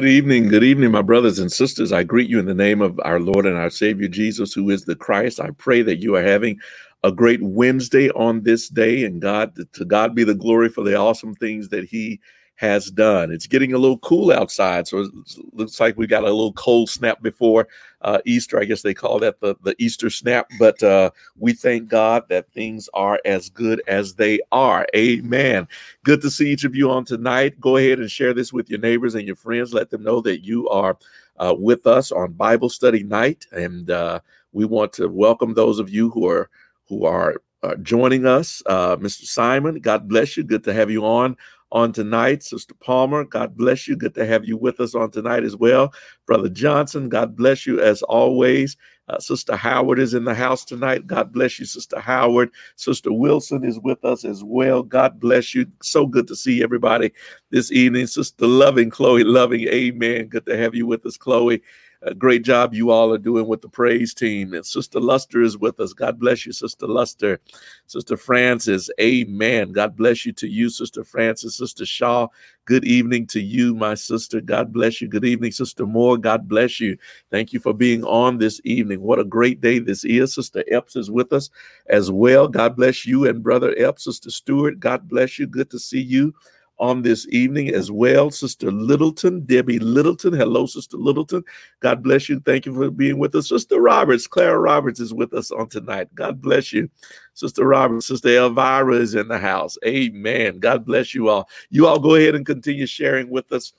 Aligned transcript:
Good 0.00 0.08
evening. 0.08 0.48
Good 0.48 0.64
evening, 0.64 0.92
my 0.92 1.02
brothers 1.02 1.38
and 1.38 1.52
sisters. 1.52 1.92
I 1.92 2.04
greet 2.04 2.30
you 2.30 2.38
in 2.38 2.46
the 2.46 2.54
name 2.54 2.80
of 2.80 2.98
our 3.04 3.20
Lord 3.20 3.44
and 3.44 3.58
our 3.58 3.68
Savior 3.68 4.08
Jesus, 4.08 4.54
who 4.54 4.70
is 4.70 4.86
the 4.86 4.96
Christ. 4.96 5.38
I 5.38 5.50
pray 5.58 5.82
that 5.82 5.98
you 5.98 6.16
are 6.16 6.22
having 6.22 6.58
a 7.04 7.12
great 7.12 7.42
Wednesday 7.42 8.08
on 8.12 8.42
this 8.42 8.70
day, 8.70 9.04
and 9.04 9.20
God, 9.20 9.54
to 9.74 9.84
God 9.84 10.14
be 10.14 10.24
the 10.24 10.32
glory 10.32 10.70
for 10.70 10.82
the 10.82 10.96
awesome 10.96 11.34
things 11.34 11.68
that 11.68 11.84
He 11.84 12.18
has 12.54 12.90
done. 12.90 13.30
It's 13.30 13.46
getting 13.46 13.74
a 13.74 13.78
little 13.78 13.98
cool 13.98 14.32
outside, 14.32 14.88
so 14.88 15.00
it 15.00 15.10
looks 15.52 15.78
like 15.78 15.98
we 15.98 16.06
got 16.06 16.22
a 16.22 16.32
little 16.32 16.54
cold 16.54 16.88
snap 16.88 17.20
before 17.20 17.68
uh, 18.02 18.18
Easter. 18.24 18.58
I 18.58 18.64
guess 18.64 18.82
they 18.82 18.94
call 18.94 19.18
that 19.20 19.40
the, 19.40 19.56
the 19.62 19.74
Easter 19.78 20.10
snap, 20.10 20.48
but 20.58 20.82
uh, 20.82 21.10
we 21.38 21.52
thank 21.52 21.88
God 21.88 22.24
that 22.28 22.50
things 22.52 22.88
are 22.94 23.20
as 23.24 23.48
good 23.50 23.82
as 23.86 24.14
they 24.14 24.40
are. 24.52 24.86
Amen. 24.94 25.68
Good 26.04 26.20
to 26.22 26.30
see 26.30 26.50
each 26.50 26.64
of 26.64 26.74
you 26.74 26.90
on 26.90 27.04
tonight. 27.04 27.60
Go 27.60 27.76
ahead 27.76 28.00
and 28.00 28.10
share 28.10 28.34
this 28.34 28.52
with 28.52 28.70
your 28.70 28.80
neighbors 28.80 29.14
and 29.14 29.26
your 29.26 29.36
friends. 29.36 29.74
Let 29.74 29.90
them 29.90 30.02
know 30.02 30.20
that 30.22 30.44
you 30.44 30.68
are 30.68 30.96
uh, 31.38 31.54
with 31.58 31.86
us 31.86 32.12
on 32.12 32.32
Bible 32.32 32.68
study 32.68 33.02
night, 33.02 33.46
and 33.52 33.90
uh, 33.90 34.20
we 34.52 34.64
want 34.64 34.92
to 34.94 35.08
welcome 35.08 35.54
those 35.54 35.78
of 35.78 35.90
you 35.90 36.10
who 36.10 36.28
are 36.28 36.50
who 36.88 37.04
are 37.04 37.40
uh, 37.62 37.76
joining 37.76 38.26
us. 38.26 38.62
Uh, 38.66 38.96
Mr. 38.96 39.24
Simon, 39.24 39.80
God 39.80 40.08
bless 40.08 40.36
you. 40.36 40.42
Good 40.42 40.64
to 40.64 40.72
have 40.72 40.90
you 40.90 41.04
on 41.04 41.36
on 41.72 41.92
tonight. 41.92 42.42
Sister 42.42 42.74
Palmer, 42.74 43.24
God 43.24 43.56
bless 43.56 43.86
you. 43.86 43.96
Good 43.96 44.14
to 44.14 44.26
have 44.26 44.44
you 44.44 44.56
with 44.56 44.80
us 44.80 44.94
on 44.94 45.10
tonight 45.10 45.44
as 45.44 45.56
well. 45.56 45.92
Brother 46.26 46.48
Johnson, 46.48 47.08
God 47.08 47.36
bless 47.36 47.66
you 47.66 47.80
as 47.80 48.02
always. 48.02 48.76
Uh, 49.08 49.18
Sister 49.18 49.56
Howard 49.56 49.98
is 49.98 50.14
in 50.14 50.24
the 50.24 50.34
house 50.34 50.64
tonight. 50.64 51.06
God 51.06 51.32
bless 51.32 51.58
you, 51.58 51.64
Sister 51.66 51.98
Howard. 51.98 52.50
Sister 52.76 53.12
Wilson 53.12 53.64
is 53.64 53.80
with 53.80 54.04
us 54.04 54.24
as 54.24 54.44
well. 54.44 54.84
God 54.84 55.18
bless 55.18 55.52
you. 55.52 55.66
So 55.82 56.06
good 56.06 56.28
to 56.28 56.36
see 56.36 56.62
everybody 56.62 57.12
this 57.50 57.72
evening. 57.72 58.06
Sister 58.06 58.46
Loving, 58.46 58.88
Chloe 58.88 59.24
Loving, 59.24 59.66
amen. 59.66 60.26
Good 60.26 60.46
to 60.46 60.56
have 60.56 60.76
you 60.76 60.86
with 60.86 61.04
us, 61.06 61.16
Chloe. 61.16 61.60
A 62.02 62.14
great 62.14 62.44
job 62.44 62.72
you 62.72 62.90
all 62.90 63.12
are 63.12 63.18
doing 63.18 63.46
with 63.46 63.60
the 63.60 63.68
praise 63.68 64.14
team. 64.14 64.54
And 64.54 64.64
Sister 64.64 64.98
Luster 64.98 65.42
is 65.42 65.58
with 65.58 65.78
us. 65.80 65.92
God 65.92 66.18
bless 66.18 66.46
you, 66.46 66.52
Sister 66.52 66.86
Luster. 66.86 67.40
Sister 67.86 68.16
Francis, 68.16 68.88
amen. 68.98 69.72
God 69.72 69.96
bless 69.96 70.24
you 70.24 70.32
to 70.34 70.48
you, 70.48 70.70
Sister 70.70 71.04
Francis. 71.04 71.56
Sister 71.58 71.84
Shaw, 71.84 72.28
good 72.64 72.86
evening 72.86 73.26
to 73.26 73.40
you, 73.40 73.74
my 73.74 73.94
sister. 73.94 74.40
God 74.40 74.72
bless 74.72 75.02
you. 75.02 75.08
Good 75.08 75.26
evening, 75.26 75.52
Sister 75.52 75.84
Moore. 75.84 76.16
God 76.16 76.48
bless 76.48 76.80
you. 76.80 76.96
Thank 77.30 77.52
you 77.52 77.60
for 77.60 77.74
being 77.74 78.02
on 78.04 78.38
this 78.38 78.62
evening. 78.64 79.02
What 79.02 79.18
a 79.18 79.24
great 79.24 79.60
day 79.60 79.78
this 79.78 80.02
is. 80.04 80.34
Sister 80.34 80.64
Epps 80.70 80.96
is 80.96 81.10
with 81.10 81.34
us 81.34 81.50
as 81.88 82.10
well. 82.10 82.48
God 82.48 82.76
bless 82.76 83.04
you 83.04 83.26
and 83.28 83.42
Brother 83.42 83.74
Epps. 83.76 84.04
Sister 84.04 84.30
Stewart, 84.30 84.80
God 84.80 85.06
bless 85.06 85.38
you. 85.38 85.46
Good 85.46 85.70
to 85.70 85.78
see 85.78 86.00
you 86.00 86.34
on 86.80 87.02
this 87.02 87.28
evening 87.28 87.68
as 87.68 87.90
well. 87.90 88.30
Sister 88.30 88.72
Littleton, 88.72 89.44
Debbie 89.44 89.78
Littleton. 89.78 90.32
Hello, 90.32 90.66
Sister 90.66 90.96
Littleton. 90.96 91.44
God 91.80 92.02
bless 92.02 92.28
you. 92.28 92.40
Thank 92.40 92.66
you 92.66 92.74
for 92.74 92.90
being 92.90 93.18
with 93.18 93.34
us. 93.34 93.50
Sister 93.50 93.80
Roberts, 93.80 94.26
Clara 94.26 94.58
Roberts 94.58 94.98
is 94.98 95.14
with 95.14 95.34
us 95.34 95.50
on 95.50 95.68
tonight. 95.68 96.12
God 96.14 96.40
bless 96.40 96.72
you. 96.72 96.90
Sister 97.34 97.66
Roberts, 97.66 98.06
Sister 98.06 98.30
Elvira 98.30 98.96
is 98.96 99.14
in 99.14 99.28
the 99.28 99.38
house. 99.38 99.76
Amen. 99.86 100.58
God 100.58 100.84
bless 100.84 101.14
you 101.14 101.28
all. 101.28 101.48
You 101.68 101.86
all 101.86 101.98
go 101.98 102.14
ahead 102.14 102.34
and 102.34 102.46
continue 102.46 102.86
sharing 102.86 103.30
with 103.30 103.52
us 103.52 103.72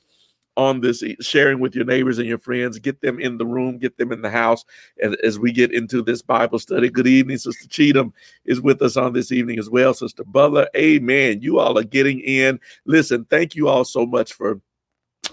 on 0.57 0.81
this, 0.81 1.03
sharing 1.21 1.59
with 1.59 1.75
your 1.75 1.86
neighbors 1.86 2.18
and 2.18 2.27
your 2.27 2.38
friends. 2.38 2.80
Get 2.80 3.01
them 3.01 3.19
in 3.19 3.38
the 3.38 3.45
room, 3.45 3.77
get 3.77 3.98
them 3.98 4.12
in 4.12 4.21
the 4.21 4.30
house. 4.30 4.65
And 5.01 5.15
as 5.24 5.39
we 5.39 5.51
get 5.51 5.74
into 5.74 6.01
this 6.01 6.21
Bible 6.21 6.59
study, 6.59 6.89
good 6.89 7.07
evening. 7.07 7.38
Sister 7.38 7.68
Cheatham 7.68 8.13
is 8.45 8.62
with 8.62 8.81
us 8.81 8.98
on 8.98 9.13
this 9.13 9.31
evening 9.31 9.59
as 9.59 9.69
well. 9.69 9.94
Sister 9.94 10.24
Butler, 10.24 10.68
amen. 10.75 11.42
You 11.42 11.59
all 11.59 11.77
are 11.77 11.83
getting 11.83 12.19
in. 12.19 12.59
Listen, 12.86 13.25
thank 13.30 13.56
you 13.56 13.68
all 13.68 13.86
so 13.86 14.06
much 14.06 14.33
for 14.33 14.62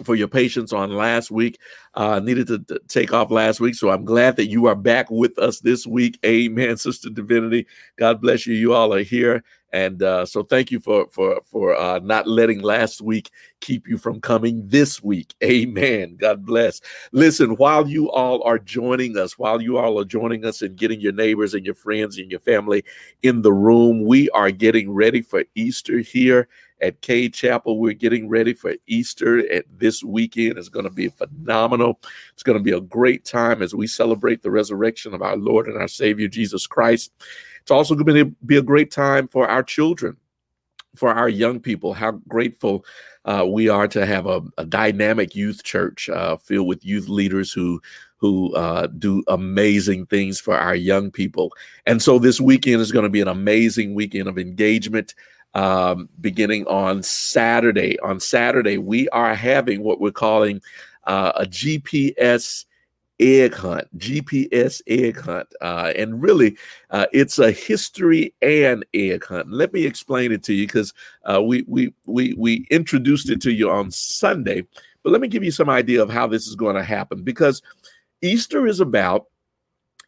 for 0.04 0.14
your 0.14 0.28
patience 0.28 0.72
on 0.72 0.92
last 0.92 1.30
week. 1.30 1.58
Uh, 1.94 2.20
needed 2.20 2.46
to, 2.46 2.58
to, 2.60 2.80
take 2.88 3.12
off 3.12 3.30
last 3.30 3.60
week, 3.60 3.74
so 3.74 3.90
I'm 3.90 4.04
glad 4.04 4.36
that 4.36 4.46
you 4.46 4.66
are 4.66 4.74
back 4.74 5.10
with 5.10 5.36
us 5.38 5.60
this 5.60 5.86
week. 5.86 6.18
Amen, 6.24 6.76
Sister 6.76 7.10
Divinity. 7.10 7.66
God 7.98 8.20
bless 8.20 8.46
you. 8.46 8.54
You 8.54 8.74
all 8.74 8.94
are 8.94 9.02
here, 9.02 9.42
and 9.72 10.02
uh, 10.02 10.24
so 10.24 10.42
thank 10.42 10.70
you 10.70 10.80
for 10.80 11.08
for 11.10 11.40
for 11.44 11.76
uh, 11.76 11.98
not 12.00 12.26
letting 12.26 12.60
last 12.60 13.00
week 13.00 13.30
keep 13.60 13.86
you 13.86 13.98
from 13.98 14.20
coming 14.20 14.66
this 14.66 15.02
week. 15.02 15.34
Amen. 15.42 16.16
God 16.18 16.44
bless. 16.44 16.80
Listen, 17.12 17.56
while 17.56 17.88
you 17.88 18.10
all 18.10 18.42
are 18.44 18.58
joining 18.58 19.18
us, 19.18 19.38
while 19.38 19.60
you 19.60 19.78
all 19.78 19.98
are 19.98 20.04
joining 20.04 20.44
us 20.44 20.62
and 20.62 20.76
getting 20.76 21.00
your 21.00 21.12
neighbors 21.12 21.54
and 21.54 21.64
your 21.64 21.74
friends 21.74 22.18
and 22.18 22.30
your 22.30 22.40
family 22.40 22.84
in 23.22 23.42
the 23.42 23.52
room, 23.52 24.04
we 24.04 24.30
are 24.30 24.50
getting 24.50 24.90
ready 24.90 25.20
for 25.20 25.44
Easter 25.54 25.98
here 25.98 26.48
at 26.80 27.00
Cade 27.00 27.34
Chapel. 27.34 27.78
We're 27.78 27.92
getting 27.92 28.28
ready 28.28 28.54
for 28.54 28.74
Easter 28.86 29.50
at 29.52 29.64
this 29.78 30.02
weekend. 30.04 30.58
It's 30.58 30.68
going 30.68 30.84
to 30.84 30.90
be 30.90 31.08
phenomenal. 31.08 32.00
It's 32.34 32.42
going 32.42 32.58
to 32.58 32.64
be 32.64 32.72
a 32.72 32.80
great 32.80 33.24
time 33.24 33.62
as 33.62 33.74
we 33.74 33.86
celebrate 33.86 34.42
the 34.42 34.50
resurrection 34.50 35.14
of 35.14 35.22
our 35.22 35.36
Lord 35.36 35.66
and 35.66 35.76
our 35.76 35.88
Savior 35.88 36.28
Jesus 36.28 36.66
Christ. 36.66 37.12
It's 37.68 37.70
also 37.70 37.94
going 37.94 38.16
to 38.16 38.34
be 38.46 38.56
a 38.56 38.62
great 38.62 38.90
time 38.90 39.28
for 39.28 39.46
our 39.46 39.62
children, 39.62 40.16
for 40.96 41.10
our 41.10 41.28
young 41.28 41.60
people. 41.60 41.92
How 41.92 42.12
grateful 42.26 42.82
uh, 43.26 43.44
we 43.46 43.68
are 43.68 43.86
to 43.88 44.06
have 44.06 44.24
a, 44.24 44.40
a 44.56 44.64
dynamic 44.64 45.34
youth 45.34 45.64
church 45.64 46.08
uh, 46.08 46.38
filled 46.38 46.66
with 46.66 46.82
youth 46.82 47.10
leaders 47.10 47.52
who 47.52 47.82
who 48.16 48.54
uh, 48.54 48.86
do 48.86 49.22
amazing 49.28 50.06
things 50.06 50.40
for 50.40 50.56
our 50.56 50.74
young 50.74 51.10
people. 51.10 51.52
And 51.84 52.00
so 52.00 52.18
this 52.18 52.40
weekend 52.40 52.80
is 52.80 52.90
going 52.90 53.02
to 53.02 53.10
be 53.10 53.20
an 53.20 53.28
amazing 53.28 53.94
weekend 53.94 54.28
of 54.28 54.38
engagement 54.38 55.14
um, 55.52 56.08
beginning 56.22 56.66
on 56.68 57.02
Saturday. 57.02 58.00
On 58.00 58.18
Saturday, 58.18 58.78
we 58.78 59.10
are 59.10 59.34
having 59.34 59.82
what 59.82 60.00
we're 60.00 60.10
calling 60.10 60.62
uh, 61.04 61.32
a 61.36 61.44
GPS 61.44 62.64
egg 63.20 63.54
hunt, 63.54 63.86
GPS 63.98 64.80
egg 64.86 65.20
hunt. 65.20 65.48
Uh, 65.60 65.92
and 65.96 66.22
really, 66.22 66.56
uh, 66.90 67.06
it's 67.12 67.38
a 67.38 67.50
history 67.50 68.34
and 68.42 68.84
egg 68.94 69.24
hunt. 69.24 69.50
Let 69.50 69.72
me 69.72 69.84
explain 69.84 70.32
it 70.32 70.42
to 70.44 70.54
you 70.54 70.66
because 70.66 70.92
uh, 71.24 71.42
we, 71.42 71.64
we, 71.66 71.92
we, 72.06 72.34
we 72.34 72.66
introduced 72.70 73.30
it 73.30 73.40
to 73.42 73.52
you 73.52 73.70
on 73.70 73.90
Sunday. 73.90 74.64
But 75.02 75.10
let 75.10 75.20
me 75.20 75.28
give 75.28 75.44
you 75.44 75.50
some 75.50 75.70
idea 75.70 76.02
of 76.02 76.10
how 76.10 76.26
this 76.26 76.46
is 76.46 76.54
going 76.54 76.76
to 76.76 76.82
happen 76.82 77.22
because 77.22 77.62
Easter 78.22 78.66
is 78.66 78.80
about 78.80 79.26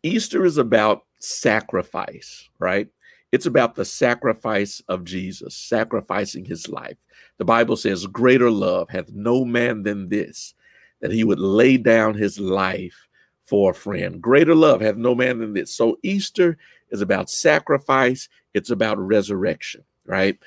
Easter 0.03 0.45
is 0.45 0.57
about 0.57 1.03
sacrifice, 1.19 2.49
right? 2.59 2.89
It's 3.33 3.47
about 3.47 3.75
the 3.75 3.85
sacrifice 3.85 4.83
of 4.89 5.05
Jesus, 5.05 5.55
sacrificing 5.55 6.45
his 6.45 6.69
life. 6.69 6.97
The 7.39 7.45
Bible 7.45 7.77
says, 7.77 8.07
Greater 8.07 8.51
love 8.51 8.89
hath 8.89 9.11
no 9.13 9.45
man 9.45 9.83
than 9.83 10.09
this, 10.09 10.55
that 11.01 11.13
he 11.13 11.25
would 11.25 11.41
lay 11.41 11.77
down 11.77 12.15
his 12.15 12.39
life 12.39 13.09
for 13.45 13.71
a 13.71 13.75
friend. 13.75 14.21
Greater 14.21 14.55
love 14.55 14.81
hath 14.81 14.97
no 14.97 15.15
man 15.15 15.39
than 15.39 15.55
this. 15.55 15.75
So 15.75 15.99
Easter 16.03 16.57
is 16.91 17.01
about 17.01 17.31
sacrifice, 17.31 18.29
it's 18.55 18.71
about 18.71 18.99
resurrection, 18.99 19.85
right? 20.05 20.39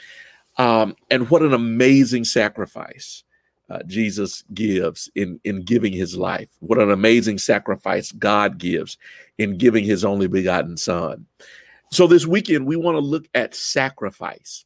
Um, 0.57 0.95
and 1.09 1.29
what 1.29 1.41
an 1.41 1.53
amazing 1.53 2.25
sacrifice 2.25 3.23
uh, 3.69 3.81
Jesus 3.87 4.43
gives 4.53 5.09
in, 5.15 5.39
in 5.43 5.63
giving 5.63 5.93
his 5.93 6.15
life. 6.15 6.49
What 6.59 6.79
an 6.79 6.91
amazing 6.91 7.39
sacrifice 7.39 8.11
God 8.11 8.57
gives 8.57 8.97
in 9.37 9.57
giving 9.57 9.83
his 9.83 10.05
only 10.05 10.27
begotten 10.27 10.77
Son. 10.77 11.25
So 11.91 12.07
this 12.07 12.25
weekend, 12.25 12.65
we 12.65 12.75
want 12.75 12.95
to 12.95 12.99
look 12.99 13.27
at 13.33 13.55
sacrifice, 13.55 14.65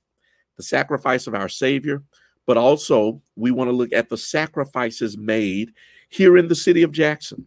the 0.57 0.63
sacrifice 0.63 1.28
of 1.28 1.36
our 1.36 1.50
Savior, 1.50 2.04
but 2.48 2.58
also 2.58 3.22
we 3.36 3.52
want 3.52 3.68
to 3.68 3.76
look 3.76 3.94
at 3.94 4.10
the 4.10 4.18
sacrifices 4.18 5.18
made 5.18 5.72
here 6.10 6.38
in 6.38 6.48
the 6.48 6.56
city 6.56 6.82
of 6.82 6.92
Jackson. 6.92 7.46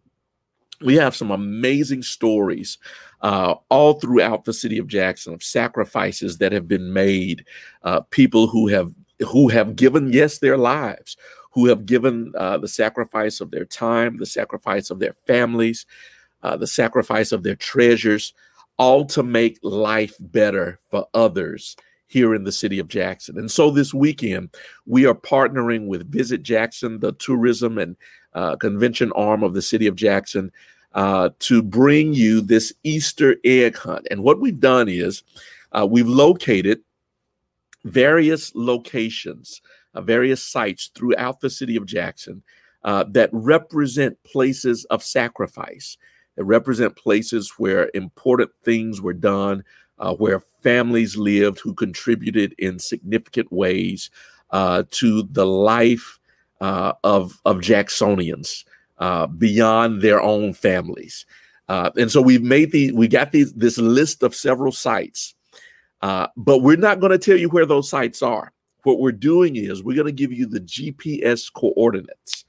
We 0.82 0.94
have 0.96 1.16
some 1.16 1.30
amazing 1.30 2.02
stories 2.02 2.78
uh, 3.22 3.54
all 3.70 3.94
throughout 3.94 4.44
the 4.44 4.52
city 4.52 4.78
of 4.78 4.86
Jackson 4.86 5.34
of 5.34 5.42
sacrifices 5.42 6.38
that 6.38 6.52
have 6.52 6.68
been 6.68 6.92
made, 6.92 7.44
uh, 7.82 8.02
people 8.10 8.46
who 8.46 8.68
have 8.68 8.94
who 9.28 9.48
have 9.48 9.76
given 9.76 10.12
yes 10.12 10.38
their 10.38 10.56
lives, 10.56 11.16
who 11.52 11.66
have 11.66 11.84
given 11.84 12.32
uh, 12.38 12.56
the 12.56 12.68
sacrifice 12.68 13.40
of 13.40 13.50
their 13.50 13.66
time, 13.66 14.16
the 14.16 14.24
sacrifice 14.24 14.90
of 14.90 14.98
their 14.98 15.12
families, 15.26 15.84
uh, 16.42 16.56
the 16.56 16.66
sacrifice 16.66 17.32
of 17.32 17.42
their 17.42 17.56
treasures 17.56 18.32
all 18.78 19.04
to 19.04 19.22
make 19.22 19.58
life 19.62 20.16
better 20.20 20.78
for 20.90 21.06
others 21.12 21.76
here 22.10 22.34
in 22.34 22.42
the 22.42 22.52
city 22.52 22.80
of 22.80 22.88
Jackson. 22.88 23.38
And 23.38 23.48
so 23.48 23.70
this 23.70 23.94
weekend, 23.94 24.50
we 24.84 25.06
are 25.06 25.14
partnering 25.14 25.86
with 25.86 26.10
Visit 26.10 26.42
Jackson, 26.42 26.98
the 26.98 27.12
tourism 27.12 27.78
and 27.78 27.96
uh, 28.34 28.56
convention 28.56 29.12
arm 29.12 29.44
of 29.44 29.54
the 29.54 29.62
city 29.62 29.86
of 29.86 29.94
Jackson, 29.94 30.50
uh, 30.94 31.30
to 31.38 31.62
bring 31.62 32.12
you 32.12 32.40
this 32.40 32.72
Easter 32.82 33.36
egg 33.44 33.76
hunt. 33.76 34.08
And 34.10 34.24
what 34.24 34.40
we've 34.40 34.58
done 34.58 34.88
is 34.88 35.22
uh, 35.70 35.86
we've 35.88 36.08
located 36.08 36.80
various 37.84 38.52
locations, 38.56 39.62
uh, 39.94 40.00
various 40.00 40.42
sites 40.42 40.90
throughout 40.92 41.40
the 41.40 41.48
city 41.48 41.76
of 41.76 41.86
Jackson 41.86 42.42
uh, 42.82 43.04
that 43.10 43.30
represent 43.32 44.20
places 44.24 44.84
of 44.86 45.04
sacrifice 45.04 45.96
that 46.40 46.44
represent 46.44 46.96
places 46.96 47.52
where 47.58 47.90
important 47.92 48.50
things 48.64 49.00
were 49.00 49.12
done, 49.12 49.62
uh, 50.00 50.14
where 50.14 50.40
families 50.62 51.16
lived 51.16 51.60
who 51.60 51.74
contributed 51.74 52.54
in 52.58 52.78
significant 52.78 53.50
ways 53.52 54.10
uh, 54.50 54.82
to 54.90 55.22
the 55.30 55.46
life 55.46 56.18
uh, 56.60 56.92
of, 57.04 57.40
of 57.44 57.58
Jacksonians 57.58 58.64
uh, 58.98 59.26
beyond 59.26 60.02
their 60.02 60.20
own 60.20 60.52
families. 60.52 61.24
Uh, 61.68 61.90
and 61.96 62.10
so 62.10 62.20
we've 62.20 62.42
made 62.42 62.72
the 62.72 62.90
we 62.92 63.06
got 63.06 63.30
these 63.30 63.52
this 63.52 63.78
list 63.78 64.24
of 64.24 64.34
several 64.34 64.72
sites, 64.72 65.36
uh, 66.02 66.26
but 66.36 66.58
we're 66.58 66.76
not 66.76 66.98
going 66.98 67.12
to 67.12 67.18
tell 67.18 67.36
you 67.36 67.48
where 67.48 67.66
those 67.66 67.88
sites 67.88 68.22
are. 68.22 68.52
What 68.82 68.98
we're 68.98 69.12
doing 69.12 69.54
is 69.54 69.82
we're 69.82 69.94
going 69.94 70.06
to 70.06 70.12
give 70.12 70.32
you 70.32 70.46
the 70.46 70.60
GPS 70.60 71.52
coordinates, 71.52 72.44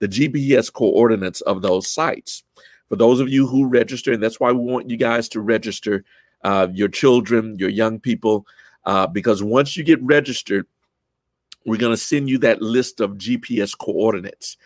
the 0.00 0.08
GPS 0.08 0.72
coordinates 0.72 1.40
of 1.42 1.62
those 1.62 1.88
sites 1.88 2.42
for 2.88 2.96
those 2.96 3.20
of 3.20 3.28
you 3.28 3.46
who 3.46 3.66
register, 3.66 4.12
and 4.12 4.22
that's 4.22 4.40
why 4.40 4.52
we 4.52 4.58
want 4.58 4.90
you 4.90 4.96
guys 4.96 5.28
to 5.30 5.40
register 5.40 6.04
uh, 6.44 6.68
your 6.72 6.88
children, 6.88 7.56
your 7.58 7.70
young 7.70 7.98
people, 7.98 8.46
uh, 8.84 9.06
because 9.06 9.42
once 9.42 9.76
you 9.76 9.82
get 9.82 10.02
registered, 10.02 10.66
we're 11.66 11.78
going 11.78 11.92
to 11.92 11.96
send 11.96 12.28
you 12.28 12.38
that 12.38 12.62
list 12.62 13.00
of 13.00 13.12
GPS 13.12 13.76
coordinates. 13.76 14.56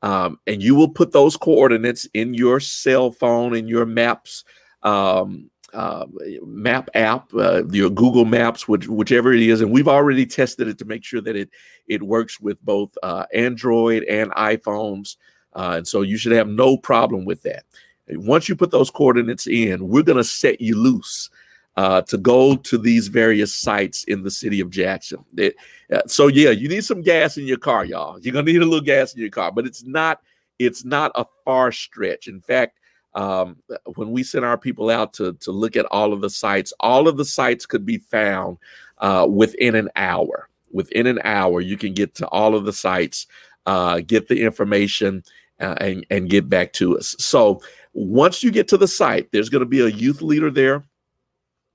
Um, 0.00 0.38
and 0.46 0.62
you 0.62 0.74
will 0.74 0.88
put 0.88 1.12
those 1.12 1.36
coordinates 1.36 2.06
in 2.14 2.32
your 2.32 2.60
cell 2.60 3.10
phone, 3.10 3.54
in 3.54 3.68
your 3.68 3.84
maps 3.84 4.44
um, 4.82 5.50
uh, 5.74 6.06
map 6.44 6.88
app, 6.94 7.32
uh, 7.34 7.64
your 7.66 7.90
Google 7.90 8.24
Maps, 8.24 8.66
which, 8.66 8.88
whichever 8.88 9.32
it 9.32 9.42
is, 9.42 9.60
and 9.60 9.70
we've 9.70 9.88
already 9.88 10.24
tested 10.24 10.68
it 10.68 10.78
to 10.78 10.84
make 10.84 11.04
sure 11.04 11.20
that 11.20 11.36
it 11.36 11.50
it 11.88 12.02
works 12.02 12.40
with 12.40 12.62
both 12.64 12.96
uh, 13.02 13.26
Android 13.34 14.04
and 14.04 14.30
iPhones. 14.32 15.16
Uh, 15.52 15.74
and 15.78 15.88
so 15.88 16.02
you 16.02 16.16
should 16.16 16.32
have 16.32 16.48
no 16.48 16.76
problem 16.76 17.24
with 17.24 17.42
that. 17.42 17.64
Once 18.12 18.48
you 18.48 18.56
put 18.56 18.70
those 18.70 18.90
coordinates 18.90 19.46
in, 19.46 19.88
we're 19.88 20.02
going 20.02 20.18
to 20.18 20.24
set 20.24 20.60
you 20.60 20.76
loose 20.76 21.30
uh, 21.78 22.02
to 22.02 22.18
go 22.18 22.56
to 22.56 22.76
these 22.76 23.06
various 23.06 23.54
sites 23.54 24.02
in 24.04 24.24
the 24.24 24.30
city 24.32 24.58
of 24.58 24.68
Jackson. 24.68 25.24
It, 25.36 25.54
uh, 25.92 26.00
so 26.08 26.26
yeah, 26.26 26.50
you 26.50 26.68
need 26.68 26.84
some 26.84 27.02
gas 27.02 27.36
in 27.36 27.46
your 27.46 27.56
car, 27.56 27.84
y'all. 27.84 28.18
You're 28.18 28.32
gonna 28.32 28.50
need 28.50 28.60
a 28.60 28.64
little 28.64 28.80
gas 28.80 29.14
in 29.14 29.20
your 29.20 29.30
car, 29.30 29.52
but 29.52 29.64
it's 29.64 29.84
not 29.84 30.20
it's 30.58 30.84
not 30.84 31.12
a 31.14 31.24
far 31.44 31.70
stretch. 31.70 32.26
In 32.26 32.40
fact, 32.40 32.80
um, 33.14 33.58
when 33.94 34.10
we 34.10 34.24
send 34.24 34.44
our 34.44 34.58
people 34.58 34.90
out 34.90 35.12
to 35.14 35.34
to 35.34 35.52
look 35.52 35.76
at 35.76 35.86
all 35.86 36.12
of 36.12 36.20
the 36.20 36.30
sites, 36.30 36.72
all 36.80 37.06
of 37.06 37.16
the 37.16 37.24
sites 37.24 37.64
could 37.64 37.86
be 37.86 37.98
found 37.98 38.58
uh, 38.98 39.28
within 39.30 39.76
an 39.76 39.88
hour. 39.94 40.48
Within 40.72 41.06
an 41.06 41.20
hour, 41.22 41.60
you 41.60 41.76
can 41.76 41.94
get 41.94 42.12
to 42.16 42.26
all 42.26 42.56
of 42.56 42.64
the 42.64 42.72
sites, 42.72 43.28
uh, 43.66 44.00
get 44.00 44.26
the 44.26 44.42
information, 44.42 45.22
uh, 45.60 45.76
and, 45.80 46.06
and 46.10 46.28
get 46.28 46.48
back 46.48 46.72
to 46.74 46.98
us. 46.98 47.14
So 47.18 47.62
once 47.98 48.44
you 48.44 48.52
get 48.52 48.68
to 48.68 48.76
the 48.76 48.86
site, 48.86 49.28
there's 49.32 49.48
going 49.48 49.60
to 49.60 49.66
be 49.66 49.80
a 49.80 49.88
youth 49.88 50.22
leader 50.22 50.50
there. 50.50 50.84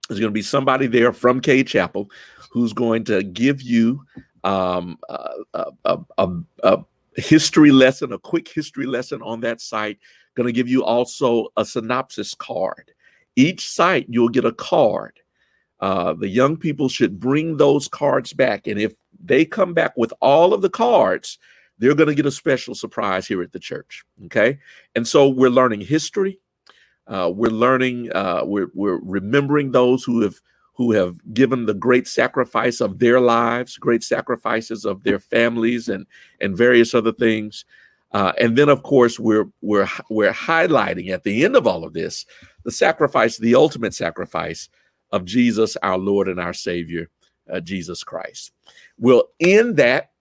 There's 0.07 0.21
going 0.21 0.31
to 0.31 0.33
be 0.33 0.41
somebody 0.41 0.87
there 0.87 1.11
from 1.11 1.41
Cade 1.41 1.67
Chapel 1.67 2.09
who's 2.49 2.71
going 2.71 3.03
to 3.05 3.23
give 3.23 3.61
you 3.61 4.03
um, 4.43 4.97
a, 5.09 5.65
a, 5.85 5.99
a, 6.17 6.29
a 6.63 6.79
history 7.17 7.71
lesson, 7.71 8.13
a 8.13 8.19
quick 8.19 8.47
history 8.47 8.85
lesson 8.85 9.21
on 9.21 9.41
that 9.41 9.59
site. 9.59 9.99
Going 10.35 10.47
to 10.47 10.53
give 10.53 10.69
you 10.69 10.83
also 10.83 11.49
a 11.57 11.65
synopsis 11.65 12.33
card. 12.35 12.91
Each 13.35 13.67
site, 13.67 14.05
you'll 14.07 14.29
get 14.29 14.45
a 14.45 14.53
card. 14.53 15.19
Uh, 15.79 16.13
the 16.13 16.29
young 16.29 16.55
people 16.55 16.87
should 16.87 17.19
bring 17.19 17.57
those 17.57 17.89
cards 17.89 18.31
back. 18.31 18.67
And 18.67 18.79
if 18.79 18.93
they 19.21 19.43
come 19.43 19.73
back 19.73 19.97
with 19.97 20.13
all 20.21 20.53
of 20.53 20.61
the 20.61 20.69
cards, 20.69 21.37
they're 21.83 21.95
going 21.95 22.07
to 22.07 22.15
get 22.15 22.25
a 22.25 22.31
special 22.31 22.75
surprise 22.75 23.27
here 23.27 23.41
at 23.41 23.51
the 23.51 23.59
church. 23.59 24.05
Okay. 24.25 24.57
And 24.95 25.05
so 25.05 25.27
we're 25.27 25.49
learning 25.49 25.81
history. 25.81 26.39
Uh, 27.07 27.29
we're 27.35 27.51
learning, 27.51 28.09
uh, 28.15 28.43
we're, 28.45 28.69
we're 28.73 29.01
remembering 29.03 29.71
those 29.71 30.05
who 30.05 30.21
have 30.21 30.39
who 30.75 30.91
have 30.91 31.15
given 31.35 31.65
the 31.67 31.73
great 31.73 32.07
sacrifice 32.07 32.81
of 32.81 32.97
their 32.97 33.19
lives, 33.19 33.77
great 33.77 34.03
sacrifices 34.03 34.85
of 34.85 35.03
their 35.03 35.19
families, 35.19 35.89
and 35.89 36.07
and 36.39 36.57
various 36.57 36.93
other 36.93 37.11
things. 37.11 37.65
Uh, 38.13 38.31
and 38.39 38.57
then, 38.57 38.69
of 38.69 38.81
course, 38.83 39.19
we're 39.19 39.49
we're 39.61 39.87
we're 40.09 40.31
highlighting 40.31 41.09
at 41.09 41.23
the 41.23 41.43
end 41.43 41.55
of 41.55 41.67
all 41.67 41.83
of 41.83 41.93
this 41.93 42.25
the 42.63 42.71
sacrifice, 42.71 43.37
the 43.37 43.55
ultimate 43.55 43.93
sacrifice 43.93 44.69
of 45.11 45.25
Jesus, 45.25 45.75
our 45.83 45.97
Lord 45.97 46.27
and 46.27 46.39
our 46.39 46.53
Savior, 46.53 47.09
uh, 47.51 47.59
Jesus 47.59 48.03
Christ. 48.03 48.51
We'll 48.97 49.25
end 49.39 49.77
that 49.77 50.12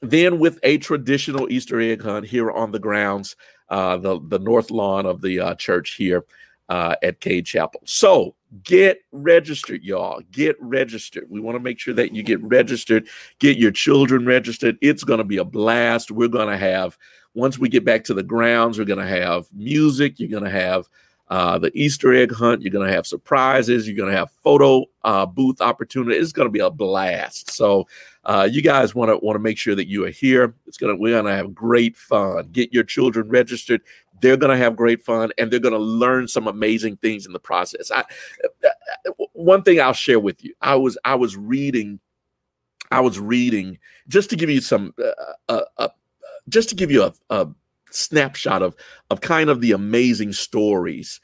then 0.00 0.38
with 0.38 0.58
a 0.62 0.78
traditional 0.78 1.50
Easter 1.50 1.80
egg 1.80 2.02
hunt 2.02 2.26
here 2.26 2.50
on 2.50 2.72
the 2.72 2.78
grounds, 2.78 3.36
uh, 3.68 3.96
the 3.96 4.20
the 4.28 4.38
north 4.38 4.70
lawn 4.70 5.06
of 5.06 5.20
the 5.20 5.40
uh, 5.40 5.54
church 5.54 5.94
here 5.94 6.24
uh, 6.68 6.94
at 7.02 7.20
Cade 7.20 7.46
Chapel. 7.46 7.80
So 7.84 8.34
get 8.64 9.00
registered, 9.12 9.82
y'all. 9.82 10.22
Get 10.30 10.56
registered. 10.60 11.26
We 11.28 11.40
want 11.40 11.56
to 11.56 11.60
make 11.60 11.78
sure 11.78 11.94
that 11.94 12.14
you 12.14 12.22
get 12.22 12.42
registered, 12.42 13.08
get 13.38 13.58
your 13.58 13.70
children 13.70 14.24
registered. 14.24 14.78
It's 14.80 15.04
going 15.04 15.18
to 15.18 15.24
be 15.24 15.38
a 15.38 15.44
blast. 15.44 16.10
We're 16.10 16.28
going 16.28 16.48
to 16.48 16.56
have, 16.56 16.96
once 17.34 17.58
we 17.58 17.68
get 17.68 17.84
back 17.84 18.04
to 18.04 18.14
the 18.14 18.22
grounds, 18.22 18.78
we're 18.78 18.84
going 18.84 18.98
to 18.98 19.06
have 19.06 19.46
music. 19.52 20.18
You're 20.18 20.30
going 20.30 20.44
to 20.44 20.50
have 20.50 20.88
uh, 21.28 21.58
the 21.58 21.70
Easter 21.74 22.14
egg 22.14 22.32
hunt. 22.32 22.62
You're 22.62 22.72
going 22.72 22.88
to 22.88 22.94
have 22.94 23.06
surprises. 23.06 23.86
You're 23.86 23.96
going 23.96 24.10
to 24.10 24.16
have 24.16 24.30
photo 24.42 24.86
uh, 25.04 25.26
booth 25.26 25.60
opportunity. 25.60 26.16
It's 26.16 26.32
going 26.32 26.48
to 26.48 26.52
be 26.52 26.60
a 26.60 26.70
blast. 26.70 27.50
So 27.50 27.86
uh, 28.28 28.46
you 28.50 28.60
guys 28.60 28.94
want 28.94 29.10
to 29.10 29.16
want 29.24 29.36
to 29.36 29.40
make 29.40 29.56
sure 29.56 29.74
that 29.74 29.88
you 29.88 30.04
are 30.04 30.10
here. 30.10 30.54
It's 30.66 30.76
gonna 30.76 30.94
we're 30.94 31.16
gonna 31.16 31.34
have 31.34 31.54
great 31.54 31.96
fun. 31.96 32.50
Get 32.52 32.74
your 32.74 32.84
children 32.84 33.26
registered. 33.30 33.80
They're 34.20 34.36
gonna 34.36 34.58
have 34.58 34.76
great 34.76 35.02
fun, 35.02 35.32
and 35.38 35.50
they're 35.50 35.58
gonna 35.58 35.78
learn 35.78 36.28
some 36.28 36.46
amazing 36.46 36.98
things 36.98 37.24
in 37.24 37.32
the 37.32 37.38
process. 37.38 37.90
I, 37.90 38.04
uh, 38.64 39.24
one 39.32 39.62
thing 39.62 39.80
I'll 39.80 39.94
share 39.94 40.20
with 40.20 40.44
you. 40.44 40.52
I 40.60 40.74
was 40.74 40.98
I 41.06 41.14
was 41.14 41.38
reading. 41.38 42.00
I 42.90 43.00
was 43.00 43.18
reading 43.18 43.78
just 44.08 44.30
to 44.30 44.36
give 44.36 44.48
you 44.48 44.62
some, 44.62 44.94
uh, 45.48 45.60
uh, 45.76 45.88
just 46.48 46.70
to 46.70 46.74
give 46.74 46.90
you 46.90 47.04
a, 47.04 47.12
a 47.30 47.48
snapshot 47.90 48.62
of 48.62 48.76
of 49.08 49.22
kind 49.22 49.48
of 49.48 49.62
the 49.62 49.72
amazing 49.72 50.34
stories 50.34 51.20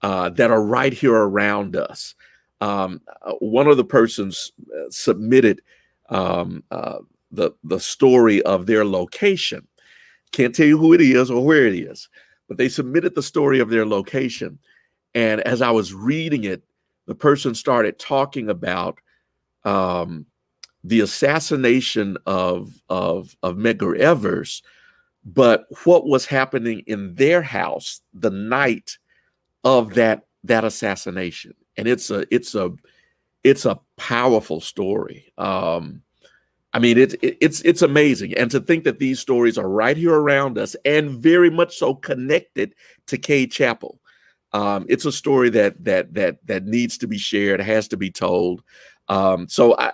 uh, 0.00 0.30
that 0.30 0.50
are 0.50 0.62
right 0.62 0.94
here 0.94 1.14
around 1.14 1.76
us. 1.76 2.14
Um, 2.62 3.02
uh, 3.20 3.32
one 3.40 3.68
of 3.68 3.76
the 3.76 3.84
persons 3.84 4.52
uh, 4.74 4.88
submitted 4.88 5.60
um, 6.08 6.62
uh, 6.70 6.98
the 7.30 7.52
the 7.64 7.80
story 7.80 8.42
of 8.42 8.66
their 8.66 8.84
location. 8.84 9.66
Can't 10.32 10.54
tell 10.54 10.66
you 10.66 10.78
who 10.78 10.92
it 10.92 11.00
is 11.00 11.30
or 11.30 11.44
where 11.44 11.66
it 11.66 11.74
is, 11.74 12.08
but 12.48 12.58
they 12.58 12.68
submitted 12.68 13.14
the 13.14 13.22
story 13.22 13.60
of 13.60 13.70
their 13.70 13.86
location. 13.86 14.58
And 15.14 15.40
as 15.42 15.62
I 15.62 15.70
was 15.70 15.94
reading 15.94 16.44
it, 16.44 16.62
the 17.06 17.14
person 17.14 17.54
started 17.54 17.98
talking 17.98 18.50
about 18.50 18.98
um, 19.64 20.26
the 20.84 21.00
assassination 21.00 22.16
of 22.26 22.72
of 22.88 23.36
of 23.42 23.56
Medgar 23.56 23.96
Evers 23.96 24.62
but 25.26 25.66
what 25.84 26.06
was 26.06 26.24
happening 26.24 26.84
in 26.86 27.12
their 27.16 27.42
house 27.42 28.00
the 28.14 28.30
night 28.30 28.96
of 29.64 29.94
that 29.94 30.26
that 30.44 30.64
assassination 30.64 31.52
and 31.76 31.88
it's 31.88 32.10
a 32.10 32.24
it's 32.32 32.54
a 32.54 32.70
it's 33.46 33.64
a 33.64 33.80
powerful 33.96 34.60
story. 34.60 35.32
Um 35.38 36.02
i 36.72 36.78
mean 36.78 36.98
it's 36.98 37.14
it's 37.22 37.60
it's 37.62 37.82
amazing. 37.82 38.34
And 38.34 38.50
to 38.50 38.60
think 38.60 38.84
that 38.84 38.98
these 38.98 39.20
stories 39.20 39.56
are 39.56 39.68
right 39.68 39.96
here 39.96 40.14
around 40.14 40.58
us 40.58 40.76
and 40.84 41.18
very 41.22 41.50
much 41.50 41.76
so 41.76 41.94
connected 41.94 42.74
to 43.06 43.16
Cade 43.16 43.52
Chapel. 43.52 44.00
Um, 44.52 44.86
it's 44.88 45.04
a 45.04 45.12
story 45.12 45.50
that 45.50 45.82
that 45.84 46.14
that 46.14 46.38
that 46.46 46.64
needs 46.64 46.98
to 46.98 47.06
be 47.06 47.18
shared, 47.18 47.60
has 47.60 47.88
to 47.88 47.96
be 47.96 48.10
told. 48.10 48.62
Um, 49.08 49.48
so 49.48 49.76
I, 49.78 49.92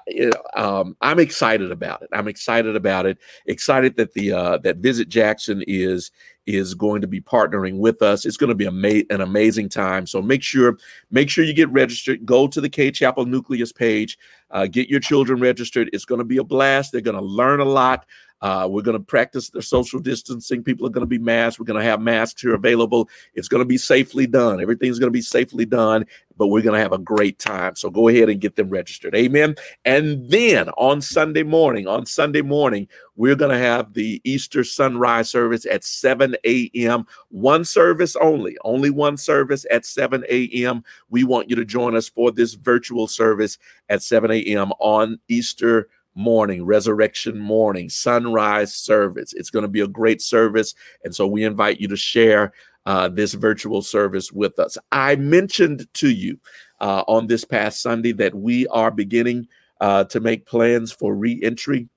um, 0.55 0.97
I'm 1.01 1.19
excited 1.19 1.71
about 1.71 2.03
it. 2.03 2.09
I'm 2.13 2.29
excited 2.29 2.77
about 2.77 3.07
it. 3.07 3.19
Excited 3.47 3.97
that 3.97 4.15
the 4.15 4.33
uh, 4.33 4.59
that 4.59 4.79
Visit 4.79 5.09
Jackson 5.09 5.63
is 5.67 6.11
is 6.47 6.75
going 6.75 7.01
to 7.01 7.07
be 7.07 7.21
partnering 7.21 7.79
with 7.79 8.03
us. 8.03 8.27
It's 8.27 8.37
going 8.37 8.49
to 8.49 8.55
be 8.55 8.65
a 8.65 8.69
ama- 8.69 9.05
an 9.11 9.21
amazing 9.21 9.69
time. 9.69 10.07
So 10.07 10.23
make 10.23 10.43
sure 10.43 10.79
make 11.11 11.29
sure 11.29 11.45
you 11.45 11.53
get 11.53 11.71
registered. 11.71 12.25
Go 12.25 12.47
to 12.49 12.61
the 12.61 12.69
Cade 12.71 12.95
Chapel 12.95 13.27
Nucleus 13.27 13.73
page. 13.73 14.19
Uh, 14.51 14.67
get 14.67 14.89
your 14.89 15.01
children 15.01 15.41
registered. 15.41 15.91
It's 15.93 16.05
going 16.05 16.19
to 16.19 16.25
be 16.25 16.39
a 16.39 16.45
blast. 16.45 16.93
They're 16.93 17.01
going 17.01 17.17
to 17.17 17.25
learn 17.25 17.61
a 17.61 17.65
lot. 17.65 18.07
Uh, 18.43 18.67
we're 18.69 18.83
going 18.83 18.99
to 18.99 19.05
practice 19.05 19.51
the 19.51 19.63
social 19.63 20.01
distancing. 20.01 20.65
People 20.65 20.87
are 20.87 20.91
going 20.91 21.03
to 21.03 21.07
be 21.07 21.19
masked. 21.19 21.61
We're 21.61 21.67
going 21.67 21.81
to 21.81 21.89
have 21.89 22.01
masks 22.01 22.43
here 22.43 22.55
available. 22.55 23.09
It's 23.35 23.49
going 23.49 23.61
to 23.61 23.67
be 23.67 23.79
safely 23.79 24.27
done. 24.27 24.61
Everything's 24.61 24.99
going 24.99 25.09
to 25.09 25.17
be 25.17 25.23
safely 25.23 25.65
done, 25.65 26.05
but 26.37 26.49
we're 26.49 26.63
going 26.63 26.75
to 26.75 26.81
have 26.81 26.93
a 26.93 26.99
great 26.99 27.39
time. 27.39 27.77
So 27.77 27.89
go 27.89 28.09
ahead 28.09 28.29
and 28.29 28.41
get 28.41 28.57
them 28.57 28.69
registered. 28.69 29.15
Amen. 29.15 29.55
And 29.85 30.29
then 30.29 30.69
on 30.71 31.01
Sunday 31.01 31.45
morning, 31.45 31.87
on 31.87 32.05
Sunday 32.05 32.43
morning, 32.43 32.89
we're 33.15 33.37
going 33.37 33.53
to 33.53 33.65
have 33.65 33.93
the 33.95 34.21
Easter 34.25 34.65
sunrise 34.65 35.31
service 35.31 35.65
at 35.67 35.85
7 35.85 36.35
a.m. 36.45 37.07
One 37.29 37.65
service 37.65 38.17
only, 38.17 38.57
only 38.65 38.91
one 38.91 39.17
service 39.17 39.65
at 39.71 39.87
7 39.87 40.25
a.m. 40.29 40.83
We 41.11 41.23
want 41.23 41.49
you 41.49 41.57
to 41.57 41.65
join 41.65 41.95
us 41.95 42.09
for 42.09 42.33
this 42.33 42.55
virtual 42.55 43.07
service 43.07 43.59
at 43.89 44.03
7 44.03 44.33
a.m. 44.33 44.73
on 44.81 45.21
Easter 45.29 45.89
morning, 46.15 46.65
resurrection 46.65 47.39
morning, 47.39 47.89
sunrise 47.89 48.75
service. 48.75 49.33
It's 49.33 49.51
going 49.51 49.63
to 49.65 49.69
be 49.69 49.81
a 49.81 49.89
great 49.89 50.21
service. 50.21 50.75
And 51.05 51.15
so 51.15 51.27
we 51.27 51.45
invite 51.45 51.81
you 51.81 51.89
to 51.89 51.97
share 51.97 52.53
uh, 52.87 53.09
this 53.09 53.35
virtual 53.35 53.83
service 53.83 54.33
with 54.33 54.59
us. 54.59 54.77
I 54.91 55.17
mentioned 55.17 55.87
to 55.95 56.11
you 56.11 56.39
uh, 56.81 57.05
on 57.07 57.27
this 57.27 57.45
past 57.45 57.81
Sunday 57.81 58.13
that 58.13 58.35
we 58.35 58.67
are 58.69 58.91
beginning 58.91 59.47
uh, 59.81 60.05
to 60.05 60.21
make 60.21 60.47
plans 60.47 60.93
for 60.93 61.15
reentry 61.15 61.89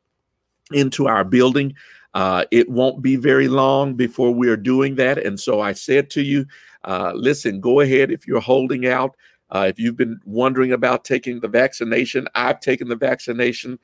into 0.71 1.07
our 1.07 1.23
building. 1.23 1.73
Uh, 2.13 2.45
it 2.51 2.69
won't 2.69 3.01
be 3.01 3.15
very 3.15 3.47
long 3.47 3.93
before 3.93 4.31
we 4.31 4.47
are 4.47 4.57
doing 4.57 4.95
that. 4.95 5.17
And 5.17 5.39
so 5.39 5.59
I 5.59 5.73
said 5.73 6.09
to 6.11 6.21
you, 6.21 6.45
uh, 6.85 7.11
listen, 7.15 7.59
go 7.59 7.81
ahead 7.81 8.11
if 8.11 8.25
you're 8.27 8.39
holding 8.39 8.87
out. 8.87 9.15
Uh, 9.55 9.67
if 9.67 9.79
you've 9.79 9.95
been 9.95 10.19
wondering 10.25 10.73
about 10.73 11.05
taking 11.05 11.39
the 11.39 11.47
vaccination, 11.47 12.27
I've 12.35 12.59
taken 12.59 12.89
the 12.89 12.95
vaccination 12.97 13.79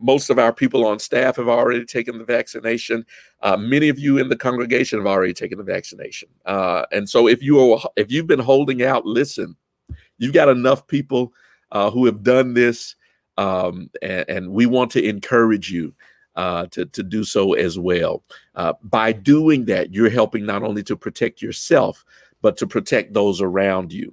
most 0.00 0.30
of 0.30 0.38
our 0.38 0.50
people 0.50 0.86
on 0.86 0.98
staff 0.98 1.36
have 1.36 1.46
already 1.46 1.84
taken 1.84 2.16
the 2.16 2.24
vaccination. 2.24 3.04
Uh, 3.42 3.54
many 3.54 3.90
of 3.90 3.98
you 3.98 4.16
in 4.16 4.30
the 4.30 4.36
congregation 4.36 4.98
have 4.98 5.06
already 5.06 5.34
taken 5.34 5.58
the 5.58 5.64
vaccination. 5.64 6.26
Uh, 6.46 6.86
and 6.90 7.06
so, 7.06 7.28
if 7.28 7.42
you 7.42 7.60
are 7.60 7.82
if 7.96 8.10
you've 8.10 8.26
been 8.26 8.38
holding 8.38 8.82
out, 8.82 9.04
listen, 9.04 9.54
you've 10.16 10.32
got 10.32 10.48
enough 10.48 10.86
people 10.86 11.34
uh, 11.70 11.90
who 11.90 12.06
have 12.06 12.22
done 12.22 12.54
this, 12.54 12.96
um, 13.36 13.90
and, 14.00 14.24
and, 14.26 14.50
we 14.50 14.64
want 14.64 14.90
to 14.92 15.06
encourage 15.06 15.70
you. 15.70 15.92
Uh, 16.36 16.66
to, 16.66 16.84
to 16.86 17.04
do 17.04 17.22
so 17.22 17.52
as 17.52 17.78
well. 17.78 18.24
Uh, 18.56 18.72
by 18.82 19.12
doing 19.12 19.66
that, 19.66 19.94
you're 19.94 20.10
helping 20.10 20.44
not 20.44 20.64
only 20.64 20.82
to 20.82 20.96
protect 20.96 21.40
yourself, 21.40 22.04
but 22.42 22.56
to 22.56 22.66
protect 22.66 23.14
those 23.14 23.40
around 23.40 23.92
you. 23.92 24.12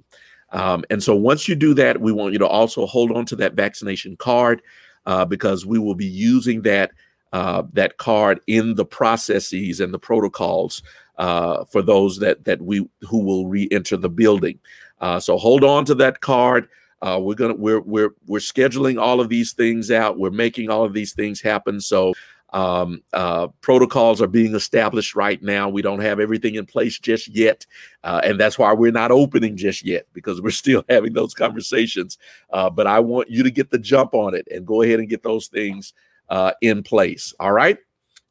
Um, 0.52 0.84
and 0.90 1.02
so 1.02 1.16
once 1.16 1.48
you 1.48 1.54
do 1.54 1.74
that, 1.74 2.00
we 2.00 2.12
want 2.12 2.32
you 2.32 2.38
to 2.38 2.46
also 2.46 2.86
hold 2.86 3.10
on 3.10 3.24
to 3.26 3.36
that 3.36 3.54
vaccination 3.54 4.16
card 4.16 4.62
uh, 5.06 5.24
because 5.24 5.66
we 5.66 5.78
will 5.78 5.94
be 5.94 6.06
using 6.06 6.62
that 6.62 6.92
uh, 7.32 7.62
that 7.72 7.96
card 7.96 8.40
in 8.46 8.74
the 8.74 8.84
processes 8.84 9.80
and 9.80 9.94
the 9.94 9.98
protocols 9.98 10.82
uh, 11.16 11.64
for 11.64 11.80
those 11.80 12.18
that 12.18 12.44
that 12.44 12.60
we 12.60 12.86
who 13.00 13.18
will 13.18 13.46
re-enter 13.46 13.96
the 13.96 14.10
building. 14.10 14.58
Uh, 15.00 15.18
so 15.18 15.36
hold 15.36 15.64
on 15.64 15.84
to 15.86 15.94
that 15.94 16.20
card. 16.20 16.68
Uh, 17.00 17.18
we're 17.20 17.34
gonna 17.34 17.54
we're 17.54 17.80
we're 17.80 18.10
we're 18.26 18.38
scheduling 18.38 19.00
all 19.00 19.20
of 19.20 19.28
these 19.28 19.52
things 19.52 19.90
out. 19.90 20.18
We're 20.18 20.30
making 20.30 20.70
all 20.70 20.84
of 20.84 20.92
these 20.92 21.14
things 21.14 21.40
happen. 21.40 21.80
So 21.80 22.12
um, 22.52 23.02
uh, 23.12 23.48
protocols 23.62 24.20
are 24.20 24.26
being 24.26 24.54
established 24.54 25.14
right 25.14 25.42
now. 25.42 25.68
We 25.68 25.82
don't 25.82 26.00
have 26.00 26.20
everything 26.20 26.56
in 26.56 26.66
place 26.66 26.98
just 26.98 27.28
yet. 27.28 27.66
Uh, 28.04 28.20
and 28.24 28.38
that's 28.38 28.58
why 28.58 28.72
we're 28.72 28.92
not 28.92 29.10
opening 29.10 29.56
just 29.56 29.84
yet 29.84 30.06
because 30.12 30.40
we're 30.40 30.50
still 30.50 30.84
having 30.88 31.14
those 31.14 31.34
conversations. 31.34 32.18
Uh, 32.50 32.68
but 32.68 32.86
I 32.86 33.00
want 33.00 33.30
you 33.30 33.42
to 33.42 33.50
get 33.50 33.70
the 33.70 33.78
jump 33.78 34.14
on 34.14 34.34
it 34.34 34.46
and 34.50 34.66
go 34.66 34.82
ahead 34.82 35.00
and 35.00 35.08
get 35.08 35.22
those 35.22 35.48
things 35.48 35.94
uh, 36.28 36.52
in 36.60 36.82
place. 36.82 37.34
All 37.40 37.52
right. 37.52 37.78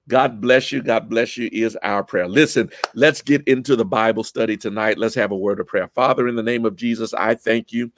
God 0.08 0.42
bless 0.42 0.72
you. 0.72 0.82
God 0.82 1.10
bless 1.10 1.38
you 1.38 1.50
is 1.52 1.78
our 1.84 2.04
prayer. 2.04 2.28
Listen, 2.28 2.70
let's 2.96 3.22
get 3.22 3.48
into 3.48 3.76
the 3.76 3.86
Bible 3.86 4.24
study 4.24 4.58
tonight. 4.58 4.98
Let's 4.98 5.16
have 5.16 5.32
a 5.32 5.38
word 5.38 5.60
of 5.60 5.68
prayer. 5.68 5.88
Father, 5.88 6.28
in 6.28 6.36
the 6.36 6.44
name 6.44 6.66
of 6.66 6.76
Jesus, 6.76 7.14
I 7.14 7.36
thank 7.36 7.72
you 7.72 7.92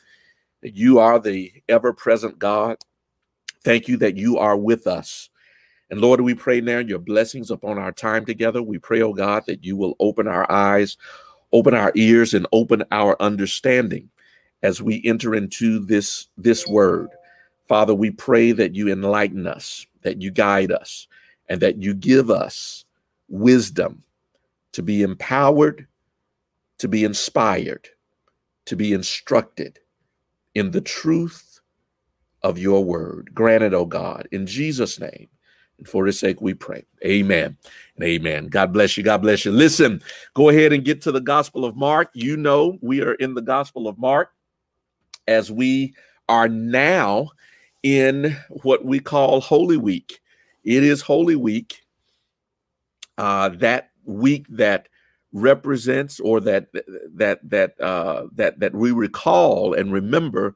that 0.62 0.76
you 0.76 1.00
are 1.00 1.20
the 1.20 1.52
ever 1.70 1.92
present 1.94 2.38
God. 2.38 2.78
Thank 3.64 3.88
you 3.88 3.98
that 3.98 4.18
you 4.18 4.38
are 4.38 4.58
with 4.58 4.86
us. 4.86 5.30
And 5.94 6.02
Lord, 6.02 6.22
we 6.22 6.34
pray 6.34 6.60
now 6.60 6.80
your 6.80 6.98
blessings 6.98 7.52
upon 7.52 7.78
our 7.78 7.92
time 7.92 8.26
together. 8.26 8.64
We 8.64 8.80
pray, 8.80 9.04
oh 9.04 9.14
God, 9.14 9.44
that 9.46 9.64
you 9.64 9.78
will 9.78 9.96
open 10.00 10.28
our 10.28 10.52
eyes, 10.52 10.98
open 11.52 11.76
our 11.76 11.92
ears, 11.94 12.34
and 12.34 12.48
open 12.52 12.84
our 12.92 13.16
understanding 13.22 14.10
as 14.64 14.82
we 14.82 15.04
enter 15.06 15.36
into 15.36 15.78
this, 15.86 16.30
this 16.36 16.66
word. 16.66 17.10
Father, 17.68 17.94
we 17.94 18.10
pray 18.10 18.54
that 18.54 18.74
you 18.74 18.92
enlighten 18.92 19.46
us, 19.46 19.86
that 20.02 20.20
you 20.20 20.32
guide 20.32 20.72
us, 20.72 21.08
and 21.48 21.62
that 21.62 21.78
you 21.78 21.94
give 21.94 22.32
us 22.32 22.86
wisdom 23.30 24.02
to 24.72 24.82
be 24.82 25.04
empowered, 25.04 25.86
to 26.80 26.88
be 26.88 27.04
inspired, 27.04 27.88
to 28.66 28.76
be 28.76 28.94
instructed 28.94 29.78
in 30.56 30.72
the 30.72 30.82
truth 30.82 31.60
of 32.42 32.58
your 32.58 32.84
word. 32.84 33.30
Grant 33.36 33.64
it, 33.64 33.76
O 33.76 33.86
God, 33.86 34.28
in 34.32 34.48
Jesus' 34.48 35.00
name. 35.00 35.28
For 35.88 36.06
his 36.06 36.20
sake, 36.20 36.42
we 36.42 36.54
pray. 36.54 36.86
Amen 37.06 37.58
and 37.96 38.04
amen. 38.04 38.48
God 38.48 38.74
bless 38.74 38.98
you. 38.98 39.04
God 39.04 39.22
bless 39.22 39.46
you. 39.46 39.52
Listen, 39.52 40.02
go 40.34 40.50
ahead 40.50 40.74
and 40.74 40.86
get 40.86 41.02
to 41.04 41.12
the 41.12 41.22
Gospel 41.22 41.66
of 41.66 41.76
Mark. 41.76 42.10
You 42.14 42.38
know, 42.38 42.78
we 42.82 43.02
are 43.02 43.14
in 43.16 43.34
the 43.34 43.42
Gospel 43.42 43.88
of 43.88 43.98
Mark 43.98 44.32
as 45.28 45.52
we 45.52 45.94
are 46.30 46.48
now 46.48 47.30
in 47.84 48.36
what 48.50 48.86
we 48.86 49.00
call 49.00 49.42
Holy 49.42 49.78
Week. 49.78 50.20
It 50.64 50.84
is 50.84 51.02
Holy 51.02 51.36
Week, 51.36 51.82
uh, 53.18 53.50
that 53.50 53.90
week 54.06 54.46
that 54.50 54.88
represents 55.34 56.20
or 56.20 56.40
that 56.42 56.68
that 57.16 57.40
that 57.50 57.80
uh, 57.82 58.28
that 58.36 58.60
that 58.60 58.74
we 58.74 58.92
recall 58.92 59.74
and 59.74 59.92
remember 59.92 60.56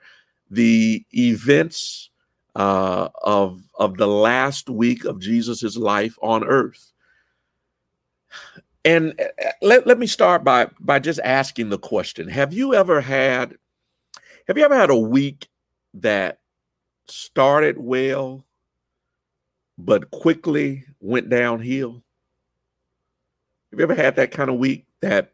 the 0.50 1.04
events 1.14 2.10
uh, 2.58 3.10
of 3.22 3.62
of 3.76 3.98
the 3.98 4.08
last 4.08 4.68
week 4.68 5.06
of 5.06 5.22
Jesus's 5.22 5.78
life 5.78 6.18
on 6.24 6.44
earth. 6.44 6.92
And 8.84 9.14
uh, 9.22 9.52
let, 9.62 9.86
let 9.86 10.00
me 10.00 10.08
start 10.08 10.44
by 10.44 10.68
by 10.80 10.98
just 10.98 11.20
asking 11.24 11.70
the 11.70 11.78
question: 11.78 12.28
Have 12.28 12.54
you 12.54 12.74
ever 12.74 13.00
had 13.00 13.56
have 14.48 14.58
you 14.58 14.66
ever 14.66 14.76
had 14.76 14.90
a 14.90 14.98
week 14.98 15.48
that 15.94 16.40
started 17.08 17.78
well 17.78 18.44
but 19.78 20.10
quickly 20.10 20.84
went 21.00 21.30
downhill? 21.30 22.02
Have 23.70 23.80
you 23.80 23.84
ever 23.84 23.96
had 23.96 24.16
that 24.16 24.32
kind 24.32 24.50
of 24.50 24.58
week 24.58 24.88
that 25.02 25.32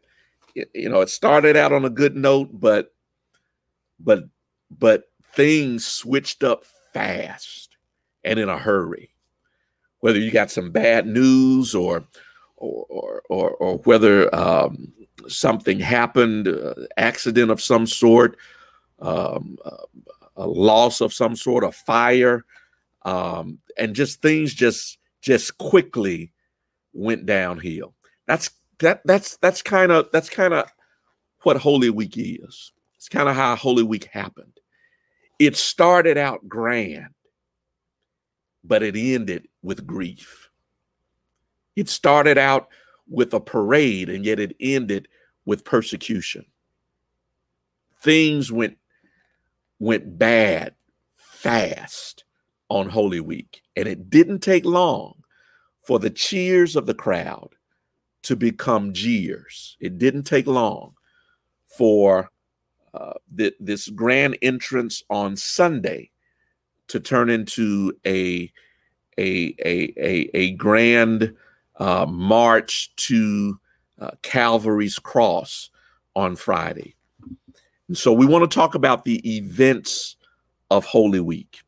you 0.54 0.90
know 0.90 1.00
it 1.00 1.08
started 1.08 1.56
out 1.56 1.72
on 1.72 1.86
a 1.86 1.90
good 1.90 2.16
note, 2.16 2.50
but 2.52 2.92
but 3.98 4.24
but 4.70 5.04
things 5.32 5.86
switched 5.86 6.44
up 6.44 6.64
fast 6.94 7.76
and 8.24 8.38
in 8.38 8.48
a 8.48 8.58
hurry? 8.58 9.10
Whether 10.00 10.18
you 10.18 10.30
got 10.30 10.50
some 10.50 10.70
bad 10.70 11.06
news 11.06 11.74
or 11.74 12.04
or 12.56 13.22
or 13.28 13.50
or, 13.50 13.78
whether 13.78 14.34
um, 14.34 14.92
something 15.28 15.80
happened, 15.80 16.48
uh, 16.48 16.74
accident 16.96 17.50
of 17.50 17.60
some 17.60 17.86
sort, 17.86 18.36
um, 19.00 19.58
uh, 19.64 19.76
a 20.36 20.46
loss 20.46 21.00
of 21.00 21.12
some 21.12 21.36
sort 21.36 21.64
of 21.64 21.74
fire, 21.74 22.44
um, 23.02 23.58
and 23.76 23.94
just 23.94 24.22
things 24.22 24.54
just 24.54 24.98
just 25.20 25.58
quickly 25.58 26.32
went 26.92 27.26
downhill. 27.26 27.94
That's 28.26 28.50
that 28.80 29.02
that's 29.04 29.36
that's 29.38 29.62
kind 29.62 29.92
of 29.92 30.08
that's 30.12 30.30
kind 30.30 30.54
of 30.54 30.70
what 31.42 31.56
Holy 31.56 31.90
Week 31.90 32.14
is. 32.16 32.72
It's 32.96 33.08
kind 33.08 33.28
of 33.28 33.36
how 33.36 33.56
Holy 33.56 33.82
Week 33.82 34.04
happened. 34.04 34.60
It 35.38 35.56
started 35.56 36.16
out 36.16 36.48
grand, 36.48 37.14
but 38.62 38.82
it 38.82 38.96
ended 38.96 39.48
with 39.62 39.86
grief. 39.86 40.48
It 41.76 41.88
started 41.88 42.38
out 42.38 42.68
with 43.08 43.34
a 43.34 43.40
parade, 43.40 44.08
and 44.08 44.24
yet 44.24 44.38
it 44.38 44.56
ended 44.60 45.08
with 45.44 45.64
persecution. 45.64 46.46
Things 48.00 48.52
went 48.52 48.78
went 49.80 50.18
bad 50.18 50.74
fast 51.16 52.24
on 52.70 52.88
Holy 52.88 53.20
Week, 53.20 53.62
and 53.76 53.88
it 53.88 54.08
didn't 54.08 54.38
take 54.40 54.64
long 54.64 55.22
for 55.82 55.98
the 55.98 56.10
cheers 56.10 56.76
of 56.76 56.86
the 56.86 56.94
crowd 56.94 57.50
to 58.22 58.36
become 58.36 58.94
jeers. 58.94 59.76
It 59.80 59.98
didn't 59.98 60.22
take 60.22 60.46
long 60.46 60.94
for 61.66 62.30
uh, 62.94 63.14
th- 63.36 63.56
this 63.60 63.88
grand 63.88 64.38
entrance 64.40 65.02
on 65.10 65.36
Sunday 65.36 66.10
to 66.88 67.00
turn 67.00 67.28
into 67.28 67.92
a 68.06 68.50
a 69.18 69.54
a 69.64 69.92
a, 69.98 70.30
a 70.34 70.50
grand 70.52 71.34
uh, 71.76 72.06
march 72.06 72.94
to 72.96 73.58
uh, 74.00 74.10
Calvary's 74.22 74.98
cross 74.98 75.70
on 76.14 76.36
Friday. 76.36 76.94
And 77.88 77.98
so 77.98 78.12
we 78.12 78.26
want 78.26 78.48
to 78.48 78.54
talk 78.54 78.74
about 78.74 79.04
the 79.04 79.36
events 79.36 80.16
of 80.70 80.84
Holy 80.84 81.20
Week. 81.20 81.58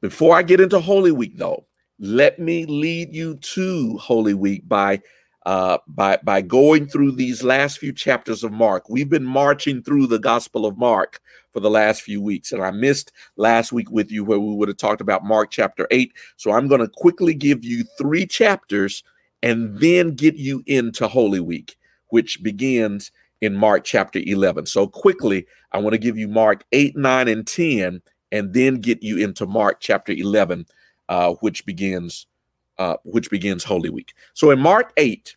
Before 0.00 0.36
I 0.36 0.42
get 0.42 0.60
into 0.60 0.80
Holy 0.80 1.12
Week, 1.12 1.36
though, 1.36 1.66
let 1.98 2.38
me 2.38 2.66
lead 2.66 3.14
you 3.14 3.36
to 3.36 3.96
Holy 3.98 4.34
Week 4.34 4.68
by 4.68 5.00
uh, 5.44 5.78
by 5.86 6.18
by 6.22 6.40
going 6.40 6.86
through 6.86 7.12
these 7.12 7.42
last 7.42 7.78
few 7.78 7.92
chapters 7.92 8.42
of 8.44 8.52
Mark. 8.52 8.88
We've 8.88 9.08
been 9.08 9.24
marching 9.24 9.82
through 9.82 10.06
the 10.06 10.18
Gospel 10.18 10.66
of 10.66 10.78
Mark 10.78 11.20
for 11.52 11.60
the 11.60 11.70
last 11.70 12.02
few 12.02 12.20
weeks, 12.20 12.52
and 12.52 12.62
I 12.62 12.70
missed 12.70 13.12
last 13.36 13.72
week 13.72 13.90
with 13.90 14.10
you 14.10 14.24
where 14.24 14.40
we 14.40 14.54
would 14.54 14.68
have 14.68 14.76
talked 14.76 15.00
about 15.00 15.24
Mark 15.24 15.50
chapter 15.50 15.86
eight. 15.90 16.12
So 16.36 16.52
I'm 16.52 16.68
going 16.68 16.80
to 16.80 16.88
quickly 16.88 17.34
give 17.34 17.64
you 17.64 17.84
three 17.98 18.26
chapters 18.26 19.02
and 19.42 19.78
then 19.78 20.14
get 20.14 20.36
you 20.36 20.62
into 20.66 21.06
Holy 21.06 21.40
Week, 21.40 21.76
which 22.08 22.42
begins 22.42 23.12
in 23.42 23.54
Mark 23.54 23.84
chapter 23.84 24.20
11. 24.24 24.64
So 24.64 24.86
quickly, 24.86 25.46
I 25.72 25.78
want 25.78 25.92
to 25.92 25.98
give 25.98 26.16
you 26.16 26.28
Mark 26.28 26.64
8, 26.72 26.96
9, 26.96 27.28
and 27.28 27.46
10, 27.46 28.00
and 28.32 28.54
then 28.54 28.80
get 28.80 29.02
you 29.02 29.18
into 29.18 29.44
Mark 29.44 29.80
chapter 29.80 30.12
11, 30.12 30.64
uh, 31.10 31.34
which 31.40 31.66
begins 31.66 32.26
uh, 32.78 32.96
which 33.04 33.30
begins 33.30 33.64
Holy 33.64 33.90
Week. 33.90 34.14
So 34.34 34.50
in 34.50 34.58
Mark 34.58 34.92
8, 34.96 35.36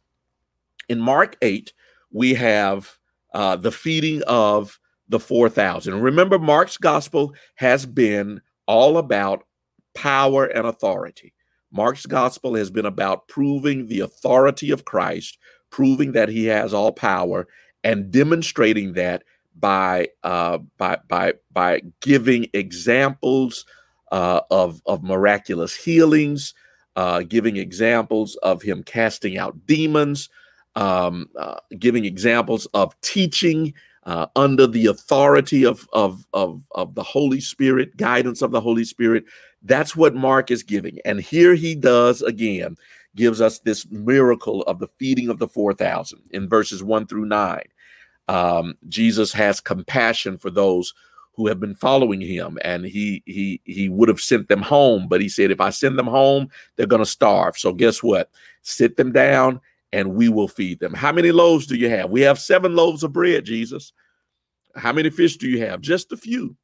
in 0.89 1.00
Mark 1.00 1.38
8, 1.41 1.73
we 2.12 2.34
have 2.34 2.97
uh, 3.34 3.56
the 3.56 3.71
feeding 3.71 4.23
of 4.23 4.80
the 5.10 5.19
4,000. 5.19 6.02
Remember, 6.02 6.39
Mark's 6.39 6.78
gospel 6.78 7.34
has 7.56 7.86
been 7.86 8.41
all 8.65 8.97
about 8.97 9.45
power 9.93 10.45
and 10.45 10.67
authority. 10.67 11.34
Mark's 11.71 12.06
gospel 12.06 12.56
has 12.56 12.69
been 12.69 12.86
about 12.86 13.28
proving 13.28 13.88
the 13.88 14.00
authority 14.00 14.71
of 14.71 14.86
Christ, 14.86 15.38
proving 15.69 16.13
that 16.13 16.30
he 16.30 16.45
has 16.45 16.73
all 16.73 16.91
power, 16.91 17.47
and 17.84 18.12
demonstrating 18.12 18.93
that 18.93 19.23
by 19.60 20.08
uh, 20.23 20.60
by 20.78 20.97
by 21.08 21.34
by 21.52 21.82
giving 22.02 22.47
examples 22.54 23.65
uh, 24.12 24.41
of 24.50 24.82
of 24.86 25.04
miraculous 25.04 25.76
healings, 25.76 26.54
uh, 26.97 27.21
giving 27.21 27.57
examples 27.57 28.36
of 28.38 28.63
him 28.63 28.81
casting 28.81 29.38
out 29.38 29.67
demons, 29.67 30.29
um, 30.75 31.29
uh, 31.38 31.60
giving 31.77 32.05
examples 32.05 32.65
of 32.73 32.99
teaching 33.01 33.71
uh, 34.05 34.25
under 34.36 34.65
the 34.65 34.88
authority 34.88 35.63
of, 35.63 35.88
of, 35.93 36.25
of, 36.33 36.63
of 36.71 36.95
the 36.95 37.03
Holy 37.03 37.39
Spirit, 37.39 37.95
guidance 37.97 38.41
of 38.41 38.49
the 38.49 38.60
Holy 38.60 38.83
Spirit. 38.83 39.25
That's 39.62 39.95
what 39.95 40.15
Mark 40.15 40.49
is 40.49 40.63
giving. 40.63 40.97
And 41.05 41.21
here 41.21 41.53
he 41.53 41.75
does 41.75 42.23
again, 42.23 42.75
gives 43.15 43.41
us 43.41 43.60
this 43.60 43.86
miracle 43.91 44.63
of 44.63 44.79
the 44.79 44.88
feeding 44.97 45.29
of 45.29 45.38
the 45.38 45.47
4,000 45.47 46.19
in 46.31 46.49
verses 46.49 46.83
1 46.83 47.05
through 47.05 47.25
9. 47.25 47.62
Um, 48.27 48.73
Jesus 48.89 49.31
has 49.33 49.62
compassion 49.62 50.39
for 50.39 50.49
those 50.49 50.95
who 51.38 51.47
have 51.47 51.60
been 51.60 51.76
following 51.76 52.19
him 52.19 52.58
and 52.63 52.84
he 52.84 53.23
he 53.28 53.62
he 53.63 53.88
would 53.88 54.10
have 54.10 54.19
sent 54.19 54.50
them 54.50 54.62
home 54.62 55.08
but 55.08 55.21
he 55.21 55.30
said 55.30 55.52
if 55.52 55.62
i 55.62 55.69
send 55.69 55.97
them 55.97 56.08
home 56.08 56.50
they're 56.76 56.88
going 56.88 57.02
to 57.02 57.06
starve. 57.06 57.58
So 57.58 57.71
guess 57.71 58.04
what? 58.04 58.30
Sit 58.63 58.97
them 58.97 59.12
down 59.12 59.62
and 59.93 60.15
we 60.15 60.28
will 60.28 60.47
feed 60.47 60.80
them. 60.80 60.93
How 60.93 61.12
many 61.13 61.32
loaves 61.32 61.67
do 61.67 61.76
you 61.76 61.89
have? 61.89 62.10
We 62.10 62.21
have 62.21 62.39
seven 62.39 62.76
loaves 62.76 63.04
of 63.04 63.13
bread 63.13 63.45
jesus. 63.45 63.93
How 64.76 64.91
many 64.91 65.10
fish 65.10 65.38
do 65.38 65.47
you 65.47 65.65
have? 65.65 65.80
Just 65.82 66.12
a 66.12 66.17
few. 66.17 66.56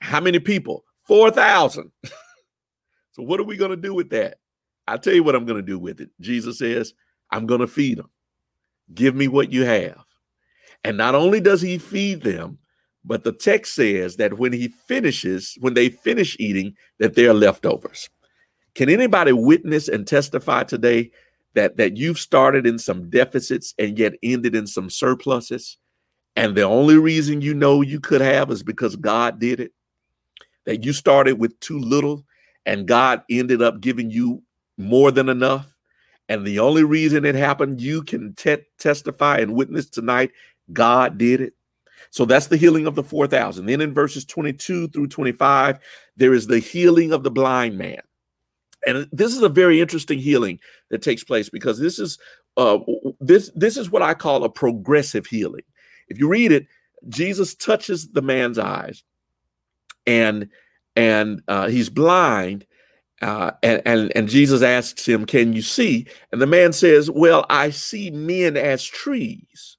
How 0.00 0.20
many 0.20 0.38
people? 0.38 0.84
4000 1.04 1.90
so 2.04 3.22
what 3.22 3.40
are 3.40 3.44
we 3.44 3.56
going 3.56 3.72
to 3.72 3.76
do 3.76 3.92
with 3.92 4.10
that? 4.10 4.38
I'll 4.86 4.98
tell 4.98 5.14
you 5.14 5.24
what 5.24 5.34
i'm 5.34 5.44
going 5.44 5.60
to 5.60 5.66
do 5.66 5.78
with 5.78 6.00
it. 6.00 6.10
Jesus 6.20 6.58
says 6.58 6.94
i'm 7.30 7.46
going 7.46 7.60
to 7.60 7.66
feed 7.66 7.98
them 7.98 8.08
give 8.94 9.14
me 9.14 9.28
what 9.28 9.52
you 9.52 9.64
have. 9.64 10.04
And 10.84 10.96
not 10.96 11.14
only 11.14 11.40
does 11.40 11.60
he 11.60 11.78
feed 11.78 12.22
them 12.22 12.58
but 13.04 13.24
the 13.24 13.32
text 13.32 13.74
says 13.74 14.16
that 14.16 14.38
when 14.38 14.52
he 14.52 14.68
finishes, 14.68 15.56
when 15.60 15.74
they 15.74 15.88
finish 15.88 16.36
eating, 16.38 16.74
that 16.98 17.14
they 17.14 17.26
are 17.26 17.34
leftovers. 17.34 18.10
Can 18.74 18.90
anybody 18.90 19.32
witness 19.32 19.88
and 19.88 20.06
testify 20.06 20.64
today 20.64 21.10
that 21.54 21.76
that 21.78 21.96
you've 21.96 22.18
started 22.18 22.66
in 22.66 22.78
some 22.78 23.10
deficits 23.10 23.74
and 23.78 23.98
yet 23.98 24.14
ended 24.22 24.54
in 24.54 24.66
some 24.66 24.90
surpluses? 24.90 25.78
And 26.36 26.54
the 26.54 26.62
only 26.62 26.96
reason 26.96 27.40
you 27.40 27.54
know 27.54 27.80
you 27.80 28.00
could 28.00 28.20
have 28.20 28.50
is 28.50 28.62
because 28.62 28.96
God 28.96 29.40
did 29.40 29.60
it. 29.60 29.72
That 30.66 30.84
you 30.84 30.92
started 30.92 31.38
with 31.38 31.58
too 31.60 31.78
little 31.78 32.24
and 32.66 32.86
God 32.86 33.22
ended 33.30 33.62
up 33.62 33.80
giving 33.80 34.10
you 34.10 34.42
more 34.76 35.10
than 35.10 35.28
enough. 35.28 35.66
And 36.28 36.46
the 36.46 36.60
only 36.60 36.84
reason 36.84 37.24
it 37.24 37.34
happened, 37.34 37.80
you 37.80 38.02
can 38.04 38.34
te- 38.34 38.58
testify 38.78 39.38
and 39.38 39.54
witness 39.54 39.90
tonight, 39.90 40.30
God 40.72 41.18
did 41.18 41.40
it. 41.40 41.54
So 42.10 42.24
that's 42.24 42.48
the 42.48 42.56
healing 42.56 42.86
of 42.86 42.96
the 42.96 43.04
4,000. 43.04 43.66
Then 43.66 43.80
in 43.80 43.94
verses 43.94 44.24
22 44.24 44.88
through 44.88 45.06
25, 45.06 45.78
there 46.16 46.34
is 46.34 46.48
the 46.48 46.58
healing 46.58 47.12
of 47.12 47.22
the 47.22 47.30
blind 47.30 47.78
man. 47.78 48.00
And 48.86 49.08
this 49.12 49.34
is 49.34 49.42
a 49.42 49.48
very 49.48 49.80
interesting 49.80 50.18
healing 50.18 50.58
that 50.90 51.02
takes 51.02 51.22
place 51.22 51.48
because 51.48 51.78
this 51.78 51.98
is 51.98 52.18
uh, 52.56 52.78
this 53.20 53.50
this 53.54 53.76
is 53.76 53.90
what 53.90 54.02
I 54.02 54.14
call 54.14 54.42
a 54.42 54.48
progressive 54.48 55.26
healing. 55.26 55.62
If 56.08 56.18
you 56.18 56.28
read 56.28 56.50
it, 56.50 56.66
Jesus 57.08 57.54
touches 57.54 58.08
the 58.08 58.22
man's 58.22 58.58
eyes 58.58 59.04
and 60.06 60.48
and 60.96 61.42
uh, 61.48 61.68
he's 61.68 61.88
blind. 61.88 62.66
Uh, 63.22 63.50
and, 63.62 63.82
and 63.84 64.12
and 64.16 64.28
Jesus 64.28 64.62
asks 64.62 65.06
him, 65.06 65.26
"Can 65.26 65.52
you 65.52 65.60
see?" 65.60 66.06
And 66.32 66.40
the 66.40 66.46
man 66.46 66.72
says, 66.72 67.10
"Well, 67.10 67.44
I 67.50 67.68
see 67.68 68.10
men 68.10 68.56
as 68.56 68.82
trees." 68.82 69.76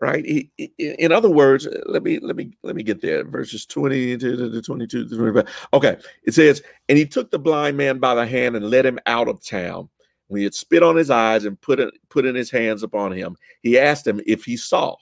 Right. 0.00 0.24
He, 0.24 0.50
in 0.78 1.12
other 1.12 1.28
words, 1.28 1.66
uh, 1.66 1.78
let 1.84 2.02
me 2.02 2.18
let 2.20 2.34
me 2.34 2.56
let 2.62 2.74
me 2.74 2.82
get 2.82 3.02
there. 3.02 3.22
Verses 3.22 3.66
twenty 3.66 4.16
to 4.16 4.62
twenty-two 4.62 5.08
twenty-five. 5.08 5.68
Okay, 5.74 5.98
it 6.24 6.32
says, 6.32 6.62
"And 6.88 6.96
he 6.96 7.04
took 7.04 7.30
the 7.30 7.38
blind 7.38 7.76
man 7.76 7.98
by 7.98 8.14
the 8.14 8.26
hand 8.26 8.56
and 8.56 8.70
led 8.70 8.86
him 8.86 8.98
out 9.04 9.28
of 9.28 9.44
town." 9.44 9.90
When 10.28 10.38
he 10.38 10.44
had 10.44 10.54
spit 10.54 10.82
on 10.82 10.96
his 10.96 11.10
eyes 11.10 11.44
and 11.44 11.60
put 11.60 11.80
it, 11.80 11.92
put 12.08 12.24
in 12.24 12.36
his 12.36 12.50
hands 12.50 12.82
upon 12.84 13.12
him, 13.12 13.36
he 13.62 13.76
asked 13.76 14.06
him 14.06 14.20
if 14.26 14.44
he 14.44 14.56
saw. 14.56 14.96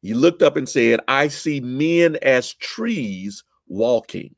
He 0.00 0.14
looked 0.14 0.42
up 0.42 0.56
and 0.56 0.68
said, 0.68 1.00
I 1.08 1.26
see 1.26 1.60
men 1.60 2.16
as 2.22 2.54
trees 2.54 3.42
walking. 3.66 4.34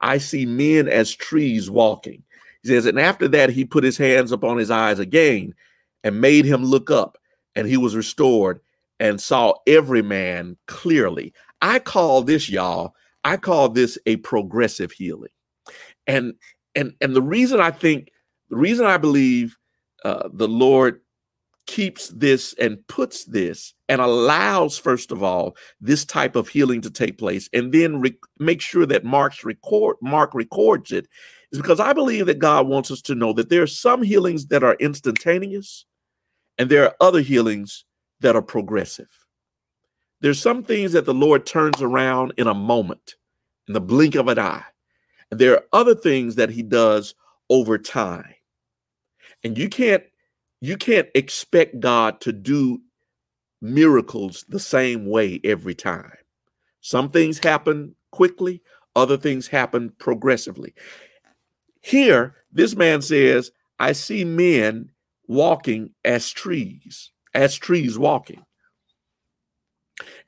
I 0.00 0.18
see 0.18 0.46
men 0.46 0.88
as 0.88 1.12
trees 1.12 1.70
walking. 1.70 2.24
He 2.62 2.68
says, 2.70 2.86
and 2.86 2.98
after 2.98 3.28
that, 3.28 3.50
he 3.50 3.64
put 3.64 3.84
his 3.84 3.96
hands 3.96 4.32
upon 4.32 4.58
his 4.58 4.70
eyes 4.70 4.98
again 4.98 5.54
and 6.02 6.20
made 6.20 6.44
him 6.44 6.64
look 6.64 6.90
up, 6.90 7.16
and 7.54 7.68
he 7.68 7.76
was 7.76 7.94
restored 7.94 8.60
and 9.00 9.20
saw 9.20 9.54
every 9.66 10.02
man 10.02 10.56
clearly. 10.66 11.32
I 11.62 11.78
call 11.78 12.22
this, 12.22 12.48
y'all, 12.48 12.94
I 13.24 13.36
call 13.36 13.68
this 13.68 13.98
a 14.06 14.16
progressive 14.16 14.92
healing. 14.92 15.30
And 16.06 16.34
and 16.74 16.92
and 17.00 17.14
the 17.14 17.22
reason 17.22 17.60
I 17.60 17.70
think 17.70 18.10
the 18.50 18.56
reason 18.56 18.86
I 18.86 18.98
believe 18.98 19.56
uh, 20.04 20.28
the 20.32 20.48
Lord 20.48 21.00
keeps 21.66 22.08
this 22.08 22.54
and 22.54 22.86
puts 22.88 23.24
this 23.24 23.72
and 23.88 24.00
allows 24.00 24.76
first 24.76 25.10
of 25.10 25.22
all 25.22 25.56
this 25.80 26.04
type 26.04 26.36
of 26.36 26.48
healing 26.48 26.80
to 26.82 26.90
take 26.90 27.16
place 27.16 27.48
and 27.54 27.72
then 27.72 28.00
re- 28.00 28.18
make 28.38 28.60
sure 28.60 28.84
that 28.84 29.02
mark's 29.02 29.44
record 29.44 29.96
mark 30.02 30.34
records 30.34 30.92
it 30.92 31.08
is 31.52 31.58
because 31.58 31.80
i 31.80 31.94
believe 31.94 32.26
that 32.26 32.38
god 32.38 32.68
wants 32.68 32.90
us 32.90 33.00
to 33.00 33.14
know 33.14 33.32
that 33.32 33.48
there 33.48 33.62
are 33.62 33.66
some 33.66 34.02
healings 34.02 34.48
that 34.48 34.62
are 34.62 34.76
instantaneous 34.78 35.86
and 36.58 36.68
there 36.68 36.84
are 36.84 36.94
other 37.00 37.22
healings 37.22 37.86
that 38.24 38.36
are 38.36 38.42
progressive 38.42 39.26
there's 40.20 40.40
some 40.40 40.62
things 40.64 40.92
that 40.92 41.04
the 41.04 41.14
lord 41.14 41.46
turns 41.46 41.80
around 41.80 42.32
in 42.36 42.48
a 42.48 42.54
moment 42.54 43.14
in 43.68 43.74
the 43.74 43.80
blink 43.80 44.16
of 44.16 44.28
an 44.28 44.38
eye 44.38 44.64
and 45.30 45.38
there 45.38 45.52
are 45.52 45.64
other 45.72 45.94
things 45.94 46.34
that 46.34 46.50
he 46.50 46.62
does 46.62 47.14
over 47.48 47.78
time 47.78 48.34
and 49.44 49.56
you 49.56 49.68
can't 49.68 50.02
you 50.60 50.78
can't 50.78 51.08
expect 51.14 51.78
God 51.78 52.22
to 52.22 52.32
do 52.32 52.80
miracles 53.60 54.46
the 54.48 54.58
same 54.58 55.06
way 55.06 55.40
every 55.44 55.74
time. 55.74 56.16
Some 56.80 57.10
things 57.10 57.38
happen 57.38 57.94
quickly, 58.12 58.62
other 58.96 59.18
things 59.18 59.46
happen 59.46 59.92
progressively. 59.98 60.74
Here, 61.82 62.36
this 62.50 62.74
man 62.74 63.02
says, 63.02 63.50
I 63.78 63.92
see 63.92 64.24
men 64.24 64.90
walking 65.28 65.90
as 66.02 66.30
trees, 66.30 67.10
as 67.34 67.56
trees 67.56 67.98
walking. 67.98 68.44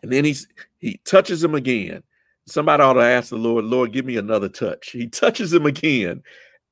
And 0.03 0.12
then 0.12 0.25
he's 0.25 0.47
he 0.79 1.01
touches 1.05 1.42
him 1.42 1.55
again. 1.55 2.03
Somebody 2.47 2.83
ought 2.83 2.95
to 2.95 3.01
ask 3.01 3.31
the 3.31 3.37
Lord, 3.37 3.64
Lord, 3.64 3.92
give 3.92 4.05
me 4.05 4.16
another 4.16 4.49
touch. 4.49 4.90
He 4.90 5.09
touches 5.09 5.53
him 5.53 5.66
again, 5.66 6.23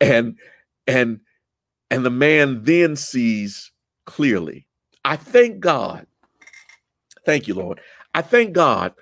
and 0.00 0.38
and 0.86 1.20
and 1.90 2.04
the 2.04 2.10
man 2.10 2.62
then 2.62 2.96
sees 2.96 3.72
clearly. 4.06 4.66
I 5.04 5.16
thank 5.16 5.60
God. 5.60 6.06
Thank 7.26 7.48
you, 7.48 7.54
Lord. 7.54 7.80
I 8.14 8.22
thank 8.22 8.52
God 8.52 8.94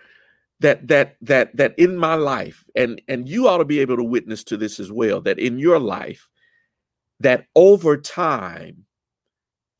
that 0.61 0.89
that 0.89 1.17
that 1.21 1.55
that 1.57 1.79
in 1.79 1.97
my 1.97 2.15
life, 2.15 2.65
and 2.75 3.03
and 3.09 3.29
you 3.29 3.49
ought 3.49 3.59
to 3.59 3.65
be 3.65 3.81
able 3.81 3.97
to 3.97 4.05
witness 4.05 4.45
to 4.45 4.57
this 4.57 4.81
as 4.81 4.91
well, 4.91 5.21
that 5.23 5.39
in 5.39 5.59
your 5.59 5.79
life, 5.79 6.29
that 7.21 7.47
over 7.55 7.97
time 7.97 8.87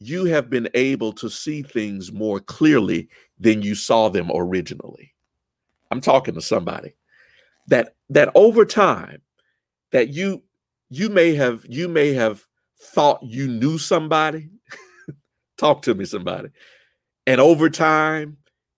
you 0.07 0.25
have 0.27 0.51
been 0.51 0.69
able 0.75 1.13
to 1.15 1.29
see 1.31 1.63
things 1.63 2.13
more 2.13 2.41
clearly 2.41 3.09
than 3.39 3.63
you 3.63 3.75
saw 3.75 4.09
them 4.09 4.31
originally. 4.35 5.15
I'm 5.91 6.01
talking 6.01 6.35
to 6.35 6.43
somebody 6.43 6.95
that 7.69 7.95
that 8.11 8.31
over 8.35 8.65
time 8.65 9.23
that 9.93 10.09
you 10.11 10.43
you 10.91 11.09
may 11.09 11.35
have 11.35 11.65
you 11.69 11.89
may 11.89 12.13
have 12.15 12.47
thought 12.81 13.23
you 13.23 13.49
knew 13.49 13.79
somebody. 13.79 14.49
Talk 15.59 15.83
to 15.83 15.95
me, 15.95 16.05
somebody. 16.05 16.49
And 17.27 17.41
over 17.41 17.71
time, 17.71 18.37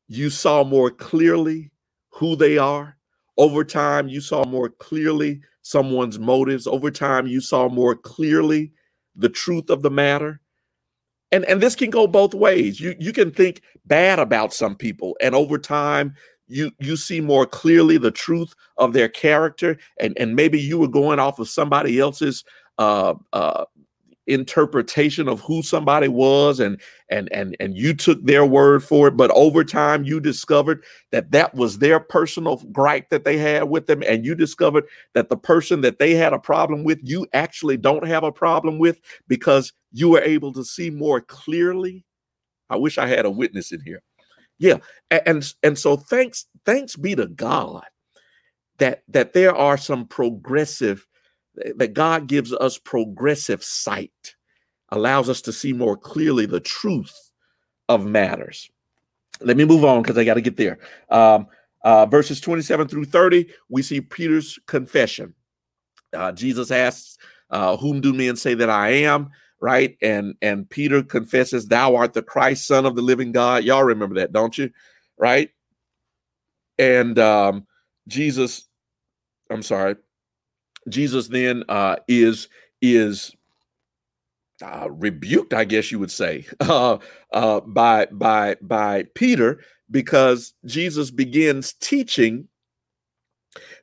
you 0.09 0.31
saw 0.31 0.65
more 0.65 0.91
clearly 0.91 1.71
who 2.11 2.37
they 2.37 2.59
are. 2.59 2.97
Over 3.39 3.65
time, 3.65 4.09
you 4.09 4.21
saw 4.21 4.45
more 4.45 4.69
clearly 4.69 5.41
someone's 5.63 6.19
motives. 6.19 6.67
Over 6.67 6.91
time, 6.91 7.27
you 7.27 7.41
saw 7.41 7.69
more 7.69 7.97
clearly 7.97 8.73
the 9.17 9.29
truth 9.29 9.71
of 9.71 9.83
the 9.83 9.91
matter. 9.91 10.41
And, 11.35 11.45
and 11.47 11.61
this 11.61 11.75
can 11.75 11.91
go 11.91 12.07
both 12.07 12.33
ways. 12.33 12.79
You 12.79 12.95
you 13.01 13.13
can 13.13 13.33
think 13.33 13.61
bad 13.87 14.21
about 14.21 14.55
some 14.55 14.77
people, 14.77 15.17
and 15.21 15.35
over 15.35 15.59
time, 15.59 16.15
you 16.47 16.71
you 16.79 16.97
see 16.97 17.21
more 17.21 17.45
clearly 17.45 17.99
the 17.99 18.13
truth 18.13 18.55
of 18.77 18.93
their 18.93 19.09
character, 19.09 19.77
and 19.99 20.17
and 20.17 20.37
maybe 20.37 20.61
you 20.61 20.79
were 20.79 20.87
going 20.87 21.19
off 21.19 21.41
of 21.41 21.49
somebody 21.49 21.99
else's 21.99 22.45
uh, 22.79 23.15
uh, 23.33 23.65
interpretation 24.27 25.29
of 25.29 25.41
who 25.41 25.61
somebody 25.63 26.09
was 26.09 26.61
and 26.61 26.81
and 27.11 27.29
and 27.33 27.57
and 27.61 27.77
you 27.77 27.93
took 27.93 28.25
their 28.25 28.45
word 28.45 28.83
for 28.83 29.09
it 29.09 29.17
but 29.19 29.31
over 29.33 29.63
time 29.63 30.03
you 30.05 30.19
discovered 30.19 30.83
that 31.13 31.31
that 31.31 31.55
was 31.55 31.79
their 31.79 32.01
personal 32.01 32.57
gripe 32.73 33.11
that 33.11 33.25
they 33.25 33.37
had 33.37 33.65
with 33.65 33.87
them 33.87 34.03
and 34.07 34.25
you 34.25 34.35
discovered 34.35 34.85
that 35.13 35.29
the 35.29 35.37
person 35.37 35.83
that 35.83 35.99
they 35.99 36.15
had 36.15 36.33
a 36.33 36.39
problem 36.39 36.85
with 36.85 36.99
you 37.03 37.27
actually 37.35 37.77
don't 37.77 38.07
have 38.07 38.25
a 38.25 38.33
problem 38.33 38.79
with 38.79 38.99
because 39.29 39.75
you 39.95 40.11
were 40.11 40.21
able 40.21 40.53
to 40.53 40.65
see 40.65 40.91
more 40.91 41.21
clearly 41.21 42.05
i 42.69 42.77
wish 42.77 42.99
i 42.99 43.07
had 43.07 43.25
a 43.25 43.31
witness 43.31 43.73
in 43.73 43.81
here 43.81 44.03
yeah 44.59 44.77
and 45.11 45.55
and 45.63 45.79
so 45.79 45.97
thanks 45.97 46.47
thanks 46.67 46.97
be 46.97 47.15
to 47.15 47.27
god 47.27 47.85
that 48.79 49.03
that 49.09 49.33
there 49.33 49.55
are 49.55 49.79
some 49.79 50.07
progressive 50.07 51.07
that 51.77 51.95
God 51.95 52.27
gives 52.27 52.53
us 52.53 52.79
progressive 52.79 53.63
sight, 53.63 54.35
allows 54.91 55.29
us 55.29 55.41
to 55.43 55.53
see 55.53 55.73
more 55.73 55.97
clearly 55.97 56.47
the 56.47 56.61
truth 56.61 57.31
of 57.89 58.07
matters. 58.07 58.71
Let 59.41 59.57
me 59.57 59.65
move 59.65 59.85
on 59.85 60.03
because 60.03 60.19
I 60.19 60.25
got 60.25 60.35
to 60.35 60.41
get 60.41 60.57
there. 60.57 60.79
Um, 61.11 61.47
uh, 61.83 62.07
verses 62.07 62.41
27 62.41 62.89
through 62.89 63.05
30, 63.05 63.47
we 63.69 63.83
see 63.83 64.01
Peter's 64.01 64.59
confession. 64.67 65.35
Uh, 66.13 66.33
Jesus 66.33 66.71
asks, 66.71 67.19
uh, 67.51 67.77
Whom 67.77 68.01
do 68.01 68.13
men 68.13 68.37
say 68.37 68.55
that 68.55 68.71
I 68.71 68.91
am? 68.91 69.31
Right? 69.61 69.97
And 70.03 70.35
and 70.43 70.69
Peter 70.69 71.03
confesses, 71.03 71.67
Thou 71.67 71.97
art 71.97 72.13
the 72.13 72.23
Christ, 72.23 72.67
Son 72.67 72.87
of 72.87 72.97
the 72.97 73.03
living 73.03 73.33
God. 73.33 73.65
Y'all 73.65 73.85
remember 73.85 74.17
that, 74.17 74.33
don't 74.33 74.57
you? 74.57 74.71
Right? 75.19 75.51
And 76.79 77.19
um, 77.19 77.67
Jesus, 78.09 78.69
I'm 79.51 79.63
sorry, 79.63 79.97
Jesus 80.89 81.29
then 81.29 81.65
uh, 81.69 81.97
is 82.09 82.49
is 82.83 83.35
uh, 84.63 84.89
rebuked, 84.91 85.55
I 85.55 85.65
guess 85.65 85.91
you 85.91 85.99
would 85.99 86.11
say, 86.11 86.47
uh, 86.61 86.99
uh, 87.33 87.61
by 87.61 88.07
by 88.07 88.57
by 88.61 89.05
Peter 89.15 89.61
because 89.91 90.55
Jesus 90.65 91.11
begins 91.11 91.75
teaching 91.75 92.49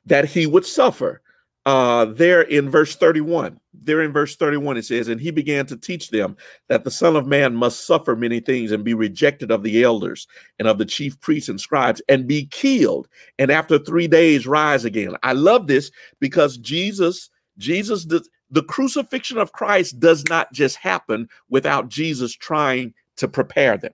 that 0.04 0.26
he 0.26 0.46
would 0.46 0.66
suffer 0.66 1.21
uh, 1.64 2.06
there 2.06 2.42
in 2.42 2.68
verse 2.68 2.96
31. 2.96 3.58
There 3.72 4.02
in 4.02 4.12
verse 4.12 4.36
31, 4.36 4.76
it 4.76 4.84
says, 4.84 5.08
And 5.08 5.20
he 5.20 5.30
began 5.30 5.66
to 5.66 5.76
teach 5.76 6.10
them 6.10 6.36
that 6.68 6.84
the 6.84 6.90
Son 6.90 7.16
of 7.16 7.26
Man 7.26 7.54
must 7.54 7.86
suffer 7.86 8.16
many 8.16 8.40
things 8.40 8.72
and 8.72 8.84
be 8.84 8.94
rejected 8.94 9.50
of 9.50 9.62
the 9.62 9.82
elders 9.82 10.26
and 10.58 10.66
of 10.66 10.78
the 10.78 10.84
chief 10.84 11.18
priests 11.20 11.48
and 11.48 11.60
scribes 11.60 12.02
and 12.08 12.26
be 12.26 12.46
killed, 12.46 13.08
and 13.38 13.50
after 13.50 13.78
three 13.78 14.08
days 14.08 14.46
rise 14.46 14.84
again. 14.84 15.14
I 15.22 15.32
love 15.32 15.66
this 15.66 15.90
because 16.20 16.58
Jesus, 16.58 17.30
Jesus, 17.58 18.04
the, 18.04 18.24
the 18.50 18.64
crucifixion 18.64 19.38
of 19.38 19.52
Christ 19.52 20.00
does 20.00 20.24
not 20.28 20.52
just 20.52 20.76
happen 20.76 21.28
without 21.48 21.88
Jesus 21.88 22.34
trying 22.34 22.92
to 23.16 23.28
prepare 23.28 23.78
them. 23.78 23.92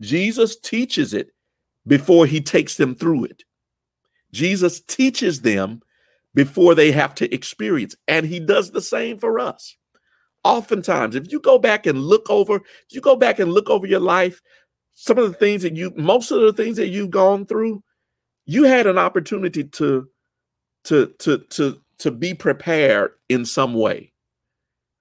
Jesus 0.00 0.56
teaches 0.56 1.14
it 1.14 1.30
before 1.86 2.26
he 2.26 2.40
takes 2.40 2.76
them 2.76 2.94
through 2.94 3.24
it. 3.24 3.44
Jesus 4.32 4.80
teaches 4.80 5.42
them 5.42 5.80
before 6.34 6.74
they 6.74 6.90
have 6.92 7.14
to 7.16 7.32
experience. 7.34 7.94
And 8.08 8.26
he 8.26 8.40
does 8.40 8.70
the 8.70 8.80
same 8.80 9.18
for 9.18 9.38
us. 9.38 9.76
Oftentimes, 10.42 11.14
if 11.14 11.32
you 11.32 11.40
go 11.40 11.58
back 11.58 11.86
and 11.86 11.98
look 11.98 12.28
over, 12.28 12.60
you 12.90 13.00
go 13.00 13.16
back 13.16 13.38
and 13.38 13.52
look 13.52 13.70
over 13.70 13.86
your 13.86 14.00
life, 14.00 14.42
some 14.94 15.18
of 15.18 15.30
the 15.30 15.38
things 15.38 15.62
that 15.62 15.74
you, 15.74 15.92
most 15.96 16.30
of 16.30 16.40
the 16.40 16.52
things 16.52 16.76
that 16.76 16.88
you've 16.88 17.10
gone 17.10 17.46
through, 17.46 17.82
you 18.46 18.64
had 18.64 18.86
an 18.86 18.98
opportunity 18.98 19.64
to, 19.64 20.06
to, 20.84 21.06
to, 21.18 21.38
to, 21.38 21.80
to 21.98 22.10
be 22.10 22.34
prepared 22.34 23.12
in 23.28 23.44
some 23.44 23.74
way. 23.74 24.12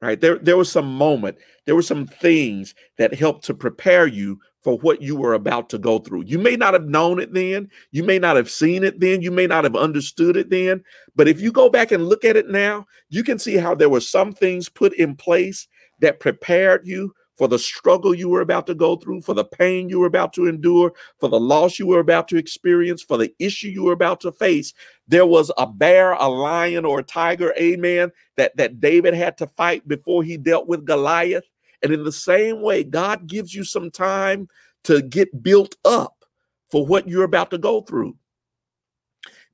Right. 0.02 0.20
There, 0.20 0.38
there 0.38 0.58
was 0.58 0.70
some 0.70 0.94
moment, 0.94 1.38
there 1.66 1.76
were 1.76 1.82
some 1.82 2.08
things 2.08 2.76
that 2.98 3.14
helped 3.14 3.46
to 3.46 3.54
prepare 3.54 4.06
you 4.06 4.40
for 4.64 4.78
what 4.80 5.02
you 5.02 5.16
were 5.16 5.34
about 5.34 5.70
to 5.70 5.78
go 5.78 6.00
through. 6.00 6.24
You 6.26 6.40
may 6.40 6.56
not 6.56 6.74
have 6.74 6.86
known 6.86 7.20
it 7.20 7.34
then, 7.34 7.70
you 7.92 8.04
may 8.04 8.18
not 8.18 8.38
have 8.38 8.50
seen 8.50 8.84
it 8.84 9.00
then, 9.00 9.22
you 9.22 9.30
may 9.30 9.46
not 9.46 9.66
have 9.66 9.76
understood 9.76 10.38
it 10.38 10.50
then, 10.50 10.84
but 11.16 11.28
if 11.28 11.42
you 11.42 11.52
go 11.52 11.70
back 11.70 11.92
and 11.92 12.08
look 12.08 12.24
at 12.24 12.38
it 12.38 12.50
now, 12.50 12.86
you 13.10 13.24
can 13.24 13.38
see 13.38 13.58
how 13.58 13.76
there 13.76 13.90
were 13.90 14.00
some 14.00 14.32
things 14.32 14.70
put 14.70 14.94
in 14.94 15.16
place 15.16 15.68
that 16.00 16.20
prepared 16.20 16.88
you 16.88 17.14
for 17.36 17.48
the 17.48 17.60
struggle 17.60 18.14
you 18.14 18.30
were 18.30 18.42
about 18.42 18.68
to 18.68 18.76
go 18.76 18.96
through, 18.96 19.22
for 19.22 19.34
the 19.34 19.44
pain 19.44 19.90
you 19.90 20.00
were 20.00 20.08
about 20.08 20.34
to 20.34 20.48
endure, 20.48 20.94
for 21.20 21.30
the 21.30 21.40
loss 21.40 21.80
you 21.80 21.88
were 21.88 22.00
about 22.00 22.28
to 22.28 22.38
experience, 22.38 23.02
for 23.02 23.18
the 23.18 23.34
issue 23.40 23.68
you 23.68 23.84
were 23.84 23.94
about 23.94 24.22
to 24.22 24.32
face. 24.32 24.74
There 25.08 25.26
was 25.26 25.52
a 25.58 25.66
bear, 25.66 26.14
a 26.14 26.28
lion, 26.28 26.86
or 26.86 27.00
a 27.00 27.04
tiger, 27.04 27.54
amen, 27.60 28.12
that, 28.38 28.56
that 28.58 28.80
David 28.80 29.14
had 29.14 29.38
to 29.40 29.48
fight 29.48 29.88
before 29.88 30.24
he 30.24 30.38
dealt 30.38 30.68
with 30.68 30.86
Goliath. 30.86 31.46
And 31.84 31.94
in 31.94 32.04
the 32.04 32.12
same 32.12 32.62
way, 32.62 32.84
God 32.84 33.28
gives 33.28 33.54
you 33.54 33.64
some 33.64 33.92
time 33.92 34.48
to 34.86 35.02
get 35.02 35.44
built 35.44 35.76
up 35.86 36.26
for 36.72 36.86
what 36.86 37.08
you're 37.08 37.24
about 37.24 37.52
to 37.52 37.58
go 37.58 37.82
through. 37.82 38.16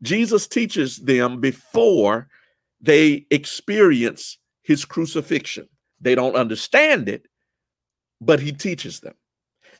Jesus 0.02 0.48
teaches 0.48 0.98
them 0.98 1.42
before 1.42 2.30
they 2.80 3.26
experience 3.32 4.38
his 4.62 4.86
crucifixion. 4.86 5.68
They 6.00 6.16
don't 6.16 6.36
understand 6.36 7.10
it, 7.10 7.28
but 8.22 8.40
he 8.40 8.52
teaches 8.52 9.02
them. 9.02 9.16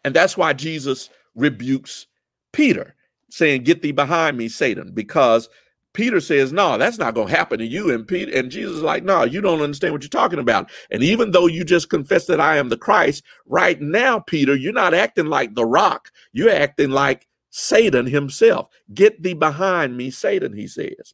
And 0.04 0.14
that's 0.14 0.36
why 0.36 0.54
Jesus 0.54 1.10
rebukes 1.36 2.08
Peter, 2.52 2.96
saying, 3.30 3.64
Get 3.64 3.82
thee 3.82 3.92
behind 3.92 4.38
me, 4.38 4.50
Satan, 4.50 4.92
because 4.94 5.48
Peter 5.94 6.20
says, 6.20 6.54
No, 6.54 6.78
that's 6.78 6.98
not 6.98 7.16
going 7.16 7.28
to 7.28 7.36
happen 7.36 7.60
to 7.60 7.66
you. 7.66 7.92
And 7.94 8.08
Peter 8.08 8.38
and 8.38 8.52
Jesus 8.52 8.78
is 8.78 8.84
like, 8.84 9.04
No, 9.04 9.24
you 9.24 9.42
don't 9.42 9.62
understand 9.62 9.94
what 9.94 10.04
you're 10.04 10.10
talking 10.10 10.40
about. 10.40 10.70
And 10.92 11.04
even 11.04 11.32
though 11.32 11.48
you 11.48 11.64
just 11.64 11.90
confessed 11.90 12.28
that 12.28 12.40
I 12.40 12.58
am 12.58 12.70
the 12.70 12.78
Christ, 12.78 13.24
right 13.46 13.80
now, 13.82 14.20
Peter, 14.20 14.56
you're 14.56 14.74
not 14.74 14.94
acting 14.94 15.28
like 15.28 15.56
the 15.56 15.66
rock. 15.66 16.12
You're 16.32 16.52
acting 16.52 16.92
like 16.92 17.28
Satan 17.50 18.06
himself. 18.06 18.70
Get 18.94 19.24
thee 19.24 19.34
behind 19.34 19.98
me, 19.98 20.12
Satan, 20.12 20.54
he 20.54 20.68
says. 20.68 21.14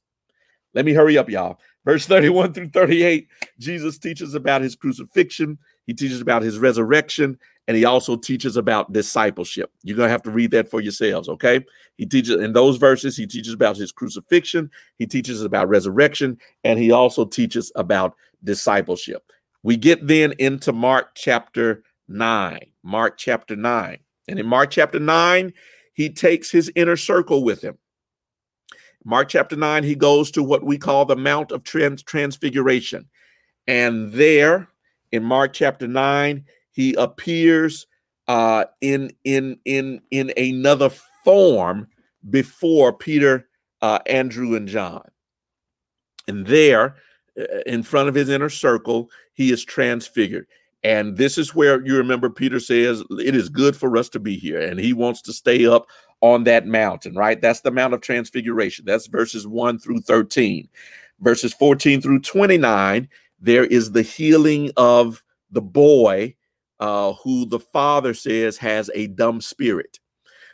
Let 0.73 0.85
me 0.85 0.93
hurry 0.93 1.17
up, 1.17 1.29
y'all. 1.29 1.59
Verse 1.85 2.05
31 2.05 2.53
through 2.53 2.69
38, 2.69 3.27
Jesus 3.59 3.97
teaches 3.97 4.33
about 4.33 4.61
his 4.61 4.75
crucifixion, 4.75 5.57
he 5.85 5.93
teaches 5.93 6.19
about 6.19 6.41
his 6.41 6.57
resurrection, 6.57 7.37
and 7.67 7.75
he 7.75 7.85
also 7.85 8.15
teaches 8.15 8.57
about 8.57 8.93
discipleship. 8.93 9.71
You're 9.83 9.97
going 9.97 10.07
to 10.07 10.11
have 10.11 10.23
to 10.23 10.31
read 10.31 10.51
that 10.51 10.69
for 10.69 10.81
yourselves, 10.81 11.27
okay? 11.29 11.65
He 11.97 12.05
teaches 12.05 12.39
in 12.39 12.53
those 12.53 12.77
verses, 12.77 13.17
he 13.17 13.25
teaches 13.25 13.53
about 13.53 13.77
his 13.77 13.91
crucifixion, 13.91 14.69
he 14.97 15.07
teaches 15.07 15.41
about 15.41 15.69
resurrection, 15.69 16.37
and 16.63 16.77
he 16.77 16.91
also 16.91 17.25
teaches 17.25 17.71
about 17.75 18.15
discipleship. 18.43 19.31
We 19.63 19.77
get 19.77 20.05
then 20.05 20.33
into 20.37 20.71
Mark 20.71 21.15
chapter 21.15 21.83
9. 22.07 22.59
Mark 22.83 23.17
chapter 23.17 23.55
9. 23.55 23.97
And 24.27 24.39
in 24.39 24.45
Mark 24.45 24.69
chapter 24.71 24.99
9, 24.99 25.51
he 25.93 26.09
takes 26.09 26.51
his 26.51 26.71
inner 26.75 26.97
circle 26.97 27.43
with 27.43 27.63
him. 27.63 27.77
Mark 29.03 29.29
chapter 29.29 29.55
9, 29.55 29.83
he 29.83 29.95
goes 29.95 30.29
to 30.31 30.43
what 30.43 30.63
we 30.63 30.77
call 30.77 31.05
the 31.05 31.15
Mount 31.15 31.51
of 31.51 31.63
Trans- 31.63 32.03
Transfiguration. 32.03 33.07
And 33.67 34.11
there 34.11 34.67
in 35.11 35.23
Mark 35.23 35.53
chapter 35.53 35.87
9, 35.87 36.43
he 36.75 36.93
appears 36.95 37.87
uh, 38.27 38.65
in 38.81 39.11
in 39.23 39.57
in 39.65 40.01
in 40.11 40.31
another 40.37 40.91
form 41.23 41.87
before 42.29 42.93
Peter, 42.93 43.47
uh, 43.81 43.99
Andrew, 44.05 44.55
and 44.55 44.67
John. 44.67 45.07
And 46.27 46.45
there, 46.45 46.95
uh, 47.39 47.43
in 47.65 47.81
front 47.81 48.09
of 48.09 48.15
his 48.15 48.29
inner 48.29 48.49
circle, 48.49 49.09
he 49.33 49.51
is 49.51 49.63
transfigured. 49.63 50.47
And 50.83 51.17
this 51.17 51.37
is 51.37 51.55
where 51.55 51.83
you 51.85 51.97
remember 51.97 52.29
Peter 52.29 52.59
says, 52.59 53.03
It 53.11 53.35
is 53.35 53.49
good 53.49 53.75
for 53.75 53.97
us 53.97 54.09
to 54.09 54.19
be 54.19 54.35
here. 54.35 54.61
And 54.61 54.79
he 54.79 54.93
wants 54.93 55.21
to 55.23 55.33
stay 55.33 55.65
up 55.65 55.87
on 56.21 56.43
that 56.43 56.67
mountain, 56.67 57.15
right? 57.15 57.39
That's 57.41 57.61
the 57.61 57.71
Mount 57.71 57.93
of 57.93 58.01
Transfiguration. 58.01 58.85
That's 58.85 59.07
verses 59.07 59.47
1 59.47 59.79
through 59.79 60.01
13. 60.01 60.67
Verses 61.21 61.53
14 61.53 62.01
through 62.01 62.19
29, 62.19 63.07
there 63.39 63.65
is 63.65 63.91
the 63.91 64.01
healing 64.01 64.71
of 64.77 65.23
the 65.51 65.61
boy 65.61 66.35
uh, 66.79 67.13
who 67.13 67.45
the 67.45 67.59
father 67.59 68.13
says 68.13 68.57
has 68.57 68.89
a 68.93 69.07
dumb 69.07 69.41
spirit. 69.41 69.99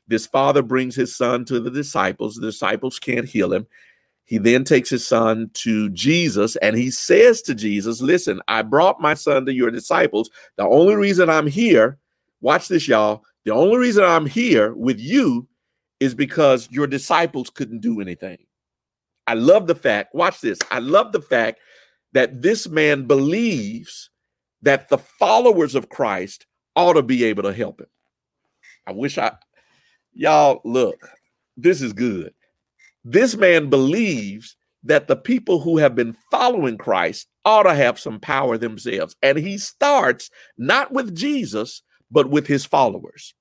This 0.08 0.26
father 0.28 0.62
brings 0.62 0.96
his 0.96 1.16
son 1.16 1.46
to 1.46 1.60
the 1.60 1.72
disciples. 1.72 2.36
The 2.36 2.48
disciples 2.48 3.00
can't 3.00 3.28
heal 3.28 3.54
him. 3.54 3.68
He 4.26 4.38
then 4.38 4.64
takes 4.64 4.90
his 4.90 5.06
son 5.06 5.50
to 5.56 5.90
Jesus 5.90 6.56
and 6.58 6.78
he 6.78 6.92
says 6.92 7.42
to 7.44 7.56
Jesus, 7.56 8.02
Listen, 8.02 8.42
I 8.48 8.62
brought 8.62 9.02
my 9.02 9.14
son 9.14 9.46
to 9.46 9.54
your 9.54 9.72
disciples. 9.72 10.30
The 10.58 10.64
only 10.64 10.96
reason 10.96 11.30
I'm 11.30 11.48
here, 11.48 11.98
watch 12.40 12.68
this, 12.68 12.88
y'all. 12.88 13.24
The 13.44 13.52
only 13.52 13.78
reason 13.78 14.04
I'm 14.04 14.26
here 14.26 14.74
with 14.74 15.00
you 15.00 15.48
is 16.00 16.16
because 16.16 16.70
your 16.72 16.88
disciples 16.88 17.50
couldn't 17.50 17.82
do 17.82 18.00
anything. 18.00 18.38
I 19.28 19.34
love 19.34 19.68
the 19.68 19.76
fact, 19.76 20.16
watch 20.16 20.42
this. 20.42 20.60
I 20.72 20.80
love 20.80 21.12
the 21.12 21.22
fact 21.22 21.60
that 22.14 22.42
this 22.42 22.68
man 22.70 23.08
believes 23.08 24.11
that 24.62 24.90
the 24.90 24.98
followers 24.98 25.76
of 25.76 25.90
Christ 25.90 26.46
ought 26.76 26.94
to 26.94 27.04
be 27.04 27.24
able 27.26 27.44
to 27.44 27.54
help 27.54 27.82
him. 27.82 27.88
I 28.88 28.92
wish 28.92 29.18
I, 29.18 29.34
y'all, 30.14 30.62
look, 30.64 31.10
this 31.58 31.82
is 31.82 31.94
good. 31.94 32.34
This 33.04 33.36
man 33.36 33.70
believes 33.70 34.56
that 34.84 35.08
the 35.08 35.16
people 35.16 35.60
who 35.60 35.78
have 35.78 35.96
been 35.96 36.16
following 36.30 36.78
Christ 36.78 37.28
ought 37.46 37.64
to 37.64 37.74
have 37.74 38.00
some 38.00 38.20
power 38.20 38.58
themselves. 38.58 39.16
And 39.22 39.38
he 39.38 39.58
starts 39.58 40.30
not 40.58 40.92
with 40.92 41.16
Jesus, 41.16 41.84
but 42.10 42.30
with 42.30 42.48
his 42.48 42.66
followers. 42.66 43.34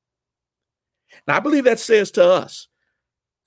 Now, 1.26 1.36
I 1.36 1.40
believe 1.40 1.64
that 1.64 1.80
says 1.80 2.10
to 2.12 2.24
us 2.24 2.68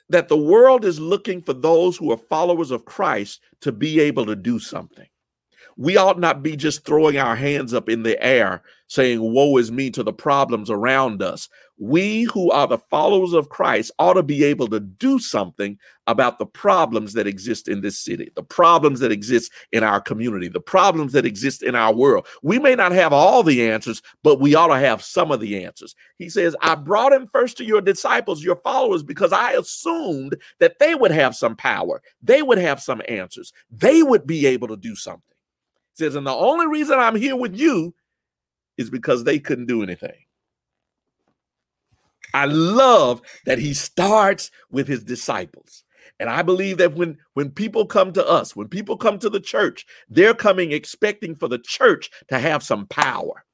that 0.09 0.27
the 0.27 0.38
world 0.38 0.86
is 0.86 0.99
looking 0.99 1.41
for 1.41 1.53
those 1.53 1.97
who 1.97 2.12
are 2.12 2.17
followers 2.17 2.71
of 2.71 2.86
Christ 2.86 3.41
to 3.62 3.71
be 3.71 3.99
able 3.99 4.25
to 4.25 4.36
do 4.36 4.59
something 4.59 5.07
we 5.77 5.97
ought 5.97 6.19
not 6.19 6.43
be 6.43 6.55
just 6.55 6.86
throwing 6.86 7.17
our 7.17 7.36
hands 7.36 7.73
up 7.73 7.89
in 7.89 8.03
the 8.03 8.21
air 8.23 8.63
saying, 8.88 9.19
Woe 9.21 9.57
is 9.57 9.71
me 9.71 9.89
to 9.89 10.03
the 10.03 10.13
problems 10.13 10.69
around 10.69 11.23
us. 11.23 11.49
We 11.79 12.23
who 12.23 12.51
are 12.51 12.67
the 12.67 12.77
followers 12.77 13.33
of 13.33 13.49
Christ 13.49 13.91
ought 13.97 14.13
to 14.13 14.23
be 14.23 14.43
able 14.43 14.67
to 14.67 14.79
do 14.79 15.17
something 15.17 15.79
about 16.05 16.38
the 16.38 16.45
problems 16.45 17.13
that 17.13 17.25
exist 17.25 17.67
in 17.67 17.81
this 17.81 17.97
city, 17.97 18.31
the 18.36 18.43
problems 18.43 18.99
that 18.99 19.12
exist 19.12 19.51
in 19.71 19.83
our 19.83 19.99
community, 19.99 20.47
the 20.47 20.59
problems 20.59 21.13
that 21.13 21.25
exist 21.25 21.63
in 21.63 21.73
our 21.73 21.93
world. 21.93 22.27
We 22.43 22.59
may 22.59 22.75
not 22.75 22.91
have 22.91 23.12
all 23.12 23.41
the 23.41 23.67
answers, 23.67 24.03
but 24.21 24.39
we 24.39 24.53
ought 24.53 24.67
to 24.67 24.77
have 24.77 25.01
some 25.01 25.31
of 25.31 25.39
the 25.39 25.65
answers. 25.65 25.95
He 26.19 26.29
says, 26.29 26.55
I 26.62 26.75
brought 26.75 27.13
him 27.13 27.25
first 27.25 27.57
to 27.57 27.65
your 27.65 27.81
disciples, 27.81 28.43
your 28.43 28.57
followers, 28.57 29.01
because 29.01 29.33
I 29.33 29.53
assumed 29.53 30.36
that 30.59 30.77
they 30.79 30.93
would 30.93 31.12
have 31.12 31.36
some 31.36 31.55
power, 31.55 32.03
they 32.21 32.43
would 32.43 32.59
have 32.59 32.79
some 32.81 33.01
answers, 33.07 33.51
they 33.71 34.03
would 34.03 34.27
be 34.27 34.45
able 34.45 34.67
to 34.67 34.77
do 34.77 34.95
something 34.95 35.33
says, 35.93 36.15
and 36.15 36.25
the 36.25 36.32
only 36.32 36.67
reason 36.67 36.99
I'm 36.99 37.15
here 37.15 37.36
with 37.36 37.56
you 37.56 37.93
is 38.77 38.89
because 38.89 39.23
they 39.23 39.39
couldn't 39.39 39.67
do 39.67 39.84
anything. 39.84 40.15
I 42.34 42.45
love 42.45 43.21
that 43.45 43.60
he 43.60 43.73
starts 43.73 44.49
with 44.71 44.88
his 44.88 45.03
disciples. 45.03 45.84
And 46.19 46.29
I 46.29 46.41
believe 46.41 46.77
that 46.77 46.95
when 46.95 47.17
when 47.34 47.49
people 47.49 47.86
come 47.86 48.13
to 48.13 48.27
us, 48.27 48.56
when 48.56 48.67
people 48.67 48.97
come 48.97 49.19
to 49.19 49.29
the 49.29 49.39
church, 49.39 49.86
they're 50.10 50.34
coming 50.34 50.71
expecting 50.71 51.36
for 51.36 51.47
the 51.47 51.60
church 51.60 52.10
to 52.29 52.39
have 52.39 52.63
some 52.63 52.88
power, 52.88 53.45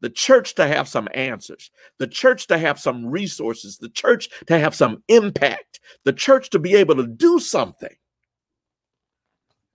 the 0.00 0.10
church 0.10 0.54
to 0.56 0.66
have 0.66 0.88
some 0.88 1.08
answers, 1.14 1.70
the 1.98 2.06
church 2.06 2.46
to 2.48 2.58
have 2.58 2.80
some 2.80 3.06
resources, 3.06 3.78
the 3.78 3.88
church 3.88 4.28
to 4.46 4.58
have 4.58 4.74
some 4.74 5.02
impact, 5.08 5.80
the 6.04 6.12
church 6.12 6.50
to 6.50 6.58
be 6.58 6.74
able 6.74 6.96
to 6.96 7.06
do 7.06 7.38
something. 7.38 7.94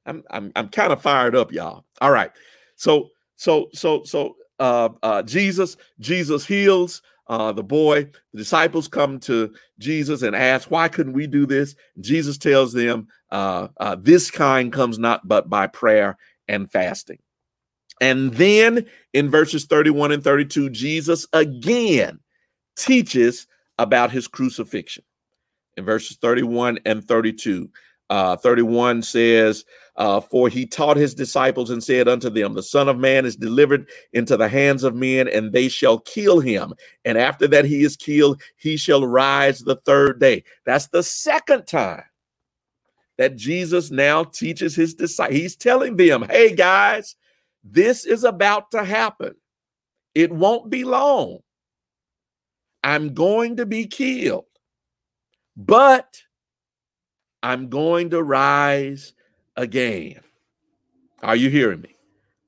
I'm 0.05 0.23
I'm 0.31 0.51
I'm 0.55 0.69
kind 0.69 0.93
of 0.93 1.01
fired 1.01 1.35
up, 1.35 1.51
y'all. 1.51 1.85
All 2.01 2.11
right. 2.11 2.31
So 2.75 3.09
so 3.35 3.69
so 3.73 4.03
so 4.03 4.35
uh 4.59 4.89
uh 5.03 5.23
Jesus 5.23 5.77
Jesus 5.99 6.45
heals 6.45 7.01
uh 7.27 7.51
the 7.51 7.63
boy. 7.63 8.03
The 8.33 8.37
disciples 8.39 8.87
come 8.87 9.19
to 9.21 9.53
Jesus 9.79 10.21
and 10.21 10.35
ask, 10.35 10.71
"Why 10.71 10.87
couldn't 10.87 11.13
we 11.13 11.27
do 11.27 11.45
this?" 11.45 11.75
Jesus 11.99 12.37
tells 12.37 12.73
them, 12.73 13.07
uh, 13.31 13.67
uh 13.77 13.95
this 13.99 14.31
kind 14.31 14.71
comes 14.73 14.97
not 14.97 15.27
but 15.27 15.49
by 15.49 15.67
prayer 15.67 16.17
and 16.47 16.71
fasting. 16.71 17.19
And 18.01 18.33
then 18.33 18.87
in 19.13 19.29
verses 19.29 19.65
31 19.65 20.11
and 20.11 20.23
32, 20.23 20.71
Jesus 20.71 21.27
again 21.33 22.19
teaches 22.75 23.47
about 23.77 24.11
his 24.11 24.27
crucifixion. 24.27 25.03
In 25.77 25.85
verses 25.85 26.17
31 26.17 26.79
and 26.85 27.07
32, 27.07 27.69
uh, 28.11 28.35
31 28.35 29.01
says, 29.01 29.63
uh, 29.95 30.19
For 30.19 30.49
he 30.49 30.65
taught 30.65 30.97
his 30.97 31.15
disciples 31.15 31.69
and 31.69 31.81
said 31.81 32.09
unto 32.09 32.29
them, 32.29 32.53
The 32.53 32.61
Son 32.61 32.89
of 32.89 32.97
Man 32.97 33.25
is 33.25 33.37
delivered 33.37 33.87
into 34.11 34.35
the 34.35 34.49
hands 34.49 34.83
of 34.83 34.93
men, 34.93 35.29
and 35.29 35.53
they 35.53 35.69
shall 35.69 35.99
kill 35.99 36.41
him. 36.41 36.73
And 37.05 37.17
after 37.17 37.47
that 37.47 37.63
he 37.63 37.83
is 37.85 37.95
killed, 37.95 38.41
he 38.57 38.75
shall 38.75 39.07
rise 39.07 39.59
the 39.59 39.77
third 39.77 40.19
day. 40.19 40.43
That's 40.65 40.87
the 40.87 41.03
second 41.03 41.67
time 41.67 42.03
that 43.17 43.37
Jesus 43.37 43.91
now 43.91 44.25
teaches 44.25 44.75
his 44.75 44.93
disciples. 44.93 45.39
He's 45.39 45.55
telling 45.55 45.95
them, 45.95 46.23
Hey, 46.29 46.53
guys, 46.53 47.15
this 47.63 48.05
is 48.05 48.25
about 48.25 48.71
to 48.71 48.83
happen. 48.83 49.35
It 50.15 50.33
won't 50.33 50.69
be 50.69 50.83
long. 50.83 51.39
I'm 52.83 53.13
going 53.13 53.55
to 53.55 53.65
be 53.65 53.85
killed, 53.85 54.47
but 55.55 56.21
I'm 57.43 57.69
going 57.69 58.09
to 58.11 58.21
rise 58.21 59.13
again. 59.55 60.21
Are 61.23 61.35
you 61.35 61.49
hearing 61.49 61.81
me? 61.81 61.95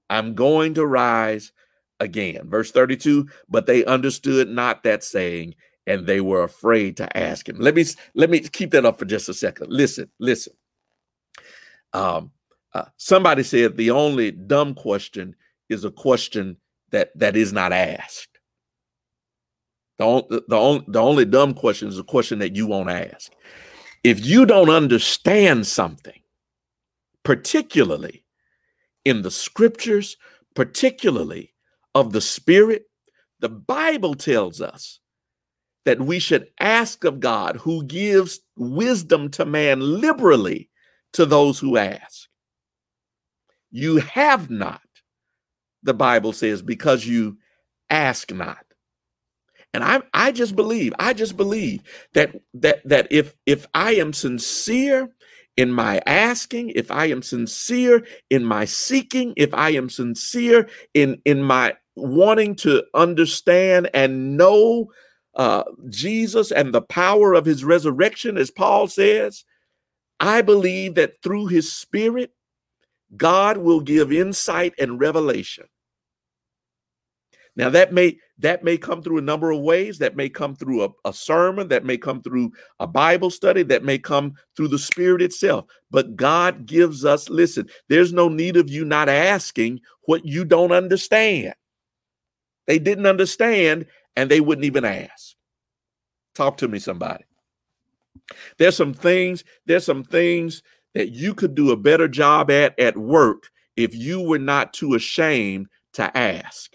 I'm 0.10 0.36
going 0.36 0.74
to 0.76 0.86
rise 0.86 1.52
again. 2.00 2.50
Verse 2.50 2.72
32, 2.72 3.28
but 3.50 3.66
they 3.66 3.86
understood 3.86 4.50
not 4.50 4.84
that 4.84 5.04
saying, 5.04 5.56
and 5.88 6.06
they 6.06 6.22
were 6.22 6.44
afraid 6.44 6.98
to 6.98 7.18
ask 7.18 7.48
him. 7.48 7.58
Let 7.60 7.76
me 7.76 7.86
let 8.14 8.30
me 8.30 8.40
keep 8.40 8.72
that 8.72 8.86
up 8.86 9.00
for 9.00 9.06
just 9.06 9.30
a 9.30 9.34
second. 9.34 9.72
Listen, 9.72 10.10
listen. 10.20 10.54
Um, 11.94 12.32
uh, 12.74 12.86
somebody 12.98 13.44
said 13.44 13.78
the 13.78 13.92
only 13.92 14.32
dumb 14.32 14.74
question 14.76 15.36
is 15.70 15.84
a 15.84 15.92
question 15.92 16.58
that 16.92 17.12
that 17.18 17.36
is 17.36 17.54
not 17.54 17.74
asked. 17.74 18.30
The, 20.00 20.44
the, 20.48 20.56
only, 20.56 20.84
the 20.88 21.00
only 21.00 21.26
dumb 21.26 21.54
question 21.54 21.88
is 21.88 22.00
a 22.00 22.04
question 22.04 22.40
that 22.40 22.56
you 22.56 22.68
won't 22.68 22.90
ask. 22.90 23.32
If 24.04 24.26
you 24.26 24.46
don't 24.46 24.70
understand 24.70 25.66
something, 25.66 26.22
particularly 27.24 28.26
in 29.06 29.22
the 29.22 29.32
scriptures, 29.32 30.18
particularly 30.56 31.54
of 31.96 32.12
the 32.12 32.22
Spirit, 32.22 32.86
the 33.40 33.50
Bible 33.50 34.14
tells 34.16 34.62
us 34.62 35.00
that 35.86 36.02
we 36.02 36.20
should 36.20 36.48
ask 36.60 37.04
of 37.04 37.20
God, 37.20 37.58
who 37.58 37.84
gives 37.84 38.40
wisdom 38.58 39.30
to 39.32 39.46
man 39.46 39.80
liberally 39.80 40.70
to 41.14 41.26
those 41.26 41.60
who 41.60 41.78
ask. 41.78 42.28
You 43.72 43.98
have 43.98 44.50
not, 44.50 44.82
the 45.82 45.94
Bible 45.94 46.32
says, 46.32 46.62
because 46.62 47.06
you 47.06 47.38
ask 47.90 48.32
not. 48.34 48.63
And 49.74 49.84
I, 49.86 50.02
I 50.14 50.34
just 50.34 50.56
believe, 50.58 50.94
I 51.00 51.14
just 51.14 51.38
believe 51.38 51.82
that 52.16 52.36
that 52.56 52.82
that 52.88 53.08
if 53.12 53.36
if 53.48 53.68
I 53.74 53.94
am 53.96 54.14
sincere 54.14 55.10
in 55.58 55.72
my 55.72 56.02
asking, 56.08 56.72
if 56.72 56.92
I 56.92 57.08
am 57.08 57.24
sincere 57.24 58.06
in 58.30 58.46
my 58.46 58.66
seeking, 58.66 59.34
if 59.38 59.54
I 59.56 59.72
am 59.72 59.90
sincere 59.90 60.70
in 60.94 61.22
in 61.26 61.44
my 61.44 61.76
wanting 61.96 62.56
to 62.58 62.84
understand 62.96 63.90
and 63.96 64.38
know 64.38 64.92
uh, 65.36 65.64
Jesus 65.90 66.52
and 66.52 66.74
the 66.76 66.84
power 66.84 67.34
of 67.34 67.46
his 67.46 67.64
resurrection, 67.66 68.38
as 68.38 68.52
Paul 68.52 68.88
says, 68.90 69.46
I 70.20 70.42
believe 70.44 70.96
that 70.96 71.16
through 71.24 71.48
his 71.48 71.72
spirit, 71.74 72.32
God 73.18 73.58
will 73.58 73.82
give 73.82 74.12
insight 74.12 74.74
and 74.80 75.00
revelation. 75.00 75.66
Now 77.56 77.70
that 77.70 77.94
may 77.94 78.18
that 78.40 78.64
may 78.64 78.78
come 78.78 79.02
through 79.02 79.20
a 79.20 79.22
number 79.22 79.52
of 79.52 79.62
ways. 79.62 80.00
That 80.00 80.16
may 80.16 80.28
come 80.28 80.56
through 80.56 80.84
a, 80.84 80.90
a, 81.06 81.14
sermon, 81.14 81.68
that 81.70 81.86
may 81.86 81.98
come 81.98 82.22
through 82.22 82.52
a 82.80 82.88
Bible 82.88 83.30
study, 83.30 83.64
that 83.64 83.84
may 83.84 83.98
come 83.98 84.34
through 84.56 84.70
the 84.70 84.80
Spirit 84.80 85.22
itself. 85.22 85.66
But 85.92 86.16
God 86.16 86.66
gives 86.66 87.06
us, 87.06 87.30
listen, 87.30 87.70
there's 87.90 88.12
no 88.12 88.28
need 88.28 88.58
of 88.58 88.70
you 88.70 88.84
not 88.84 89.08
asking 89.08 89.80
what 90.08 90.26
you 90.26 90.44
don't 90.46 90.72
understand. 90.72 91.54
They 92.66 92.80
didn't 92.80 93.06
understand 93.06 93.86
and 94.16 94.30
they 94.30 94.42
wouldn't 94.42 94.66
even 94.66 94.84
ask. 94.84 95.36
Talk 96.36 96.58
to 96.58 96.68
me, 96.68 96.80
somebody. 96.80 97.24
There's 98.58 98.76
some 98.76 98.94
things, 98.94 99.44
there's 99.66 99.86
some 99.86 100.04
things 100.04 100.64
that 100.96 101.12
you 101.12 101.34
could 101.34 101.56
do 101.56 101.72
a 101.72 101.78
better 101.78 102.08
job 102.08 102.52
at 102.52 102.78
at 102.80 102.98
work 102.98 103.50
if 103.76 103.96
you 103.96 104.22
were 104.22 104.40
not 104.40 104.74
too 104.74 104.96
ashamed 104.96 105.68
to 105.94 106.16
ask. 106.18 106.72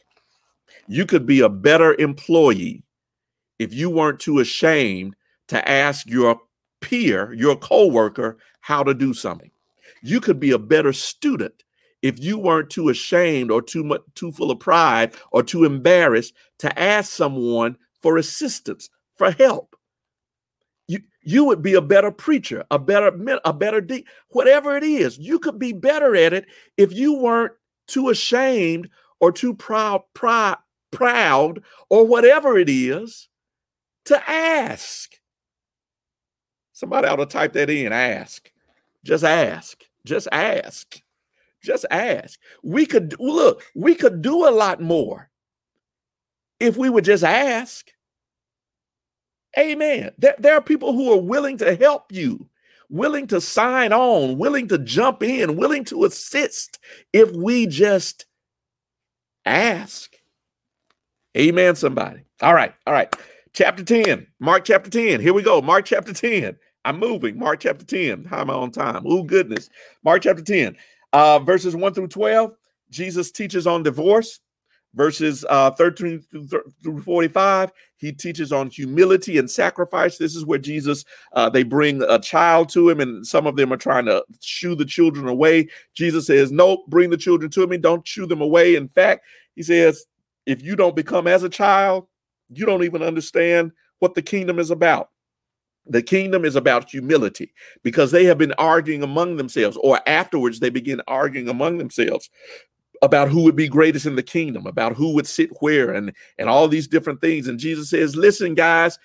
You 0.89 1.05
could 1.05 1.27
be 1.27 1.41
a 1.41 1.51
better 1.51 1.95
employee 1.99 2.83
if 3.59 3.75
you 3.75 3.91
weren't 3.91 4.21
too 4.21 4.39
ashamed 4.39 5.15
to 5.49 5.69
ask 5.69 6.07
your 6.07 6.41
peer, 6.81 7.33
your 7.35 7.57
coworker, 7.57 8.39
how 8.61 8.83
to 8.83 8.95
do 8.95 9.13
something. 9.13 9.51
You 10.03 10.21
could 10.21 10.41
be 10.41 10.51
a 10.53 10.59
better 10.59 10.93
student 10.95 11.63
if 12.01 12.19
you 12.23 12.39
weren't 12.39 12.71
too 12.71 12.89
ashamed 12.89 13.51
or 13.51 13.61
too 13.61 13.85
much 13.85 14.01
too 14.15 14.33
full 14.33 14.51
of 14.51 14.61
pride 14.61 15.15
or 15.31 15.43
too 15.43 15.65
embarrassed 15.65 16.33
to 16.61 16.79
ask 16.79 17.13
someone 17.13 17.77
for 18.01 18.17
assistance, 18.17 18.89
for 19.17 19.31
help. 19.33 19.77
You 20.87 21.01
you 21.23 21.45
would 21.45 21.61
be 21.61 21.75
a 21.75 21.83
better 21.83 22.11
preacher, 22.11 22.65
a 22.71 22.79
better 22.79 23.13
a 23.45 23.53
better 23.53 23.81
de- 23.83 24.07
whatever 24.31 24.77
it 24.77 24.85
is. 24.85 25.19
You 25.19 25.39
could 25.39 25.59
be 25.59 25.73
better 25.73 26.17
at 26.17 26.33
it 26.33 26.47
if 26.77 26.93
you 26.93 27.15
weren't 27.15 27.53
too 27.89 28.09
ashamed 28.09 28.89
or 29.21 29.33
too 29.33 29.53
proud 29.55 30.03
proud 30.15 30.59
proud 30.91 31.63
or 31.91 32.07
whatever 32.07 32.59
it 32.59 32.69
is 32.69 33.29
to 34.07 34.31
ask. 34.31 35.13
Somebody 36.73 37.09
ought 37.09 37.17
to 37.17 37.27
type 37.27 37.53
that 37.55 37.71
in. 37.71 37.93
Ask. 37.93 38.51
Just 39.05 39.25
ask. 39.25 39.83
Just 40.05 40.29
ask. 40.31 41.01
Just 41.63 41.85
ask. 41.91 42.39
We 42.63 42.87
could 42.87 43.19
look, 43.19 43.65
we 43.75 43.95
could 43.95 44.23
do 44.23 44.49
a 44.49 44.51
lot 44.51 44.81
more 44.81 45.29
if 46.61 46.77
we 46.77 46.89
would 46.89 47.05
just 47.05 47.25
ask. 47.25 47.91
Amen. 49.59 50.11
There, 50.19 50.37
there 50.39 50.55
are 50.55 50.63
people 50.63 50.93
who 50.93 51.13
are 51.13 51.21
willing 51.21 51.59
to 51.59 51.75
help 51.75 52.13
you, 52.13 52.49
willing 52.91 53.27
to 53.29 53.41
sign 53.41 53.93
on, 53.93 54.39
willing 54.39 54.69
to 54.69 54.79
jump 54.79 55.23
in, 55.23 55.57
willing 55.57 55.85
to 55.87 56.05
assist 56.05 56.79
if 57.13 57.33
we 57.33 57.67
just 57.67 58.27
ask. 59.45 60.18
Amen, 61.37 61.77
somebody. 61.77 62.21
All 62.41 62.55
right, 62.55 62.75
all 62.87 62.95
right. 62.95 63.15
Chapter 63.53 63.83
10, 63.83 64.27
Mark 64.41 64.65
chapter 64.65 64.91
10. 64.91 65.21
Here 65.21 65.33
we 65.33 65.43
go. 65.43 65.61
Mark 65.61 65.85
chapter 65.85 66.13
10. 66.13 66.57
I'm 66.85 66.99
moving. 66.99 67.39
Mark 67.39 67.61
chapter 67.61 67.85
10. 67.85 68.25
How 68.25 68.41
am 68.41 68.51
I 68.51 68.55
on 68.55 68.71
time? 68.71 69.03
Oh, 69.05 69.23
goodness. 69.23 69.69
Mark 70.05 70.23
chapter 70.23 70.43
10, 70.43 70.77
uh, 71.13 71.39
verses 71.41 71.75
1 71.75 71.95
through 71.95 72.09
12. 72.09 72.55
Jesus 72.91 73.31
teaches 73.31 73.67
on 73.67 73.83
divorce. 73.83 74.41
Verses 74.95 75.45
uh, 75.51 75.71
13 75.73 76.25
through 76.83 77.03
45, 77.03 77.71
he 77.99 78.11
teaches 78.11 78.53
on 78.53 78.71
humility 78.71 79.37
and 79.37 79.49
sacrifice. 79.49 80.17
This 80.17 80.35
is 80.35 80.47
where 80.47 80.59
Jesus, 80.59 81.05
uh, 81.35 81.51
they 81.51 81.63
bring 81.63 82.03
a 82.03 82.19
child 82.19 82.71
to 82.71 82.89
him, 82.89 82.99
and 82.99 83.25
some 83.25 83.47
of 83.47 83.55
them 83.55 83.71
are 83.71 83.77
trying 83.77 84.07
to 84.07 84.25
shoo 84.41 84.75
the 84.75 84.87
children 84.87 85.29
away. 85.29 85.69
Jesus 85.93 86.27
says, 86.27 86.51
Nope, 86.51 86.87
bring 86.89 87.11
the 87.11 87.19
children 87.19 87.51
to 87.51 87.67
me. 87.67 87.77
Don't 87.77 88.09
shoo 88.09 88.27
them 88.27 88.41
away. 88.41 88.77
In 88.77 88.89
fact, 88.89 89.27
he 89.57 89.63
says, 89.63 90.07
if 90.49 90.63
you 90.63 90.75
don't 90.75 90.97
become 90.97 91.27
as 91.27 91.43
a 91.43 91.49
child, 91.49 92.07
you 92.49 92.65
don't 92.65 92.83
even 92.83 93.03
understand 93.03 93.71
what 93.99 94.15
the 94.15 94.23
kingdom 94.23 94.59
is 94.59 94.71
about. 94.71 95.11
The 95.87 96.03
kingdom 96.03 96.47
is 96.47 96.57
about 96.57 96.91
humility 96.91 97.53
because 97.83 98.11
they 98.11 98.25
have 98.25 98.39
been 98.39 98.55
arguing 98.55 99.03
among 99.03 99.37
themselves, 99.37 99.77
or 99.83 100.01
afterwards 100.07 100.59
they 100.59 100.71
begin 100.71 101.03
arguing 101.07 101.51
among 101.51 101.77
themselves 101.77 102.31
about 103.03 103.29
who 103.29 103.43
would 103.43 103.57
be 103.57 103.69
greatest 103.69 104.07
in 104.07 104.17
the 104.17 104.23
kingdom, 104.23 104.67
about 104.67 104.97
who 104.97 105.15
would 105.15 105.27
sit 105.27 105.51
where, 105.61 105.93
and, 105.93 106.13
and 106.39 106.49
all 106.49 106.67
these 106.67 106.89
different 106.89 107.21
things. 107.21 107.47
And 107.47 107.59
Jesus 107.59 107.91
says, 107.91 108.17
Listen, 108.17 108.55
guys, 108.55 108.99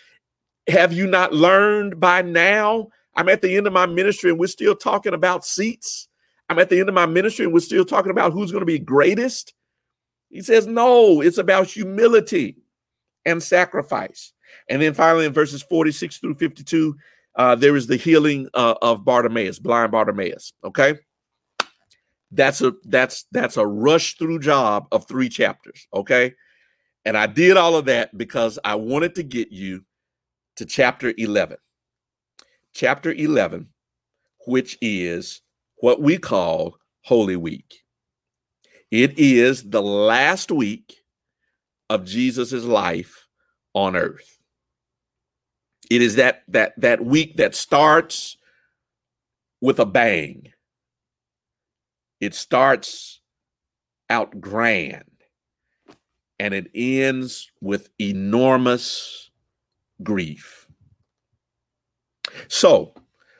have 0.69 0.93
you 0.93 1.07
not 1.07 1.33
learned 1.33 1.99
by 1.99 2.21
now? 2.21 2.87
I'm 3.15 3.27
at 3.27 3.41
the 3.41 3.55
end 3.55 3.67
of 3.67 3.73
my 3.73 3.85
ministry 3.85 4.31
and 4.31 4.39
we're 4.39 4.47
still 4.47 4.75
talking 4.75 5.13
about 5.13 5.45
seats. 5.45 6.07
I'm 6.49 6.59
at 6.59 6.69
the 6.69 6.79
end 6.79 6.89
of 6.89 6.95
my 6.95 7.05
ministry 7.05 7.43
and 7.45 7.53
we're 7.53 7.59
still 7.59 7.85
talking 7.85 8.11
about 8.11 8.31
who's 8.31 8.51
going 8.51 8.61
to 8.61 8.65
be 8.65 8.79
greatest. 8.79 9.53
He 10.33 10.41
says, 10.41 10.65
no, 10.65 11.21
it's 11.21 11.37
about 11.37 11.67
humility 11.67 12.57
and 13.23 13.41
sacrifice. 13.41 14.33
And 14.67 14.81
then 14.81 14.95
finally, 14.95 15.25
in 15.25 15.33
verses 15.33 15.61
46 15.61 16.17
through 16.17 16.35
52, 16.35 16.95
uh, 17.35 17.55
there 17.55 17.75
is 17.75 17.85
the 17.85 17.95
healing 17.97 18.49
uh, 18.55 18.73
of 18.81 19.05
Bartimaeus, 19.05 19.59
blind 19.59 19.91
Bartimaeus. 19.91 20.53
Okay. 20.63 20.95
That's 22.31 22.61
a 22.61 22.73
that's 22.85 23.25
that's 23.31 23.57
a 23.57 23.65
rush 23.65 24.17
through 24.17 24.39
job 24.39 24.87
of 24.91 25.07
three 25.07 25.29
chapters. 25.29 25.87
Okay. 25.93 26.33
And 27.05 27.15
I 27.15 27.27
did 27.27 27.55
all 27.55 27.75
of 27.75 27.85
that 27.85 28.17
because 28.17 28.57
I 28.65 28.73
wanted 28.73 29.13
to 29.15 29.23
get 29.23 29.51
you 29.51 29.85
to 30.55 30.65
chapter 30.65 31.13
11. 31.15 31.57
Chapter 32.73 33.11
11, 33.11 33.67
which 34.47 34.79
is 34.81 35.41
what 35.75 36.01
we 36.01 36.17
call 36.17 36.75
Holy 37.01 37.35
Week. 37.35 37.82
It 38.93 39.17
is 39.17 39.71
the 39.71 39.81
last 39.81 40.51
week 40.51 41.03
of 41.89 42.05
Jesus's 42.05 42.63
life 42.63 43.27
on 43.73 43.95
earth. 43.95 44.37
It 45.89 46.03
is 46.03 46.17
that 46.17 46.43
that 46.49 46.79
that 46.79 47.03
week 47.03 47.37
that 47.37 47.55
starts 47.55 48.37
with 49.61 49.79
a 49.79 49.87
bang. 49.87 50.53
It 52.21 52.35
starts 52.35 53.19
out 54.11 54.39
grand 54.39 55.09
and 56.37 56.53
it 56.53 56.69
ends 56.75 57.49
with 57.61 57.89
enormous 57.99 59.31
grief. 60.03 60.67
So, 62.47 62.93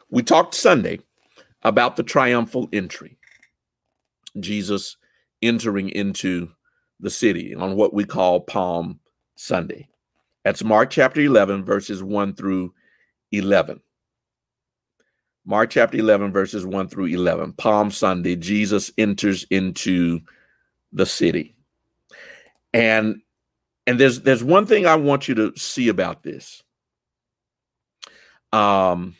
we 0.10 0.24
talked 0.24 0.56
Sunday 0.56 1.01
about 1.62 1.95
the 1.95 2.04
triumphal 2.04 2.70
entry. 2.74 3.20
Jesus 4.39 4.97
entering 5.44 5.89
into 5.89 6.50
the 7.00 7.10
city 7.10 7.54
on 7.54 7.76
what 7.76 7.94
we 7.94 8.06
call 8.06 8.39
Palm 8.39 9.00
Sunday. 9.36 9.88
That's 10.44 10.64
Mark 10.64 10.89
chapter 10.89 11.22
11, 11.22 11.64
verses 11.64 12.02
1 12.02 12.36
through 12.36 12.74
11. 13.32 13.82
Mark 15.46 15.70
chapter 15.70 15.98
11, 15.98 16.32
verses 16.32 16.66
1 16.66 16.88
through 16.88 17.08
11. 17.08 17.54
Palm 17.54 17.91
Sunday, 17.91 18.36
Jesus 18.36 18.91
enters 18.98 19.46
into 19.50 20.22
the 20.91 21.06
city. 21.06 21.56
And 22.74 23.22
and 23.86 24.00
there's 24.00 24.22
there's 24.22 24.44
one 24.44 24.66
thing 24.66 24.86
I 24.86 24.96
want 24.96 25.28
you 25.28 25.36
to 25.36 25.54
see 25.58 25.89
about 25.89 26.24
this. 26.24 26.64
Um 28.54 29.16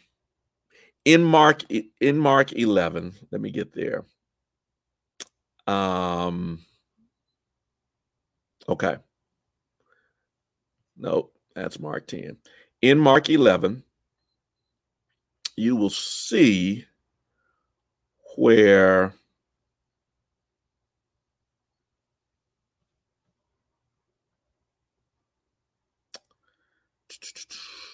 in 1.06 1.24
Mark 1.24 1.64
in 2.00 2.18
Mark 2.18 2.54
11, 2.54 3.14
let 3.32 3.42
me 3.42 3.52
get 3.52 3.74
there. 3.74 4.06
Um 5.68 6.60
okay. 8.68 8.98
Nope, 10.98 11.34
that's 11.56 11.80
Mark 11.80 12.08
10. 12.08 12.38
In 12.82 13.00
Mark 13.00 13.30
11, 13.30 13.84
you 15.56 15.76
will 15.76 15.90
see 15.90 16.86
where 18.38 19.14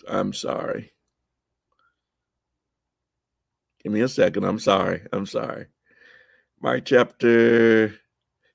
I'm 0.07 0.33
sorry. 0.33 0.91
Give 3.83 3.91
me 3.91 4.01
a 4.01 4.07
second. 4.07 4.43
I'm 4.43 4.59
sorry. 4.59 5.01
I'm 5.13 5.25
sorry. 5.25 5.67
Mark 6.61 6.85
chapter. 6.85 7.95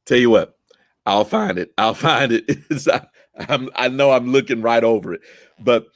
Tell 0.07 0.19
you 0.19 0.31
what, 0.31 0.57
I'll 1.07 1.25
find 1.25 1.59
it. 1.59 1.73
I'll 1.79 1.95
find 1.95 2.33
it. 2.33 2.51
I'm, 3.49 3.71
I 3.75 3.89
know 3.89 4.13
I'm 4.13 4.31
looking 4.33 4.63
right 4.63 4.85
over 4.85 5.15
it, 5.15 5.23
but 5.61 5.87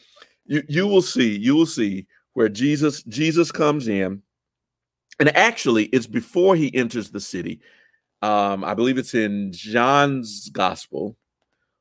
you 0.46 0.62
you 0.68 0.86
will 0.86 1.02
see. 1.02 1.36
You 1.36 1.54
will 1.54 1.66
see 1.66 2.06
where 2.34 2.48
Jesus 2.48 3.02
Jesus 3.04 3.52
comes 3.52 3.88
in, 3.88 4.22
and 5.20 5.36
actually, 5.36 5.86
it's 5.86 6.06
before 6.06 6.56
he 6.56 6.74
enters 6.74 7.10
the 7.10 7.20
city. 7.20 7.60
Um, 8.22 8.64
I 8.64 8.74
believe 8.74 8.98
it's 8.98 9.14
in 9.14 9.52
John's 9.52 10.48
Gospel 10.50 11.16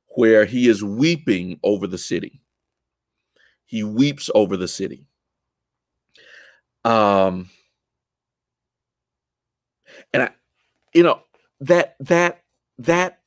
where 0.09 0.45
he 0.45 0.67
is 0.67 0.83
weeping 0.83 1.59
over 1.63 1.87
the 1.87 1.97
city. 1.97 2.41
He 3.65 3.83
weeps 3.83 4.29
over 4.33 4.57
the 4.57 4.67
city. 4.67 5.05
Um, 6.85 7.49
and 10.13 10.23
I, 10.23 10.29
you 10.93 11.03
know, 11.03 11.21
that 11.61 11.95
that 11.99 12.41
that 12.79 13.19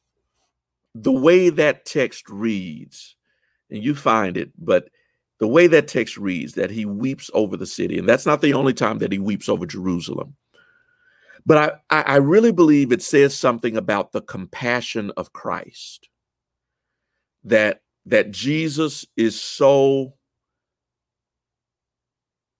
the 0.94 1.12
way 1.12 1.50
that 1.50 1.84
text 1.84 2.28
reads, 2.28 3.16
and 3.70 3.82
you 3.82 3.94
find 3.94 4.36
it, 4.36 4.50
but 4.58 4.88
the 5.38 5.48
way 5.48 5.66
that 5.66 5.88
text 5.88 6.16
reads 6.16 6.54
that 6.54 6.70
he 6.70 6.84
weeps 6.84 7.30
over 7.34 7.56
the 7.56 7.66
city, 7.66 7.98
and 7.98 8.08
that's 8.08 8.26
not 8.26 8.42
the 8.42 8.54
only 8.54 8.74
time 8.74 8.98
that 8.98 9.12
he 9.12 9.18
weeps 9.18 9.48
over 9.48 9.66
Jerusalem. 9.66 10.36
But 11.46 11.82
I, 11.90 12.02
I 12.02 12.16
really 12.16 12.52
believe 12.52 12.92
it 12.92 13.02
says 13.02 13.34
something 13.34 13.76
about 13.76 14.12
the 14.12 14.20
compassion 14.20 15.10
of 15.16 15.32
Christ. 15.32 16.08
That 17.44 17.80
that 18.06 18.30
Jesus 18.30 19.06
is 19.16 19.40
so 19.40 20.14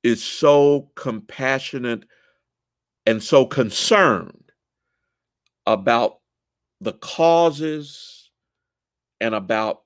is 0.02 0.24
so 0.24 0.90
compassionate 0.94 2.04
and 3.06 3.22
so 3.22 3.46
concerned 3.46 4.52
about 5.66 6.18
the 6.80 6.92
causes 6.94 8.30
and 9.20 9.34
about 9.34 9.82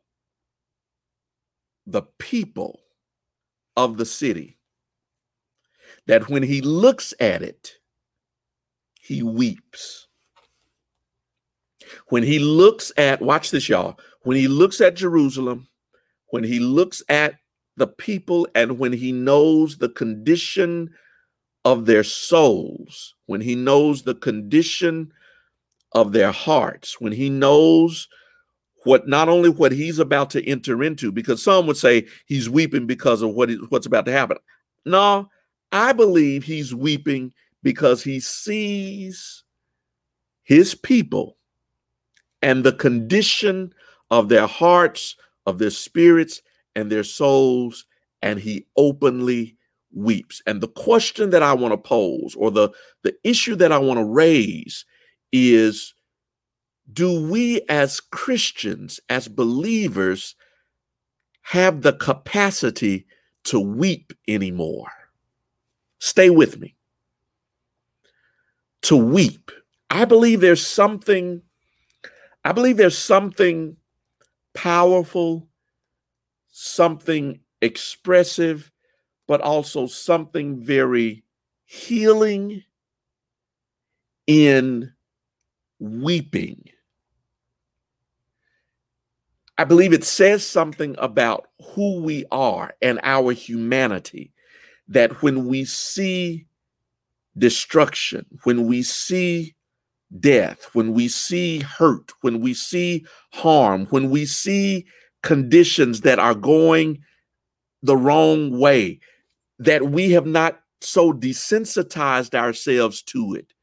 the 1.86 2.02
people 2.18 2.80
of 3.76 3.96
the 3.96 4.06
city 4.06 4.58
that 6.06 6.28
when 6.28 6.42
he 6.42 6.60
looks 6.60 7.14
at 7.20 7.42
it, 7.42 7.72
he 9.00 9.22
weeps. 9.22 10.06
When 12.08 12.22
he 12.22 12.38
looks 12.38 12.92
at, 12.96 13.20
watch 13.20 13.50
this, 13.50 13.68
y'all, 13.68 13.98
when 14.22 14.36
he 14.36 14.48
looks 14.48 14.80
at 14.80 14.96
Jerusalem, 14.96 15.68
when 16.28 16.44
he 16.44 16.58
looks 16.58 17.02
at 17.08 17.36
the 17.76 17.86
people, 17.86 18.46
and 18.54 18.78
when 18.78 18.92
he 18.92 19.12
knows 19.12 19.78
the 19.78 19.88
condition 19.88 20.90
of 21.64 21.86
their 21.86 22.04
souls, 22.04 23.14
when 23.26 23.40
he 23.40 23.54
knows 23.54 24.02
the 24.02 24.14
condition 24.14 25.12
of 25.92 26.12
their 26.12 26.32
hearts, 26.32 27.00
when 27.00 27.12
he 27.12 27.30
knows 27.30 28.08
what 28.84 29.08
not 29.08 29.28
only 29.28 29.48
what 29.48 29.72
he's 29.72 29.98
about 29.98 30.28
to 30.30 30.46
enter 30.46 30.82
into, 30.82 31.10
because 31.10 31.42
some 31.42 31.66
would 31.66 31.76
say 31.76 32.06
he's 32.26 32.50
weeping 32.50 32.86
because 32.86 33.22
of 33.22 33.30
what 33.30 33.50
is, 33.50 33.58
what's 33.70 33.86
about 33.86 34.04
to 34.04 34.12
happen. 34.12 34.36
No, 34.84 35.30
I 35.72 35.92
believe 35.92 36.44
he's 36.44 36.74
weeping 36.74 37.32
because 37.62 38.04
he 38.04 38.20
sees 38.20 39.42
his 40.42 40.74
people 40.74 41.38
and 42.42 42.62
the 42.62 42.72
condition 42.72 43.72
of 44.10 44.28
their 44.28 44.46
hearts, 44.46 45.16
of 45.46 45.58
their 45.58 45.70
spirits, 45.70 46.42
and 46.76 46.92
their 46.92 47.04
souls, 47.04 47.86
and 48.20 48.38
he 48.38 48.66
openly 48.76 49.56
weeps. 49.94 50.42
And 50.46 50.60
the 50.60 50.68
question 50.68 51.30
that 51.30 51.42
I 51.42 51.52
want 51.52 51.72
to 51.72 51.78
pose, 51.78 52.34
or 52.36 52.50
the, 52.50 52.70
the 53.02 53.14
issue 53.24 53.54
that 53.56 53.72
I 53.72 53.78
want 53.78 53.98
to 53.98 54.04
raise, 54.04 54.84
is 55.32 55.94
do 56.92 57.28
we 57.28 57.62
as 57.68 58.00
Christians, 58.00 59.00
as 59.08 59.28
believers, 59.28 60.34
have 61.42 61.82
the 61.82 61.94
capacity 61.94 63.06
to 63.44 63.60
weep 63.60 64.12
anymore? 64.28 64.90
Stay 65.98 66.30
with 66.30 66.58
me. 66.58 66.76
To 68.82 68.96
weep. 68.96 69.50
I 69.90 70.04
believe 70.04 70.40
there's 70.40 70.66
something, 70.66 71.40
I 72.44 72.52
believe 72.52 72.76
there's 72.76 72.98
something 72.98 73.76
powerful, 74.52 75.48
something 76.50 77.40
expressive, 77.62 78.70
but 79.26 79.40
also 79.40 79.86
something 79.86 80.60
very 80.60 81.24
healing 81.64 82.62
in 84.26 84.92
weeping. 85.78 86.64
I 89.56 89.64
believe 89.64 89.92
it 89.92 90.04
says 90.04 90.46
something 90.46 90.96
about 90.98 91.46
who 91.74 92.00
we 92.00 92.24
are 92.32 92.74
and 92.82 92.98
our 93.02 93.32
humanity 93.32 94.32
that 94.88 95.22
when 95.22 95.46
we 95.46 95.64
see 95.64 96.46
destruction, 97.38 98.26
when 98.42 98.66
we 98.66 98.82
see 98.82 99.54
death, 100.20 100.68
when 100.72 100.92
we 100.92 101.08
see 101.08 101.60
hurt, 101.60 102.12
when 102.20 102.40
we 102.40 102.52
see 102.52 103.06
harm, 103.32 103.86
when 103.86 104.10
we 104.10 104.26
see 104.26 104.86
conditions 105.22 106.02
that 106.02 106.18
are 106.18 106.34
going 106.34 106.98
the 107.82 107.96
wrong 107.96 108.58
way, 108.58 108.98
that 109.58 109.90
we 109.90 110.10
have 110.10 110.26
not 110.26 110.60
so 110.80 111.12
desensitized 111.12 112.34
ourselves 112.34 113.02
to 113.02 113.34
it 113.34 113.54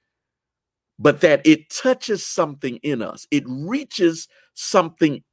but 1.02 1.22
that 1.22 1.42
it 1.46 1.68
touches 1.72 2.24
something 2.24 2.78
in 2.84 3.02
us. 3.02 3.26
It 3.32 3.44
reaches 3.48 4.28
something 4.54 5.24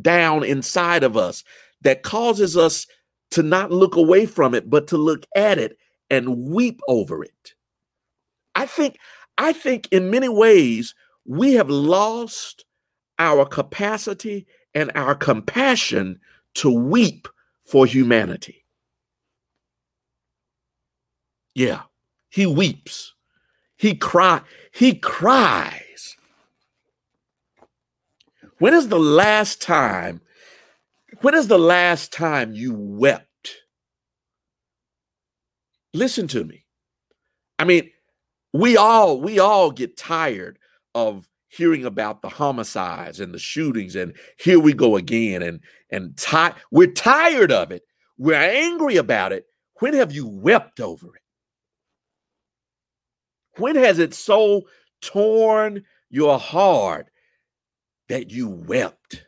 down 0.00 0.42
inside 0.42 1.04
of 1.04 1.18
us 1.18 1.44
that 1.82 2.02
causes 2.02 2.56
us 2.56 2.86
to 3.32 3.42
not 3.42 3.70
look 3.70 3.94
away 3.94 4.24
from 4.24 4.54
it, 4.54 4.70
but 4.70 4.86
to 4.88 4.96
look 4.96 5.26
at 5.36 5.58
it 5.58 5.76
and 6.08 6.48
weep 6.48 6.80
over 6.88 7.22
it. 7.22 7.54
I 8.54 8.64
think, 8.64 8.96
I 9.36 9.52
think 9.52 9.86
in 9.92 10.10
many 10.10 10.30
ways, 10.30 10.94
we 11.26 11.52
have 11.54 11.68
lost 11.68 12.64
our 13.18 13.44
capacity 13.44 14.46
and 14.72 14.90
our 14.94 15.14
compassion 15.14 16.18
to 16.54 16.70
weep 16.70 17.28
for 17.66 17.84
humanity. 17.84 18.57
Yeah, 21.58 21.82
he 22.30 22.46
weeps. 22.46 23.14
He 23.76 23.96
cry, 23.96 24.42
he 24.72 24.94
cries. 24.94 26.16
When 28.60 28.74
is 28.74 28.86
the 28.86 29.00
last 29.00 29.60
time? 29.60 30.20
When 31.20 31.34
is 31.34 31.48
the 31.48 31.58
last 31.58 32.12
time 32.12 32.52
you 32.52 32.74
wept? 32.74 33.56
Listen 35.92 36.28
to 36.28 36.44
me. 36.44 36.64
I 37.58 37.64
mean, 37.64 37.90
we 38.52 38.76
all 38.76 39.20
we 39.20 39.40
all 39.40 39.72
get 39.72 39.96
tired 39.96 40.60
of 40.94 41.28
hearing 41.48 41.84
about 41.84 42.22
the 42.22 42.28
homicides 42.28 43.18
and 43.18 43.34
the 43.34 43.38
shootings 43.40 43.96
and 43.96 44.14
here 44.38 44.60
we 44.60 44.72
go 44.74 44.94
again 44.94 45.42
and 45.42 45.58
and 45.90 46.16
ti- 46.16 46.56
we're 46.70 46.92
tired 46.92 47.50
of 47.50 47.72
it. 47.72 47.82
We're 48.16 48.34
angry 48.34 48.94
about 48.94 49.32
it. 49.32 49.46
When 49.80 49.94
have 49.94 50.12
you 50.12 50.28
wept 50.28 50.78
over 50.78 51.16
it? 51.16 51.22
When 53.58 53.76
has 53.76 53.98
it 53.98 54.14
so 54.14 54.62
torn 55.02 55.84
your 56.10 56.38
heart 56.38 57.08
that 58.08 58.30
you 58.30 58.48
wept? 58.48 59.24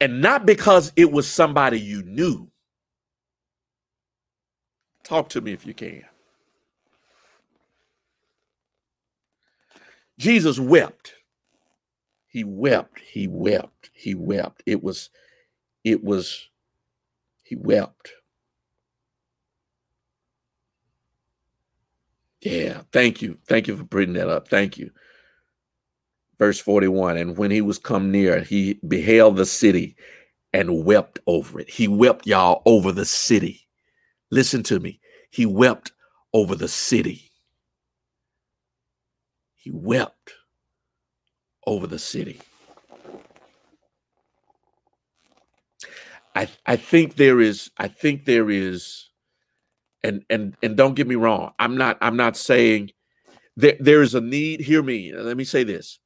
And 0.00 0.20
not 0.20 0.46
because 0.46 0.92
it 0.96 1.12
was 1.12 1.28
somebody 1.28 1.80
you 1.80 2.02
knew. 2.02 2.50
Talk 5.04 5.30
to 5.30 5.40
me 5.40 5.52
if 5.52 5.66
you 5.66 5.74
can. 5.74 6.04
Jesus 10.18 10.58
wept. 10.58 11.14
He 12.28 12.44
wept. 12.44 13.00
He 13.00 13.28
wept. 13.28 13.90
He 13.92 14.14
wept. 14.14 14.62
It 14.66 14.82
was, 14.82 15.10
it 15.84 16.04
was, 16.04 16.48
he 17.44 17.56
wept. 17.56 18.12
Yeah, 22.40 22.82
thank 22.92 23.22
you. 23.22 23.38
Thank 23.48 23.68
you 23.68 23.76
for 23.76 23.84
bringing 23.84 24.14
that 24.14 24.28
up. 24.28 24.48
Thank 24.48 24.78
you. 24.78 24.90
Verse 26.38 26.60
41 26.60 27.16
And 27.16 27.36
when 27.36 27.50
he 27.50 27.60
was 27.60 27.78
come 27.78 28.10
near, 28.10 28.40
he 28.42 28.80
beheld 28.86 29.36
the 29.36 29.46
city 29.46 29.96
and 30.52 30.84
wept 30.84 31.18
over 31.26 31.60
it. 31.60 31.68
He 31.70 31.88
wept, 31.88 32.26
y'all, 32.26 32.62
over 32.66 32.92
the 32.92 33.04
city. 33.04 33.66
Listen 34.30 34.62
to 34.64 34.80
me. 34.80 35.00
He 35.30 35.46
wept 35.46 35.92
over 36.32 36.54
the 36.54 36.68
city. 36.68 37.30
He 39.54 39.70
wept 39.70 40.32
over 41.66 41.86
the 41.86 41.98
city. 41.98 42.40
I 46.34 46.48
I 46.66 46.76
think 46.76 47.16
there 47.16 47.40
is 47.40 47.70
I 47.78 47.88
think 47.88 48.24
there 48.24 48.50
is 48.50 49.07
and 50.02 50.24
and 50.30 50.56
and 50.62 50.76
don't 50.76 50.94
get 50.94 51.06
me 51.06 51.14
wrong. 51.14 51.52
I'm 51.58 51.76
not 51.76 51.98
I'm 52.00 52.16
not 52.16 52.36
saying 52.36 52.90
that 53.56 53.76
there 53.80 54.02
is 54.02 54.14
a 54.14 54.20
need. 54.20 54.60
Hear 54.60 54.82
me. 54.82 55.12
Let 55.12 55.36
me 55.36 55.44
say 55.44 55.64
this. 55.64 55.98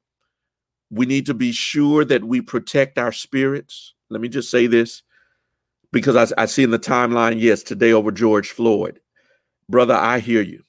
We 0.91 1.05
need 1.05 1.25
to 1.27 1.33
be 1.33 1.51
sure 1.51 2.05
that 2.05 2.23
we 2.23 2.41
protect 2.41 2.97
our 2.97 3.11
spirits. 3.11 3.93
Let 4.09 4.21
me 4.21 4.29
just 4.29 4.51
say 4.51 4.67
this 4.67 5.03
because 5.91 6.33
I, 6.33 6.43
I 6.43 6.45
see 6.45 6.63
in 6.63 6.71
the 6.71 6.79
timeline, 6.79 7.39
yes, 7.39 7.63
today 7.63 7.93
over 7.93 8.11
George 8.11 8.51
Floyd. 8.51 8.99
Brother, 9.69 9.95
I 9.95 10.19
hear 10.19 10.41
you. 10.41 10.63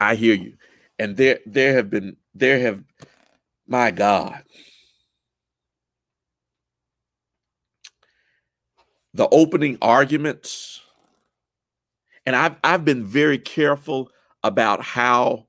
I 0.00 0.14
hear 0.14 0.34
you. 0.34 0.54
And 0.98 1.16
there 1.16 1.40
there 1.46 1.74
have 1.74 1.90
been 1.90 2.16
there 2.34 2.60
have 2.60 2.82
my 3.66 3.90
God. 3.90 4.42
The 9.14 9.28
opening 9.30 9.78
arguments, 9.82 10.80
and 12.30 12.36
I've 12.36 12.54
I've 12.62 12.84
been 12.84 13.02
very 13.04 13.38
careful 13.38 14.08
about 14.44 14.84
how 14.84 15.48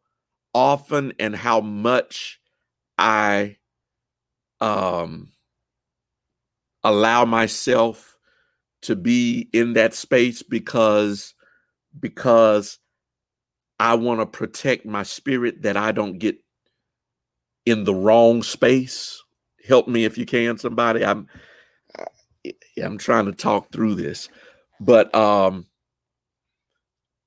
often 0.52 1.14
and 1.20 1.36
how 1.36 1.62
much 1.62 2.40
I 2.98 3.58
um 4.60 5.32
allow 6.84 7.24
myself 7.26 8.18
to 8.82 8.96
be 8.96 9.48
in 9.54 9.74
that 9.74 9.94
space 9.94 10.42
because 10.42 11.36
because 12.00 12.80
I 13.80 13.94
want 13.94 14.22
to 14.22 14.26
protect 14.26 14.84
my 14.84 15.04
spirit 15.04 15.62
that 15.62 15.78
I 15.78 15.92
don't 15.92 16.18
get 16.18 16.40
in 17.68 17.84
the 17.84 17.94
wrong 17.94 18.42
space. 18.42 19.22
Help 19.68 19.88
me 19.88 20.04
if 20.04 20.18
you 20.18 20.26
can, 20.26 20.58
somebody. 20.58 21.06
I'm 21.06 21.28
I'm 22.84 22.98
trying 22.98 23.28
to 23.28 23.34
talk 23.34 23.72
through 23.72 23.98
this, 23.98 24.30
but 24.80 25.14
um, 25.14 25.68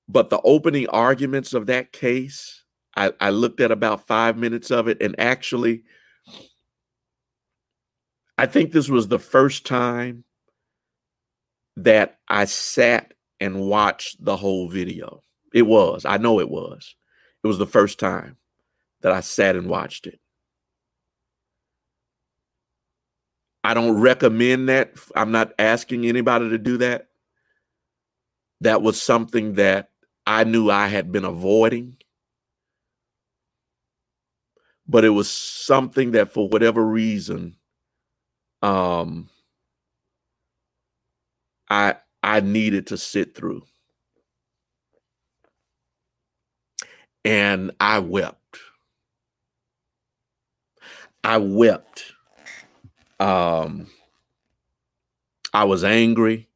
but 0.08 0.30
the 0.30 0.40
opening 0.42 0.88
arguments 0.88 1.54
of 1.54 1.66
that 1.66 1.92
case, 1.92 2.62
I, 2.96 3.12
I 3.20 3.30
looked 3.30 3.60
at 3.60 3.70
about 3.70 4.06
five 4.06 4.36
minutes 4.36 4.70
of 4.70 4.88
it, 4.88 5.00
and 5.00 5.18
actually, 5.18 5.84
I 8.36 8.46
think 8.46 8.72
this 8.72 8.88
was 8.88 9.08
the 9.08 9.18
first 9.18 9.64
time 9.66 10.24
that 11.76 12.18
I 12.28 12.44
sat 12.44 13.14
and 13.40 13.60
watched 13.60 14.24
the 14.24 14.36
whole 14.36 14.68
video. 14.68 15.22
It 15.52 15.62
was, 15.62 16.04
I 16.04 16.18
know 16.18 16.40
it 16.40 16.50
was. 16.50 16.94
It 17.42 17.46
was 17.46 17.58
the 17.58 17.66
first 17.66 17.98
time 17.98 18.36
that 19.02 19.12
I 19.12 19.20
sat 19.20 19.56
and 19.56 19.68
watched 19.68 20.06
it. 20.06 20.18
I 23.62 23.74
don't 23.74 24.00
recommend 24.00 24.68
that. 24.68 24.92
I'm 25.16 25.32
not 25.32 25.52
asking 25.58 26.04
anybody 26.06 26.50
to 26.50 26.58
do 26.58 26.78
that. 26.78 27.08
That 28.60 28.82
was 28.82 29.00
something 29.00 29.54
that 29.54 29.90
I 30.26 30.44
knew 30.44 30.70
I 30.70 30.88
had 30.88 31.12
been 31.12 31.24
avoiding. 31.24 31.96
But 34.86 35.04
it 35.04 35.10
was 35.10 35.30
something 35.30 36.12
that 36.12 36.32
for 36.32 36.48
whatever 36.48 36.84
reason 36.84 37.56
um 38.62 39.28
I 41.70 41.96
I 42.22 42.40
needed 42.40 42.88
to 42.88 42.98
sit 42.98 43.34
through. 43.34 43.62
And 47.24 47.70
I 47.80 48.00
wept. 48.00 48.58
I 51.22 51.38
wept 51.38 52.04
um, 53.20 53.86
I 55.52 55.64
was 55.64 55.84
angry. 55.84 56.48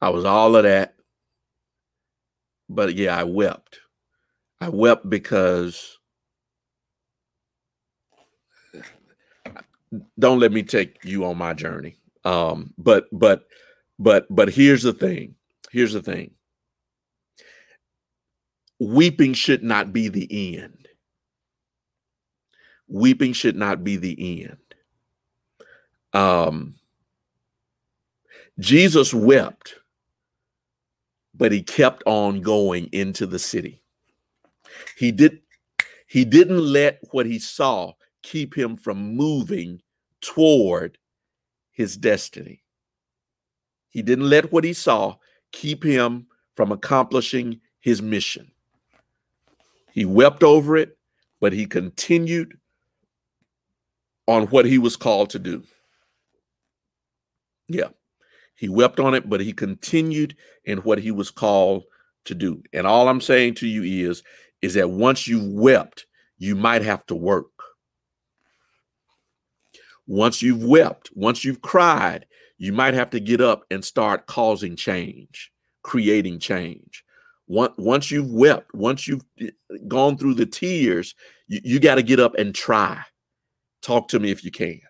I 0.00 0.10
was 0.10 0.24
all 0.24 0.56
of 0.56 0.64
that. 0.64 0.93
But 2.68 2.94
yeah, 2.94 3.16
I 3.18 3.24
wept. 3.24 3.80
I 4.60 4.68
wept 4.68 5.08
because 5.08 5.98
don't 10.18 10.40
let 10.40 10.52
me 10.52 10.62
take 10.62 11.04
you 11.04 11.24
on 11.24 11.38
my 11.38 11.54
journey. 11.54 11.96
Um, 12.24 12.72
but 12.78 13.06
but 13.12 13.46
but 13.98 14.26
but 14.30 14.48
here's 14.50 14.82
the 14.82 14.92
thing. 14.92 15.34
Here's 15.70 15.92
the 15.92 16.02
thing. 16.02 16.32
Weeping 18.80 19.34
should 19.34 19.62
not 19.62 19.92
be 19.92 20.08
the 20.08 20.58
end. 20.58 20.88
Weeping 22.88 23.32
should 23.32 23.56
not 23.56 23.84
be 23.84 23.96
the 23.96 24.44
end. 24.44 24.58
Um, 26.12 26.76
Jesus 28.58 29.12
wept, 29.12 29.74
but 31.36 31.52
he 31.52 31.62
kept 31.62 32.02
on 32.06 32.40
going 32.40 32.88
into 32.92 33.26
the 33.26 33.38
city. 33.38 33.82
He 34.96 35.12
did 35.12 35.40
he 36.06 36.24
didn't 36.24 36.60
let 36.60 37.00
what 37.10 37.26
he 37.26 37.38
saw 37.38 37.92
keep 38.22 38.56
him 38.56 38.76
from 38.76 39.16
moving 39.16 39.82
toward 40.20 40.98
his 41.72 41.96
destiny. 41.96 42.62
He 43.90 44.02
didn't 44.02 44.28
let 44.28 44.52
what 44.52 44.64
he 44.64 44.72
saw 44.72 45.16
keep 45.52 45.84
him 45.84 46.26
from 46.54 46.72
accomplishing 46.72 47.60
his 47.80 48.00
mission. 48.00 48.50
He 49.92 50.04
wept 50.04 50.42
over 50.42 50.76
it, 50.76 50.96
but 51.40 51.52
he 51.52 51.66
continued 51.66 52.58
on 54.26 54.44
what 54.46 54.66
he 54.66 54.78
was 54.78 54.96
called 54.96 55.30
to 55.30 55.38
do. 55.38 55.62
Yeah. 57.68 57.88
He 58.56 58.68
wept 58.68 59.00
on 59.00 59.14
it, 59.14 59.28
but 59.28 59.40
he 59.40 59.52
continued 59.52 60.36
in 60.64 60.78
what 60.78 60.98
he 60.98 61.10
was 61.10 61.30
called 61.30 61.84
to 62.24 62.34
do. 62.34 62.62
And 62.72 62.86
all 62.86 63.08
I'm 63.08 63.20
saying 63.20 63.54
to 63.56 63.66
you 63.66 64.08
is, 64.08 64.22
is 64.62 64.74
that 64.74 64.90
once 64.90 65.26
you've 65.26 65.52
wept, 65.52 66.06
you 66.38 66.54
might 66.54 66.82
have 66.82 67.04
to 67.06 67.14
work. 67.14 67.46
Once 70.06 70.42
you've 70.42 70.62
wept, 70.62 71.10
once 71.14 71.44
you've 71.44 71.62
cried, 71.62 72.26
you 72.58 72.72
might 72.72 72.94
have 72.94 73.10
to 73.10 73.20
get 73.20 73.40
up 73.40 73.64
and 73.70 73.84
start 73.84 74.26
causing 74.26 74.76
change, 74.76 75.50
creating 75.82 76.38
change. 76.38 77.04
Once 77.46 78.10
you've 78.10 78.30
wept, 78.30 78.72
once 78.74 79.06
you've 79.06 79.24
eh, 79.40 79.50
gone 79.86 80.16
through 80.16 80.34
the 80.34 80.46
tears, 80.46 81.14
you, 81.46 81.60
you 81.62 81.80
got 81.80 81.96
to 81.96 82.02
get 82.02 82.20
up 82.20 82.34
and 82.36 82.54
try. 82.54 83.02
Talk 83.82 84.08
to 84.08 84.18
me 84.18 84.30
if 84.30 84.44
you 84.44 84.50
can. 84.50 84.80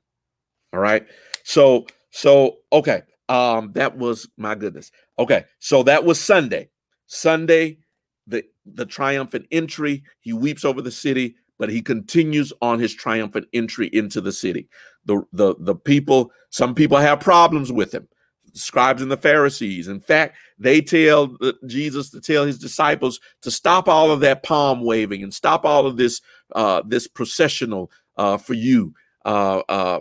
All 0.72 0.80
right. 0.80 1.04
So 1.42 1.86
so, 2.14 2.58
okay. 2.72 3.02
Um, 3.28 3.72
that 3.74 3.96
was 3.96 4.28
my 4.36 4.54
goodness. 4.54 4.90
Okay, 5.18 5.44
so 5.58 5.82
that 5.84 6.04
was 6.04 6.20
Sunday. 6.20 6.68
Sunday, 7.06 7.78
the 8.26 8.44
the 8.66 8.86
triumphant 8.86 9.46
entry. 9.50 10.02
He 10.20 10.32
weeps 10.32 10.64
over 10.64 10.82
the 10.82 10.90
city, 10.90 11.36
but 11.58 11.70
he 11.70 11.82
continues 11.82 12.52
on 12.60 12.78
his 12.78 12.94
triumphant 12.94 13.46
entry 13.52 13.88
into 13.92 14.20
the 14.20 14.32
city. 14.32 14.68
The 15.04 15.22
the 15.32 15.54
the 15.58 15.74
people, 15.74 16.32
some 16.50 16.74
people 16.74 16.98
have 16.98 17.20
problems 17.20 17.72
with 17.72 17.92
him. 17.92 18.08
Scribes 18.52 19.02
and 19.02 19.10
the 19.10 19.16
Pharisees. 19.16 19.88
In 19.88 19.98
fact, 19.98 20.36
they 20.58 20.80
tell 20.80 21.36
Jesus 21.66 22.10
to 22.10 22.20
tell 22.20 22.44
his 22.44 22.58
disciples 22.58 23.18
to 23.42 23.50
stop 23.50 23.88
all 23.88 24.12
of 24.12 24.20
that 24.20 24.44
palm 24.44 24.84
waving 24.84 25.24
and 25.24 25.34
stop 25.34 25.64
all 25.64 25.86
of 25.86 25.96
this 25.96 26.20
uh, 26.54 26.82
this 26.86 27.08
processional 27.08 27.90
uh, 28.16 28.36
for 28.36 28.54
you 28.54 28.94
uh, 29.24 29.62
uh, 29.68 30.00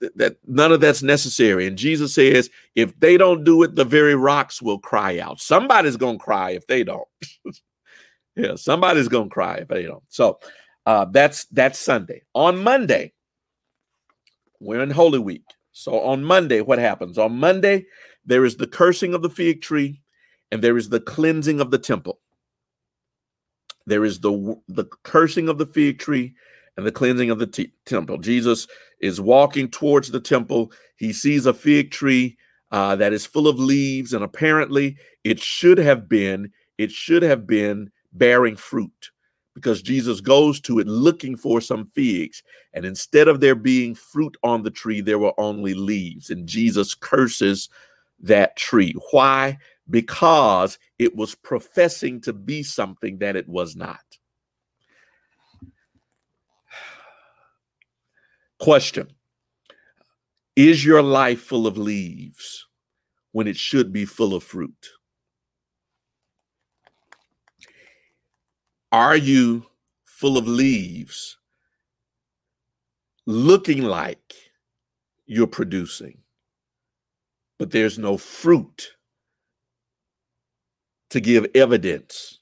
th- 0.00 0.12
that 0.16 0.36
none 0.46 0.72
of 0.72 0.80
that's 0.80 1.02
necessary. 1.02 1.66
And 1.66 1.78
Jesus 1.78 2.14
says, 2.14 2.50
if 2.74 2.98
they 2.98 3.16
don't 3.16 3.44
do 3.44 3.62
it, 3.62 3.74
the 3.74 3.84
very 3.84 4.14
rocks 4.14 4.60
will 4.60 4.78
cry 4.78 5.18
out. 5.18 5.40
Somebody's 5.40 5.96
to 5.96 6.18
cry 6.18 6.50
if 6.50 6.66
they 6.66 6.82
don't. 6.82 7.08
yeah, 8.36 8.56
somebody's 8.56 9.08
to 9.08 9.28
cry 9.28 9.56
if 9.56 9.68
they 9.68 9.84
don't. 9.84 10.02
So 10.08 10.40
uh, 10.84 11.06
that's 11.06 11.44
that's 11.46 11.78
Sunday. 11.78 12.22
On 12.34 12.62
Monday, 12.62 13.12
we're 14.60 14.82
in 14.82 14.90
Holy 14.90 15.18
Week. 15.18 15.44
So 15.72 16.00
on 16.00 16.24
Monday, 16.24 16.60
what 16.60 16.78
happens? 16.78 17.18
On 17.18 17.38
Monday, 17.38 17.86
there 18.24 18.44
is 18.44 18.56
the 18.56 18.66
cursing 18.66 19.14
of 19.14 19.22
the 19.22 19.30
fig 19.30 19.62
tree 19.62 20.00
and 20.50 20.62
there 20.62 20.76
is 20.76 20.88
the 20.88 21.00
cleansing 21.00 21.60
of 21.60 21.70
the 21.70 21.78
temple. 21.78 22.20
There 23.86 24.04
is 24.04 24.20
the 24.20 24.60
the 24.68 24.86
cursing 25.04 25.48
of 25.48 25.58
the 25.58 25.66
fig 25.66 25.98
tree 25.98 26.34
and 26.76 26.86
the 26.86 26.92
cleansing 26.92 27.30
of 27.30 27.38
the 27.38 27.70
temple. 27.84 28.18
Jesus 28.18 28.66
is 29.00 29.20
walking 29.20 29.68
towards 29.68 30.10
the 30.10 30.20
temple. 30.20 30.72
He 30.96 31.12
sees 31.12 31.46
a 31.46 31.54
fig 31.54 31.90
tree 31.90 32.36
uh, 32.70 32.96
that 32.96 33.12
is 33.12 33.26
full 33.26 33.48
of 33.48 33.58
leaves, 33.58 34.12
and 34.12 34.24
apparently 34.24 34.96
it 35.24 35.40
should 35.40 35.78
have 35.78 36.08
been 36.08 36.50
it 36.78 36.90
should 36.90 37.22
have 37.22 37.46
been 37.46 37.90
bearing 38.12 38.56
fruit 38.56 39.10
because 39.56 39.80
Jesus 39.80 40.20
goes 40.20 40.60
to 40.60 40.78
it 40.78 40.86
looking 40.86 41.34
for 41.34 41.62
some 41.62 41.86
figs. 41.86 42.42
And 42.74 42.84
instead 42.84 43.26
of 43.26 43.40
there 43.40 43.54
being 43.54 43.94
fruit 43.94 44.36
on 44.42 44.62
the 44.62 44.70
tree, 44.70 45.00
there 45.00 45.18
were 45.18 45.32
only 45.38 45.72
leaves. 45.72 46.28
And 46.28 46.46
Jesus 46.46 46.94
curses 46.94 47.70
that 48.20 48.56
tree. 48.56 48.94
Why? 49.12 49.56
Because 49.88 50.78
it 50.98 51.16
was 51.16 51.34
professing 51.34 52.20
to 52.22 52.34
be 52.34 52.62
something 52.62 53.16
that 53.18 53.34
it 53.34 53.48
was 53.48 53.76
not. 53.76 54.04
Question 58.58 59.08
Is 60.54 60.84
your 60.84 61.02
life 61.02 61.40
full 61.40 61.66
of 61.66 61.76
leaves 61.76 62.66
when 63.32 63.46
it 63.46 63.56
should 63.56 63.92
be 63.92 64.04
full 64.04 64.34
of 64.34 64.42
fruit? 64.42 64.88
Are 68.92 69.16
you 69.16 69.66
full 70.04 70.38
of 70.38 70.48
leaves 70.48 71.36
looking 73.26 73.82
like 73.82 74.32
you're 75.26 75.46
producing, 75.46 76.18
but 77.58 77.72
there's 77.72 77.98
no 77.98 78.16
fruit 78.16 78.88
to 81.10 81.20
give 81.20 81.46
evidence 81.54 82.40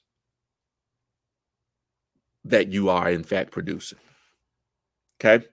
that 2.45 2.71
you 2.71 2.89
are, 2.89 3.09
in 3.09 3.23
fact, 3.23 3.51
producing? 3.51 3.99
Okay. 5.19 5.45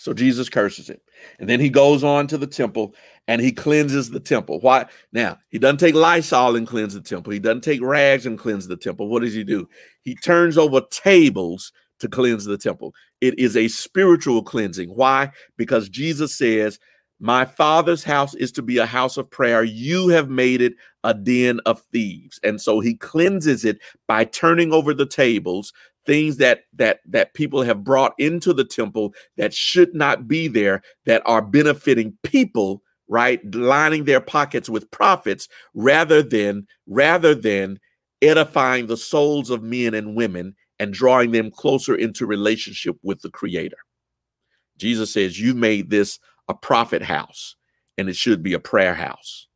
So 0.00 0.14
Jesus 0.14 0.48
curses 0.48 0.88
it. 0.88 1.02
And 1.40 1.46
then 1.46 1.60
he 1.60 1.68
goes 1.68 2.02
on 2.02 2.26
to 2.28 2.38
the 2.38 2.46
temple 2.46 2.94
and 3.28 3.38
he 3.38 3.52
cleanses 3.52 4.08
the 4.08 4.18
temple. 4.18 4.58
Why? 4.60 4.86
Now, 5.12 5.36
he 5.50 5.58
doesn't 5.58 5.76
take 5.76 5.94
Lysol 5.94 6.56
and 6.56 6.66
cleanse 6.66 6.94
the 6.94 7.02
temple. 7.02 7.34
He 7.34 7.38
doesn't 7.38 7.60
take 7.60 7.82
rags 7.82 8.24
and 8.24 8.38
cleanse 8.38 8.66
the 8.66 8.78
temple. 8.78 9.08
What 9.08 9.20
does 9.20 9.34
he 9.34 9.44
do? 9.44 9.68
He 10.00 10.14
turns 10.14 10.56
over 10.56 10.80
tables 10.90 11.70
to 11.98 12.08
cleanse 12.08 12.46
the 12.46 12.56
temple. 12.56 12.94
It 13.20 13.38
is 13.38 13.58
a 13.58 13.68
spiritual 13.68 14.42
cleansing. 14.42 14.88
Why? 14.88 15.32
Because 15.58 15.90
Jesus 15.90 16.34
says, 16.34 16.78
My 17.18 17.44
father's 17.44 18.02
house 18.02 18.34
is 18.36 18.52
to 18.52 18.62
be 18.62 18.78
a 18.78 18.86
house 18.86 19.18
of 19.18 19.30
prayer. 19.30 19.64
You 19.64 20.08
have 20.08 20.30
made 20.30 20.62
it 20.62 20.72
a 21.04 21.12
den 21.12 21.60
of 21.66 21.82
thieves. 21.92 22.40
And 22.42 22.58
so 22.58 22.80
he 22.80 22.94
cleanses 22.94 23.66
it 23.66 23.78
by 24.08 24.24
turning 24.24 24.72
over 24.72 24.94
the 24.94 25.04
tables 25.04 25.74
things 26.10 26.38
that 26.38 26.64
that 26.72 26.98
that 27.06 27.34
people 27.34 27.62
have 27.62 27.84
brought 27.84 28.14
into 28.18 28.52
the 28.52 28.64
temple 28.64 29.14
that 29.36 29.54
should 29.54 29.94
not 29.94 30.26
be 30.26 30.48
there 30.48 30.82
that 31.06 31.22
are 31.24 31.40
benefiting 31.40 32.18
people 32.24 32.82
right 33.06 33.40
lining 33.54 34.02
their 34.06 34.20
pockets 34.20 34.68
with 34.68 34.90
profits 34.90 35.46
rather 35.72 36.20
than 36.20 36.66
rather 36.88 37.32
than 37.32 37.78
edifying 38.22 38.88
the 38.88 38.96
souls 38.96 39.50
of 39.50 39.62
men 39.62 39.94
and 39.94 40.16
women 40.16 40.52
and 40.80 40.92
drawing 40.92 41.30
them 41.30 41.48
closer 41.48 41.94
into 41.94 42.26
relationship 42.26 42.96
with 43.04 43.20
the 43.20 43.30
creator. 43.30 43.76
Jesus 44.78 45.12
says 45.12 45.38
you 45.38 45.54
made 45.54 45.90
this 45.90 46.18
a 46.48 46.54
profit 46.54 47.02
house 47.02 47.54
and 47.96 48.08
it 48.08 48.16
should 48.16 48.42
be 48.42 48.54
a 48.54 48.58
prayer 48.58 48.96
house. 48.96 49.46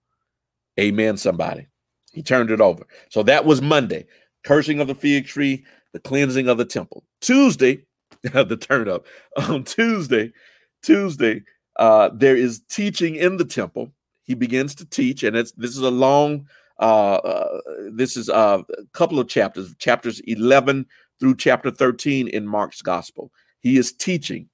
Amen 0.79 1.17
somebody. 1.17 1.67
He 2.13 2.23
turned 2.23 2.53
it 2.53 2.61
over. 2.61 2.87
So 3.11 3.25
that 3.25 3.45
was 3.45 3.61
monday. 3.61 4.07
Cursing 4.45 4.79
of 4.79 4.87
the 4.87 4.95
fig 4.95 5.27
tree 5.27 5.65
the 5.95 6.01
cleansing 6.01 6.49
of 6.49 6.59
the 6.59 6.65
temple. 6.67 7.05
Tuesday, 7.23 7.83
the 8.23 8.59
turn 8.61 8.89
up 8.89 9.07
on 9.49 9.65
Tuesday, 9.65 10.33
Tuesday, 10.83 11.43
uh, 11.77 12.11
there 12.13 12.37
is 12.37 12.61
teaching 12.69 13.15
in 13.15 13.39
the 13.39 13.45
temple. 13.45 13.91
He 14.25 14.35
begins 14.35 14.75
to 14.77 14.85
teach, 14.85 15.23
and 15.23 15.35
it's 15.37 15.53
this 15.53 15.71
is 15.71 15.83
a 15.83 15.91
long. 15.91 16.47
Uh, 16.81 17.15
uh, 17.15 17.61
this 17.93 18.17
is 18.17 18.29
a 18.29 18.65
couple 18.93 19.21
of 19.21 19.29
chapters, 19.29 19.75
chapters 19.79 20.21
eleven 20.27 20.85
through 21.21 21.37
chapter 21.37 21.71
thirteen 21.71 22.29
in 22.29 22.47
Mark's 22.47 22.83
gospel. 22.83 23.31
He 23.61 23.77
is 23.77 23.93
teaching. 23.93 24.49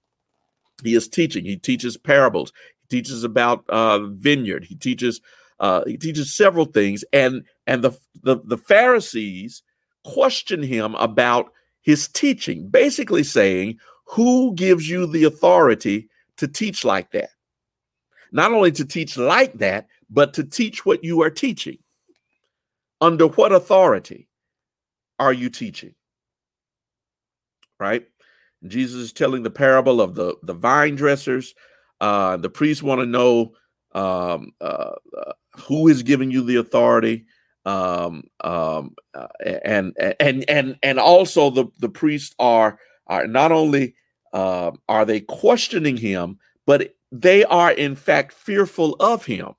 He 0.82 0.94
is 0.94 1.08
teaching. 1.08 1.44
He 1.44 1.56
teaches 1.56 1.96
parables. 1.96 2.52
He 2.82 2.98
teaches 2.98 3.24
about 3.24 3.64
uh, 3.68 4.00
vineyard. 4.06 4.64
He 4.64 4.74
teaches. 4.74 5.20
Uh, 5.58 5.84
he 5.86 5.96
teaches 5.96 6.34
several 6.34 6.64
things, 6.66 7.04
and 7.12 7.44
and 7.66 7.82
the 7.82 7.92
the, 8.22 8.38
the 8.44 8.58
Pharisees 8.58 9.62
question 10.04 10.62
him 10.62 10.94
about 10.96 11.52
his 11.82 12.08
teaching, 12.08 12.68
basically 12.68 13.24
saying, 13.24 13.78
Who 14.06 14.54
gives 14.54 14.88
you 14.88 15.06
the 15.06 15.24
authority 15.24 16.08
to 16.36 16.48
teach 16.48 16.84
like 16.84 17.10
that? 17.12 17.30
Not 18.32 18.52
only 18.52 18.72
to 18.72 18.84
teach 18.84 19.16
like 19.16 19.54
that, 19.54 19.88
but 20.08 20.34
to 20.34 20.44
teach 20.44 20.84
what 20.84 21.04
you 21.04 21.22
are 21.22 21.30
teaching. 21.30 21.78
Under 23.00 23.26
what 23.26 23.52
authority 23.52 24.28
are 25.18 25.32
you 25.32 25.48
teaching? 25.48 25.94
Right? 27.78 28.06
Jesus 28.66 29.00
is 29.00 29.12
telling 29.12 29.42
the 29.42 29.50
parable 29.50 30.00
of 30.00 30.14
the, 30.14 30.36
the 30.42 30.52
vine 30.52 30.96
dressers. 30.96 31.54
Uh, 32.00 32.36
the 32.36 32.50
priests 32.50 32.82
want 32.82 33.00
to 33.00 33.06
know 33.06 33.52
um, 33.92 34.52
uh, 34.60 34.92
uh, 35.16 35.32
who 35.56 35.88
is 35.88 36.02
giving 36.02 36.30
you 36.30 36.42
the 36.42 36.56
authority 36.56 37.24
um, 37.66 38.24
um, 38.40 38.94
uh, 39.14 39.26
and 39.44 39.94
and 40.18 40.48
and 40.48 40.76
and 40.82 40.98
also 40.98 41.50
the 41.50 41.66
the 41.78 41.88
priests 41.88 42.34
are 42.38 42.78
are 43.06 43.26
not 43.26 43.52
only 43.52 43.94
uh, 44.32 44.70
are 44.88 45.04
they 45.04 45.20
questioning 45.20 45.96
him, 45.96 46.38
but 46.66 46.94
they 47.12 47.44
are 47.44 47.72
in 47.72 47.94
fact 47.94 48.32
fearful 48.32 48.96
of 49.00 49.24
him. 49.24 49.54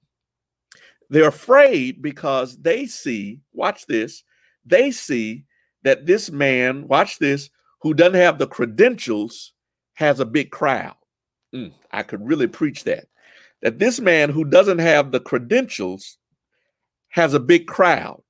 They're 1.10 1.28
afraid 1.28 2.02
because 2.02 2.58
they 2.58 2.86
see, 2.86 3.42
watch 3.52 3.86
this, 3.88 4.24
they 4.66 4.92
see 4.92 5.44
that 5.84 6.06
this 6.06 6.32
man, 6.32 6.88
watch 6.88 7.20
this, 7.20 7.50
who 7.82 7.94
doesn't 7.94 8.20
have 8.20 8.38
the 8.38 8.48
credentials, 8.48 9.52
has 9.96 10.22
a 10.22 10.26
big 10.26 10.52
crowd. 10.52 10.96
Mm, 11.54 11.74
I 11.92 12.04
could 12.04 12.26
really 12.26 12.48
preach 12.48 12.86
that. 12.86 13.08
That 13.62 13.78
this 13.78 14.00
man 14.00 14.30
who 14.30 14.46
doesn't 14.46 14.80
have 14.80 15.12
the 15.12 15.20
credentials 15.20 16.18
has 17.12 17.34
a 17.34 17.40
big 17.40 17.68
crowd 17.68 18.22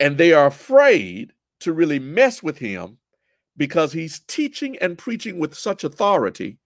and 0.00 0.18
they 0.18 0.32
are 0.32 0.46
afraid 0.46 1.32
to 1.60 1.72
really 1.72 1.98
mess 1.98 2.42
with 2.42 2.58
him 2.58 2.98
because 3.56 3.92
he's 3.92 4.20
teaching 4.20 4.76
and 4.78 4.98
preaching 4.98 5.38
with 5.38 5.56
such 5.56 5.84
authority 5.84 6.58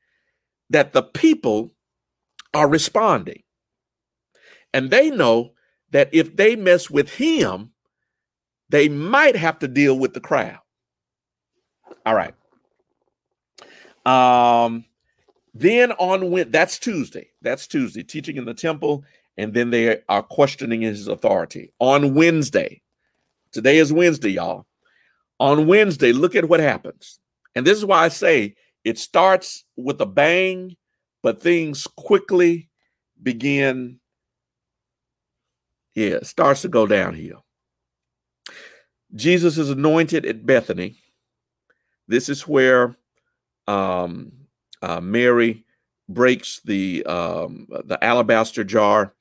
that 0.70 0.92
the 0.92 1.02
people 1.02 1.70
are 2.54 2.68
responding. 2.68 3.42
And 4.72 4.90
they 4.90 5.10
know 5.10 5.52
that 5.90 6.10
if 6.12 6.36
they 6.36 6.56
mess 6.56 6.90
with 6.90 7.12
him, 7.14 7.72
they 8.68 8.88
might 8.88 9.36
have 9.36 9.58
to 9.60 9.68
deal 9.68 9.98
with 9.98 10.14
the 10.14 10.20
crowd. 10.20 10.58
All 12.06 12.14
right. 12.14 12.34
Um, 14.06 14.84
then 15.54 15.92
on 15.92 16.30
when 16.30 16.50
that's 16.50 16.78
Tuesday. 16.78 17.30
That's 17.42 17.66
Tuesday, 17.66 18.02
teaching 18.02 18.36
in 18.36 18.44
the 18.44 18.54
temple 18.54 19.04
and 19.40 19.54
then 19.54 19.70
they 19.70 20.02
are 20.10 20.22
questioning 20.22 20.82
his 20.82 21.08
authority. 21.08 21.72
On 21.78 22.14
Wednesday, 22.14 22.82
today 23.52 23.78
is 23.78 23.90
Wednesday, 23.90 24.32
y'all. 24.32 24.66
On 25.38 25.66
Wednesday, 25.66 26.12
look 26.12 26.36
at 26.36 26.46
what 26.46 26.60
happens. 26.60 27.18
And 27.54 27.66
this 27.66 27.78
is 27.78 27.84
why 27.86 28.04
I 28.04 28.08
say 28.08 28.54
it 28.84 28.98
starts 28.98 29.64
with 29.76 29.98
a 30.02 30.06
bang, 30.06 30.76
but 31.22 31.40
things 31.40 31.86
quickly 31.96 32.68
begin. 33.22 33.98
Yeah, 35.94 36.16
it 36.16 36.26
starts 36.26 36.60
to 36.62 36.68
go 36.68 36.86
downhill. 36.86 37.42
Jesus 39.14 39.56
is 39.56 39.70
anointed 39.70 40.26
at 40.26 40.44
Bethany. 40.44 40.98
This 42.08 42.28
is 42.28 42.46
where 42.46 42.94
um, 43.66 44.32
uh, 44.82 45.00
Mary 45.00 45.64
breaks 46.10 46.60
the 46.62 47.04
um, 47.06 47.68
the 47.86 47.98
alabaster 48.04 48.64
jar 48.64 49.14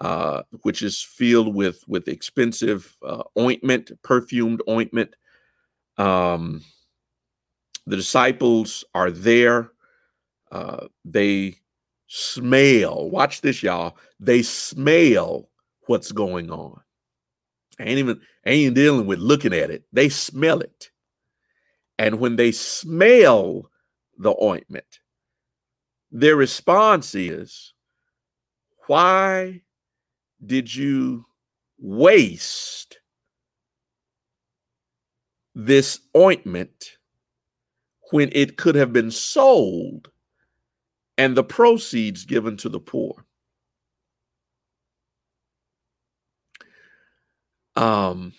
uh, 0.00 0.42
which 0.62 0.82
is 0.82 1.02
filled 1.02 1.54
with 1.54 1.82
with 1.88 2.08
expensive 2.08 2.96
uh, 3.04 3.24
ointment, 3.38 3.90
perfumed 4.02 4.62
ointment. 4.68 5.14
Um, 5.96 6.62
the 7.86 7.96
disciples 7.96 8.84
are 8.94 9.10
there. 9.10 9.72
Uh, 10.52 10.86
they 11.04 11.56
smell. 12.06 13.10
Watch 13.10 13.40
this, 13.40 13.62
y'all. 13.62 13.96
They 14.20 14.42
smell 14.42 15.48
what's 15.86 16.12
going 16.12 16.50
on. 16.50 16.80
Ain't 17.80 17.98
even 17.98 18.20
ain't 18.46 18.74
dealing 18.74 19.06
with 19.06 19.18
looking 19.18 19.52
at 19.52 19.70
it. 19.70 19.84
They 19.92 20.08
smell 20.08 20.60
it, 20.60 20.90
and 21.98 22.20
when 22.20 22.36
they 22.36 22.52
smell 22.52 23.70
the 24.16 24.34
ointment, 24.42 25.00
their 26.10 26.36
response 26.36 27.14
is, 27.14 27.72
Why 28.86 29.62
did 30.44 30.74
you 30.74 31.26
waste 31.78 32.98
this 35.54 36.00
ointment 36.16 36.98
when 38.10 38.30
it 38.32 38.56
could 38.56 38.74
have 38.74 38.92
been 38.92 39.10
sold 39.10 40.10
and 41.16 41.36
the 41.36 41.44
proceeds 41.44 42.24
given 42.24 42.56
to 42.58 42.68
the 42.68 42.80
poor? 42.80 43.24
Um, 47.76 48.32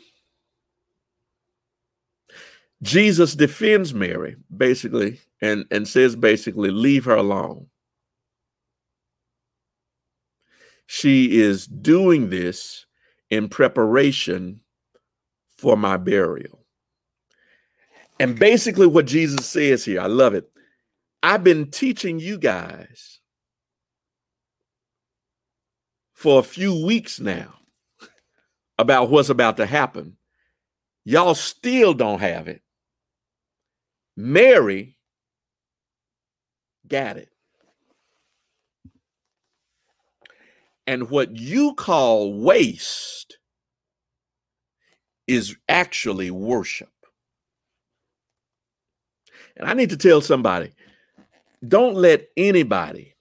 Jesus 2.81 3.35
defends 3.35 3.93
Mary 3.93 4.35
basically 4.55 5.19
and, 5.41 5.65
and 5.71 5.87
says 5.87 6.15
basically, 6.15 6.71
leave 6.71 7.05
her 7.05 7.15
alone. 7.15 7.67
She 10.91 11.39
is 11.39 11.67
doing 11.67 12.31
this 12.31 12.87
in 13.29 13.47
preparation 13.47 14.61
for 15.55 15.77
my 15.77 15.97
burial. 15.97 16.65
And 18.19 18.39
basically, 18.39 18.87
what 18.87 19.05
Jesus 19.05 19.45
says 19.45 19.85
here, 19.85 20.01
I 20.01 20.07
love 20.07 20.33
it. 20.33 20.49
I've 21.21 21.43
been 21.43 21.69
teaching 21.69 22.17
you 22.17 22.39
guys 22.39 23.19
for 26.15 26.39
a 26.39 26.43
few 26.43 26.83
weeks 26.83 27.19
now 27.19 27.53
about 28.79 29.11
what's 29.11 29.29
about 29.29 29.57
to 29.57 29.67
happen. 29.67 30.17
Y'all 31.05 31.35
still 31.35 31.93
don't 31.93 32.19
have 32.19 32.47
it. 32.47 32.63
Mary 34.17 34.97
got 36.87 37.17
it. 37.17 37.28
And 40.89 41.11
what 41.11 41.37
you 41.37 41.75
call 41.75 42.33
waste 42.33 43.37
is 45.27 45.55
actually 45.67 46.31
worship. 46.31 46.89
And 49.55 49.69
I 49.69 49.75
need 49.75 49.91
to 49.91 49.97
tell 49.97 50.19
somebody 50.19 50.71
don't 51.67 51.93
let 51.93 52.29
anybody 52.35 53.13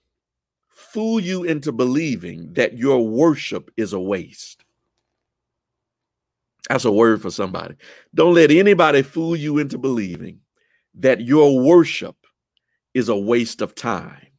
fool 0.67 1.19
you 1.19 1.43
into 1.43 1.71
believing 1.71 2.53
that 2.53 2.75
your 2.75 3.07
worship 3.07 3.69
is 3.77 3.93
a 3.93 3.99
waste. 3.99 4.65
That's 6.69 6.85
a 6.85 6.91
word 6.91 7.21
for 7.21 7.29
somebody. 7.29 7.75
Don't 8.15 8.33
let 8.33 8.49
anybody 8.49 9.03
fool 9.03 9.35
you 9.35 9.59
into 9.59 9.77
believing 9.77 10.39
that 10.95 11.21
your 11.21 11.59
worship 11.59 12.15
is 12.95 13.09
a 13.09 13.15
waste 13.15 13.61
of 13.61 13.75
time, 13.75 14.29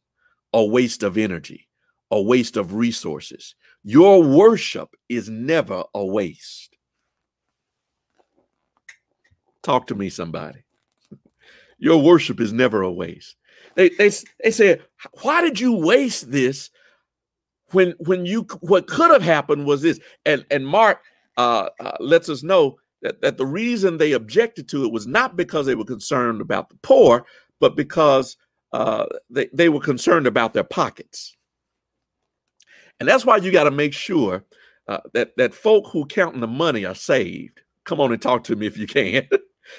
a 0.51 0.65
waste 0.65 1.01
of 1.01 1.17
energy, 1.17 1.69
a 2.11 2.21
waste 2.21 2.57
of 2.57 2.75
resources. 2.75 3.55
Your 3.83 4.21
worship 4.21 4.95
is 5.09 5.29
never 5.29 5.83
a 5.93 6.05
waste. 6.05 6.77
Talk 9.63 9.87
to 9.87 9.95
me, 9.95 10.09
somebody. 10.09 10.59
Your 11.77 12.01
worship 12.01 12.39
is 12.39 12.53
never 12.53 12.81
a 12.81 12.91
waste. 12.91 13.35
They 13.75 13.89
they 13.89 14.11
they 14.43 14.51
said, 14.51 14.83
why 15.21 15.41
did 15.41 15.59
you 15.59 15.73
waste 15.73 16.31
this 16.31 16.69
when 17.71 17.93
when 17.99 18.25
you 18.25 18.43
what 18.59 18.87
could 18.87 19.11
have 19.11 19.21
happened 19.23 19.65
was 19.65 19.81
this? 19.81 19.99
And 20.25 20.45
and 20.51 20.67
Mark 20.67 21.01
uh, 21.37 21.69
uh, 21.79 21.97
lets 21.99 22.29
us 22.29 22.43
know 22.43 22.77
that, 23.01 23.21
that 23.21 23.37
the 23.37 23.45
reason 23.45 23.97
they 23.97 24.11
objected 24.11 24.67
to 24.69 24.83
it 24.83 24.91
was 24.91 25.07
not 25.07 25.35
because 25.35 25.65
they 25.65 25.75
were 25.75 25.85
concerned 25.85 26.41
about 26.41 26.69
the 26.69 26.77
poor, 26.83 27.25
but 27.59 27.75
because 27.75 28.37
uh, 28.73 29.05
they, 29.29 29.47
they 29.53 29.69
were 29.69 29.79
concerned 29.79 30.27
about 30.27 30.53
their 30.53 30.63
pockets. 30.63 31.35
And 33.01 33.07
that's 33.07 33.25
why 33.25 33.37
you 33.37 33.51
got 33.51 33.63
to 33.63 33.71
make 33.71 33.95
sure 33.95 34.45
uh, 34.87 34.99
that, 35.13 35.35
that 35.35 35.55
folk 35.55 35.87
who 35.91 36.05
counting 36.05 36.39
the 36.39 36.45
money 36.45 36.85
are 36.85 36.93
saved. 36.93 37.61
Come 37.83 37.99
on 37.99 38.11
and 38.11 38.21
talk 38.21 38.43
to 38.43 38.55
me 38.55 38.67
if 38.67 38.77
you 38.77 38.85
can. 38.85 39.27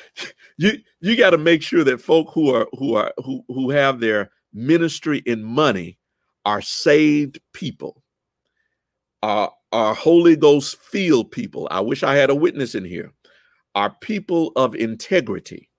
you 0.56 0.72
you 0.98 1.16
got 1.16 1.30
to 1.30 1.38
make 1.38 1.62
sure 1.62 1.84
that 1.84 2.00
folk 2.00 2.32
who 2.34 2.52
are 2.52 2.66
who 2.72 2.96
are 2.96 3.12
who 3.18 3.44
who 3.46 3.70
have 3.70 4.00
their 4.00 4.32
ministry 4.52 5.22
in 5.24 5.44
money 5.44 5.98
are 6.46 6.60
saved 6.60 7.38
people. 7.52 8.02
Are 9.22 9.52
are 9.70 9.94
Holy 9.94 10.34
Ghost 10.34 10.76
filled 10.78 11.30
people. 11.30 11.68
I 11.70 11.78
wish 11.78 12.02
I 12.02 12.16
had 12.16 12.28
a 12.28 12.34
witness 12.34 12.74
in 12.74 12.84
here. 12.84 13.12
Are 13.76 13.94
people 14.00 14.50
of 14.56 14.74
integrity. 14.74 15.70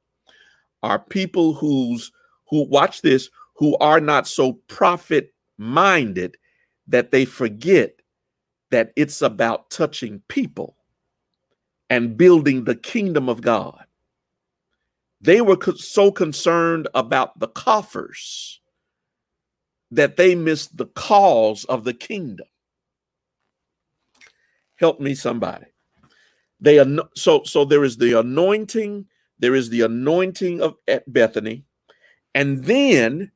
Are 0.82 1.00
people 1.00 1.54
who's 1.54 2.10
who 2.48 2.70
watch 2.70 3.02
this 3.02 3.30
who 3.58 3.78
are 3.80 4.00
not 4.00 4.30
so 4.30 4.54
profit 4.70 5.34
minded 5.58 6.38
that 6.88 7.12
they 7.12 7.26
forget 7.26 8.02
that 8.72 8.92
it's 8.96 9.22
about 9.22 9.70
touching 9.70 10.22
people 10.28 10.76
and 11.90 12.18
building 12.18 12.64
the 12.64 12.76
kingdom 12.76 13.30
of 13.30 13.42
God. 13.42 13.86
They 15.22 15.42
were 15.42 15.58
co- 15.58 15.76
so 15.76 16.12
concerned 16.12 16.88
about 16.94 17.40
the 17.40 17.48
coffers 17.48 18.60
that 19.92 20.18
they 20.18 20.36
missed 20.36 20.76
the 20.76 20.88
cause 20.88 21.66
of 21.66 21.84
the 21.84 21.94
kingdom. 21.94 22.48
Help 24.76 25.00
me, 25.00 25.16
somebody. 25.16 25.68
They 26.60 26.80
are 26.80 26.88
so 27.16 27.44
so. 27.44 27.66
There 27.66 27.84
is 27.84 27.98
the 27.98 28.20
anointing. 28.20 29.06
There 29.40 29.56
is 29.56 29.70
the 29.70 29.82
anointing 29.82 30.62
of 30.62 30.76
at 30.88 31.12
Bethany, 31.12 31.64
and 32.34 32.64
then 32.64 33.32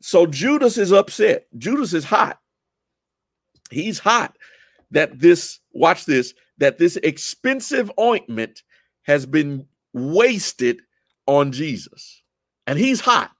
so 0.00 0.26
Judas 0.26 0.78
is 0.78 0.92
upset. 0.92 1.46
Judas 1.56 1.94
is 1.94 2.04
hot. 2.04 2.40
He's 3.70 3.98
hot 3.98 4.36
that 4.90 5.18
this 5.18 5.60
watch 5.72 6.04
this 6.06 6.34
that 6.58 6.78
this 6.78 6.96
expensive 6.96 7.90
ointment 8.00 8.62
has 9.02 9.26
been 9.26 9.66
wasted 9.92 10.82
on 11.26 11.52
Jesus. 11.52 12.22
And 12.66 12.78
he's 12.78 13.00
hot. 13.00 13.30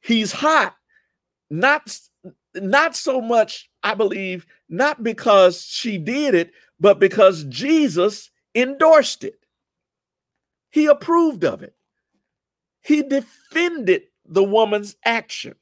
He's 0.00 0.32
hot 0.32 0.74
not 1.50 1.98
not 2.54 2.96
so 2.96 3.20
much 3.20 3.70
I 3.82 3.94
believe 3.94 4.46
not 4.68 5.02
because 5.02 5.62
she 5.62 5.98
did 5.98 6.34
it 6.34 6.52
but 6.80 6.98
because 6.98 7.44
Jesus 7.44 8.30
endorsed 8.54 9.24
it. 9.24 9.40
He 10.70 10.86
approved 10.86 11.44
of 11.44 11.62
it. 11.62 11.74
He 12.82 13.02
defended 13.02 14.02
the 14.24 14.44
woman's 14.44 14.96
action. 15.04 15.54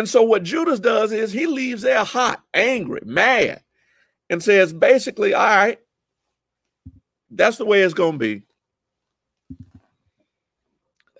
And 0.00 0.08
so 0.08 0.22
what 0.22 0.44
Judas 0.44 0.80
does 0.80 1.12
is 1.12 1.30
he 1.30 1.44
leaves 1.44 1.82
there 1.82 2.04
hot, 2.04 2.42
angry, 2.54 3.02
mad, 3.04 3.62
and 4.30 4.42
says 4.42 4.72
basically, 4.72 5.34
all 5.34 5.44
right, 5.44 5.78
that's 7.30 7.58
the 7.58 7.66
way 7.66 7.82
it's 7.82 7.92
going 7.92 8.12
to 8.12 8.18
be. 8.18 8.42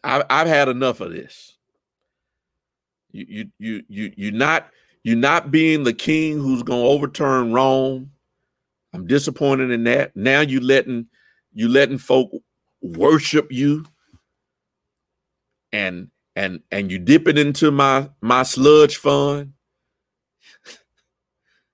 I've, 0.03 0.23
I've 0.31 0.47
had 0.47 0.71
enough 0.71 1.03
of 1.03 1.13
this. 1.13 1.59
You, 3.13 3.27
you, 3.29 3.51
you, 3.59 3.85
you, 3.91 4.13
you're 4.17 4.33
not, 4.33 4.71
you're 5.05 5.15
not 5.15 5.51
being 5.51 5.85
the 5.85 5.93
king 5.93 6.39
who's 6.39 6.63
going 6.63 6.83
to 6.83 6.89
overturn 6.89 7.53
Rome. 7.53 8.11
I'm 8.95 9.07
disappointed 9.07 9.73
in 9.73 9.85
that. 9.85 10.17
Now 10.17 10.41
you 10.41 10.59
letting, 10.59 11.07
you 11.53 11.69
letting 11.69 11.99
folk 11.99 12.31
worship 12.81 13.53
you 13.53 13.85
and 15.71 16.11
and 16.37 16.61
and 16.71 16.91
you 16.91 16.99
dip 16.99 17.29
it 17.29 17.39
into 17.39 17.71
my 17.71 18.09
my 18.21 18.43
sludge 18.43 18.97
fund 18.97 19.53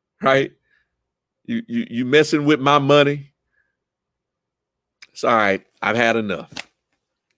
right? 0.23 0.53
You 1.45 1.63
you 1.69 1.87
you 1.91 2.05
messing 2.05 2.45
with 2.45 2.61
my 2.61 2.79
money. 2.79 3.33
It's 5.13 5.25
all 5.25 5.37
right. 5.37 5.65
I've 5.83 5.97
had 5.97 6.17
enough. 6.17 6.53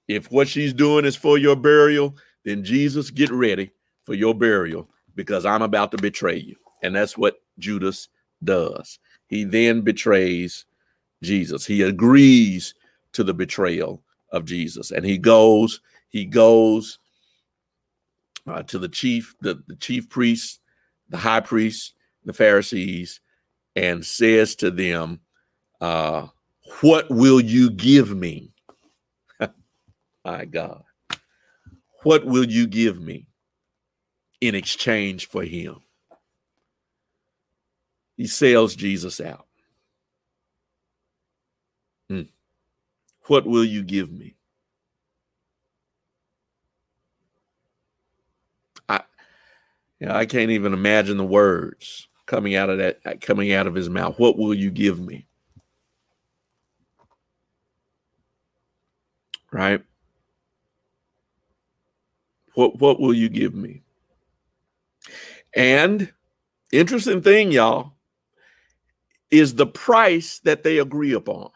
If 0.08 0.30
what 0.32 0.48
she's 0.48 0.72
doing 0.72 1.04
is 1.04 1.16
for 1.16 1.38
your 1.38 1.56
burial 1.56 2.16
then 2.44 2.64
jesus 2.64 3.10
get 3.10 3.30
ready 3.30 3.70
for 4.04 4.14
your 4.14 4.34
burial 4.34 4.88
because 5.14 5.44
i'm 5.44 5.62
about 5.62 5.90
to 5.92 5.98
betray 5.98 6.36
you. 6.36 6.56
And 6.82 6.94
that's 6.96 7.18
what 7.18 7.42
judas 7.58 8.08
does. 8.42 8.98
He 9.26 9.44
then 9.44 9.82
betrays 9.82 10.64
jesus. 11.22 11.66
He 11.66 11.82
agrees 11.82 12.74
to 13.12 13.24
the 13.24 13.34
betrayal 13.34 14.02
of 14.32 14.46
jesus. 14.46 14.90
And 14.92 15.04
he 15.04 15.18
goes 15.18 15.80
he 16.08 16.24
goes 16.24 16.98
uh, 18.48 18.62
to 18.64 18.78
the 18.78 18.88
chief, 18.88 19.34
the, 19.40 19.62
the 19.66 19.76
chief 19.76 20.08
priests, 20.08 20.60
the 21.08 21.16
high 21.16 21.40
priests, 21.40 21.94
the 22.24 22.32
Pharisees, 22.32 23.20
and 23.76 24.04
says 24.04 24.56
to 24.56 24.70
them, 24.70 25.20
uh, 25.80 26.26
What 26.80 27.10
will 27.10 27.40
you 27.40 27.70
give 27.70 28.14
me? 28.14 28.52
My 30.24 30.44
God. 30.44 30.82
What 32.02 32.24
will 32.24 32.44
you 32.44 32.66
give 32.66 33.00
me 33.00 33.26
in 34.40 34.54
exchange 34.54 35.28
for 35.28 35.42
him? 35.42 35.76
He 38.16 38.26
sells 38.26 38.74
Jesus 38.74 39.20
out. 39.20 39.46
Hmm. 42.08 42.22
What 43.26 43.46
will 43.46 43.64
you 43.64 43.82
give 43.82 44.10
me? 44.10 44.34
I, 48.88 49.02
Yeah, 50.00 50.16
I 50.16 50.26
can't 50.26 50.50
even 50.50 50.72
imagine 50.72 51.16
the 51.16 51.24
words 51.24 52.08
coming 52.26 52.54
out 52.54 52.70
of 52.70 52.78
that 52.78 53.20
coming 53.20 53.52
out 53.52 53.66
of 53.66 53.74
his 53.74 53.88
mouth. 53.88 54.18
What 54.18 54.38
will 54.38 54.54
you 54.54 54.70
give 54.70 55.00
me? 55.00 55.26
Right? 59.50 59.82
What 62.54 62.78
what 62.78 63.00
will 63.00 63.14
you 63.14 63.28
give 63.28 63.54
me? 63.54 63.82
And 65.54 66.12
interesting 66.72 67.22
thing, 67.22 67.50
y'all, 67.50 67.94
is 69.30 69.54
the 69.54 69.66
price 69.66 70.38
that 70.40 70.62
they 70.62 70.78
agree 70.78 71.12
upon. 71.12 71.50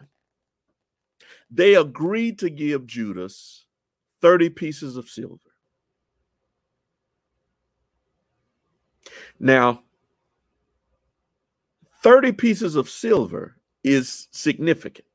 They 1.51 1.74
agreed 1.74 2.38
to 2.40 2.51
give 2.51 2.86
Judas 2.86 3.66
30 4.22 4.51
pieces 4.51 4.97
of 4.97 5.09
silver. 5.09 5.52
Now, 9.39 9.83
30 12.03 12.33
pieces 12.33 12.77
of 12.77 12.89
silver 12.91 13.57
is 13.85 14.29
significant. 14.31 15.07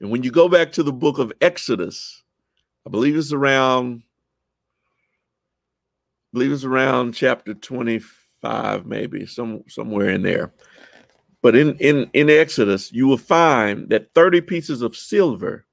And 0.00 0.10
when 0.10 0.22
you 0.22 0.30
go 0.30 0.48
back 0.48 0.72
to 0.72 0.82
the 0.82 0.92
book 0.92 1.18
of 1.18 1.32
Exodus, 1.40 2.22
I 2.86 2.90
believe 2.90 3.16
it's 3.16 3.32
around 3.32 4.02
I 6.32 6.38
believe 6.38 6.52
it's 6.52 6.64
around 6.64 7.12
chapter 7.14 7.54
25 7.54 8.86
maybe 8.86 9.26
some 9.26 9.64
somewhere 9.68 10.10
in 10.10 10.22
there. 10.22 10.52
But 11.42 11.56
in 11.56 11.76
in 11.76 12.10
in 12.12 12.30
Exodus, 12.30 12.92
you 12.92 13.06
will 13.06 13.18
find 13.18 13.88
that 13.90 14.14
30 14.14 14.42
pieces 14.42 14.82
of 14.82 14.96
silver 14.96 15.66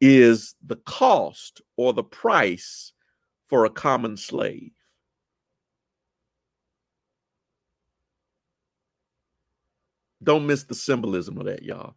is 0.00 0.54
the 0.64 0.76
cost 0.76 1.62
or 1.76 1.92
the 1.92 2.04
price 2.04 2.92
for 3.48 3.64
a 3.64 3.70
common 3.70 4.16
slave. 4.16 4.72
Don't 10.22 10.46
miss 10.46 10.64
the 10.64 10.74
symbolism 10.74 11.38
of 11.38 11.46
that, 11.46 11.62
y'all. 11.62 11.94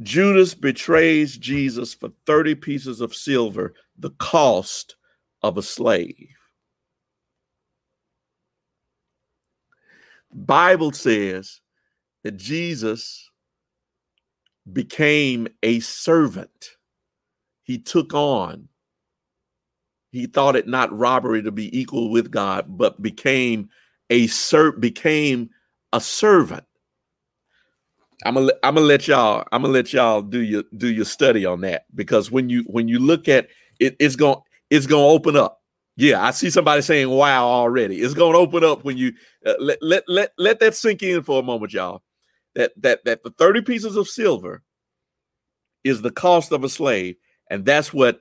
Judas 0.00 0.54
betrays 0.54 1.36
Jesus 1.36 1.92
for 1.92 2.10
30 2.26 2.54
pieces 2.54 3.00
of 3.00 3.14
silver, 3.14 3.74
the 3.98 4.10
cost 4.18 4.96
of 5.42 5.58
a 5.58 5.62
slave. 5.62 6.28
Bible 10.32 10.92
says 10.92 11.60
that 12.22 12.36
Jesus 12.36 13.28
became 14.72 15.48
a 15.62 15.80
servant. 15.80 16.70
He 17.64 17.78
took 17.78 18.14
on. 18.14 18.68
He 20.10 20.26
thought 20.26 20.56
it 20.56 20.68
not 20.68 20.96
robbery 20.96 21.42
to 21.42 21.50
be 21.50 21.76
equal 21.78 22.10
with 22.10 22.30
God, 22.30 22.66
but 22.68 23.02
became 23.02 23.68
a 24.10 24.26
ser- 24.28 24.72
became 24.72 25.50
a 25.92 26.00
servant. 26.00 26.64
I'm 28.24 28.34
gonna 28.34 28.52
I'm 28.62 28.74
gonna 28.74 28.86
let 28.86 29.06
y'all 29.06 29.46
I'm 29.52 29.62
gonna 29.62 29.72
let 29.72 29.92
y'all 29.92 30.22
do 30.22 30.40
your 30.40 30.64
do 30.76 30.88
your 30.88 31.04
study 31.04 31.46
on 31.46 31.60
that 31.60 31.84
because 31.94 32.30
when 32.30 32.48
you 32.48 32.64
when 32.66 32.88
you 32.88 32.98
look 32.98 33.28
at 33.28 33.48
it, 33.78 33.96
it's 34.00 34.16
gonna 34.16 34.40
it's 34.70 34.86
gonna 34.86 35.06
open 35.06 35.36
up. 35.36 35.60
Yeah, 35.96 36.22
I 36.22 36.32
see 36.32 36.50
somebody 36.50 36.82
saying 36.82 37.10
"wow" 37.10 37.46
already. 37.46 38.00
It's 38.00 38.14
gonna 38.14 38.38
open 38.38 38.64
up 38.64 38.84
when 38.84 38.96
you 38.96 39.12
uh, 39.46 39.54
let 39.60 39.78
let 39.82 40.04
let 40.08 40.32
let 40.36 40.60
that 40.60 40.74
sink 40.74 41.02
in 41.02 41.22
for 41.22 41.40
a 41.40 41.44
moment, 41.44 41.72
y'all. 41.72 42.02
That 42.54 42.72
that 42.82 43.04
that 43.04 43.22
the 43.22 43.30
thirty 43.30 43.62
pieces 43.62 43.96
of 43.96 44.08
silver 44.08 44.62
is 45.84 46.02
the 46.02 46.10
cost 46.10 46.50
of 46.50 46.64
a 46.64 46.68
slave, 46.68 47.16
and 47.50 47.64
that's 47.64 47.92
what 47.92 48.20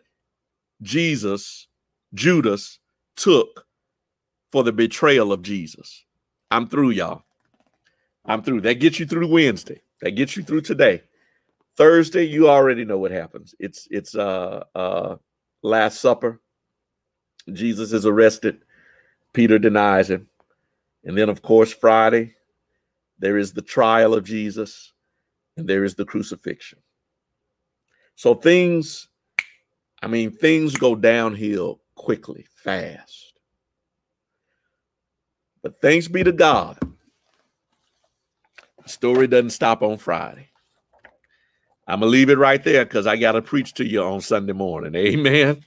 Jesus 0.82 1.68
Judas 2.14 2.80
took 3.16 3.67
for 4.52 4.64
the 4.64 4.72
betrayal 4.72 5.32
of 5.32 5.42
Jesus. 5.42 6.06
I'm 6.52 6.68
through, 6.68 6.92
y'all. 6.92 7.24
I'm 8.26 8.44
through. 8.44 8.62
That 8.62 8.76
gets 8.76 9.00
you 9.00 9.06
through 9.06 9.28
Wednesday. 9.28 9.82
That 10.02 10.12
gets 10.12 10.36
you 10.38 10.44
through 10.44 10.62
today. 10.62 11.04
Thursday, 11.76 12.24
you 12.24 12.50
already 12.50 12.86
know 12.86 12.98
what 12.98 13.12
happens. 13.12 13.54
It's 13.60 13.88
it's 13.92 14.16
uh 14.16 14.64
uh 14.76 15.18
Last 15.64 16.02
Supper. 16.02 16.42
Jesus 17.54 17.94
is 17.94 18.06
arrested. 18.06 18.60
Peter 19.34 19.60
denies 19.60 20.10
him. 20.10 20.28
And 21.04 21.18
then, 21.18 21.30
of 21.30 21.42
course, 21.42 21.74
Friday, 21.74 22.36
there 23.20 23.38
is 23.38 23.54
the 23.54 23.62
trial 23.62 24.14
of 24.14 24.24
Jesus 24.24 24.94
and 25.56 25.68
there 25.68 25.84
is 25.84 25.96
the 25.96 26.06
crucifixion. 26.06 26.80
So 28.16 28.36
things, 28.36 29.08
I 30.02 30.08
mean, 30.08 30.32
things 30.32 30.76
go 30.76 30.96
downhill 30.96 31.82
quickly, 31.96 32.48
fast. 32.56 33.27
But 35.68 35.82
thanks 35.82 36.08
be 36.08 36.24
to 36.24 36.32
God, 36.32 36.80
the 38.82 38.88
story 38.88 39.28
doesn't 39.28 39.50
stop 39.50 39.82
on 39.82 39.98
Friday. 39.98 40.48
I'm 41.86 42.00
going 42.00 42.10
to 42.10 42.12
leave 42.18 42.30
it 42.30 42.38
right 42.38 42.64
there 42.64 42.86
because 42.86 43.06
I 43.06 43.18
got 43.18 43.34
to 43.34 43.42
preach 43.42 43.74
to 43.74 43.86
you 43.86 44.02
on 44.02 44.22
Sunday 44.22 44.54
morning. 44.54 44.96
Amen. 44.96 45.62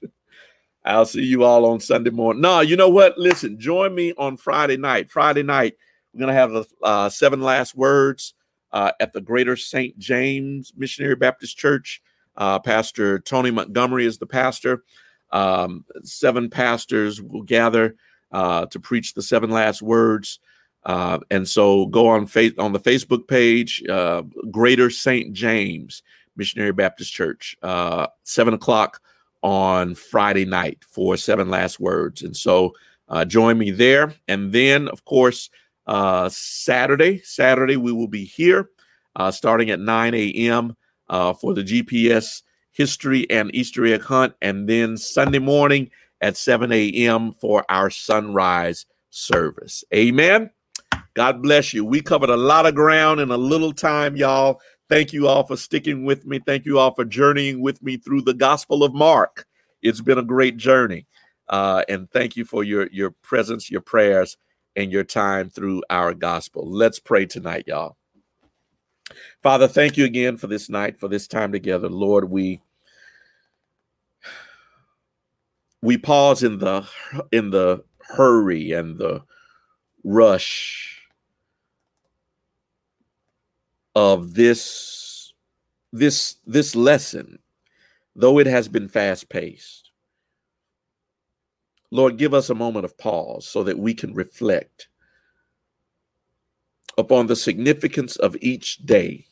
I'll 0.86 1.04
see 1.04 1.22
you 1.22 1.44
all 1.44 1.66
on 1.66 1.80
Sunday 1.80 2.08
morning. 2.08 2.40
No, 2.40 2.60
you 2.60 2.76
know 2.76 2.88
what? 2.88 3.18
Listen, 3.18 3.60
join 3.60 3.94
me 3.94 4.14
on 4.16 4.38
Friday 4.38 4.78
night. 4.78 5.10
Friday 5.10 5.42
night, 5.42 5.74
we're 6.14 6.20
going 6.20 6.34
to 6.34 6.40
have 6.40 6.52
the 6.52 6.64
uh, 6.82 7.10
seven 7.10 7.42
last 7.42 7.76
words 7.76 8.32
uh, 8.72 8.92
at 9.00 9.12
the 9.12 9.20
Greater 9.20 9.54
St. 9.54 9.98
James 9.98 10.72
Missionary 10.78 11.14
Baptist 11.16 11.58
Church. 11.58 12.00
Uh, 12.38 12.58
pastor 12.58 13.18
Tony 13.18 13.50
Montgomery 13.50 14.06
is 14.06 14.16
the 14.16 14.24
pastor. 14.24 14.82
Um, 15.30 15.84
seven 16.04 16.48
pastors 16.48 17.20
will 17.20 17.42
gather 17.42 17.96
uh, 18.32 18.66
to 18.66 18.80
preach 18.80 19.14
the 19.14 19.22
seven 19.22 19.50
last 19.50 19.82
words. 19.82 20.38
Uh, 20.84 21.18
and 21.30 21.46
so 21.46 21.86
go 21.86 22.08
on 22.08 22.26
faith 22.26 22.58
on 22.58 22.72
the 22.72 22.80
Facebook 22.80 23.28
page, 23.28 23.82
uh, 23.88 24.22
Greater 24.50 24.88
St. 24.88 25.32
James 25.32 26.02
Missionary 26.36 26.72
Baptist 26.72 27.12
Church, 27.12 27.56
uh, 27.62 28.06
seven 28.22 28.54
o'clock 28.54 29.00
on 29.42 29.94
Friday 29.94 30.44
night 30.44 30.84
for 30.88 31.16
seven 31.16 31.50
last 31.50 31.80
words. 31.80 32.22
And 32.22 32.36
so 32.36 32.74
uh, 33.08 33.24
join 33.24 33.58
me 33.58 33.70
there. 33.70 34.14
And 34.28 34.52
then, 34.52 34.88
of 34.88 35.04
course, 35.04 35.50
uh, 35.86 36.28
Saturday, 36.28 37.20
Saturday 37.22 37.76
we 37.76 37.92
will 37.92 38.08
be 38.08 38.24
here 38.24 38.70
uh, 39.16 39.30
starting 39.30 39.70
at 39.70 39.80
9 39.80 40.14
a.m. 40.14 40.76
Uh, 41.08 41.32
for 41.32 41.54
the 41.54 41.64
GPS 41.64 42.42
history 42.72 43.28
and 43.30 43.54
Easter 43.54 43.84
egg 43.84 44.02
hunt, 44.02 44.34
and 44.40 44.68
then 44.68 44.96
Sunday 44.96 45.40
morning 45.40 45.90
at 46.20 46.36
7 46.36 46.70
a.m. 46.72 47.32
for 47.32 47.64
our 47.68 47.90
sunrise 47.90 48.86
service. 49.10 49.84
Amen. 49.94 50.50
God 51.14 51.42
bless 51.42 51.74
you. 51.74 51.84
We 51.84 52.00
covered 52.00 52.30
a 52.30 52.36
lot 52.36 52.66
of 52.66 52.74
ground 52.74 53.20
in 53.20 53.30
a 53.30 53.36
little 53.36 53.72
time, 53.72 54.16
y'all. 54.16 54.60
Thank 54.88 55.12
you 55.12 55.28
all 55.28 55.44
for 55.44 55.56
sticking 55.56 56.04
with 56.04 56.26
me. 56.26 56.40
Thank 56.44 56.64
you 56.64 56.78
all 56.78 56.94
for 56.94 57.04
journeying 57.04 57.60
with 57.60 57.82
me 57.82 57.96
through 57.96 58.22
the 58.22 58.34
Gospel 58.34 58.82
of 58.82 58.94
Mark. 58.94 59.46
It's 59.82 60.00
been 60.00 60.18
a 60.18 60.22
great 60.22 60.56
journey. 60.56 61.06
Uh, 61.48 61.84
and 61.88 62.10
thank 62.10 62.36
you 62.36 62.44
for 62.44 62.62
your, 62.62 62.88
your 62.92 63.10
presence, 63.22 63.70
your 63.70 63.80
prayers, 63.80 64.36
and 64.76 64.92
your 64.92 65.04
time 65.04 65.50
through 65.50 65.82
our 65.90 66.14
gospel. 66.14 66.68
Let's 66.70 67.00
pray 67.00 67.26
tonight, 67.26 67.64
y'all. 67.66 67.96
Father, 69.42 69.66
thank 69.66 69.96
you 69.96 70.04
again 70.04 70.36
for 70.36 70.46
this 70.46 70.68
night, 70.68 70.98
for 70.98 71.08
this 71.08 71.26
time 71.26 71.50
together. 71.50 71.88
Lord, 71.88 72.30
we 72.30 72.60
we 75.82 75.96
pause 75.96 76.42
in 76.42 76.58
the 76.58 76.86
in 77.32 77.50
the 77.50 77.82
hurry 78.00 78.72
and 78.72 78.98
the 78.98 79.22
rush 80.04 81.00
of 83.94 84.34
this 84.34 85.32
this 85.92 86.36
this 86.46 86.76
lesson 86.76 87.38
though 88.14 88.38
it 88.38 88.46
has 88.46 88.68
been 88.68 88.88
fast 88.88 89.28
paced 89.28 89.90
lord 91.90 92.16
give 92.16 92.34
us 92.34 92.50
a 92.50 92.54
moment 92.54 92.84
of 92.84 92.96
pause 92.98 93.46
so 93.46 93.62
that 93.64 93.78
we 93.78 93.94
can 93.94 94.14
reflect 94.14 94.88
upon 96.98 97.26
the 97.26 97.36
significance 97.36 98.16
of 98.16 98.36
each 98.40 98.78
day 98.78 99.24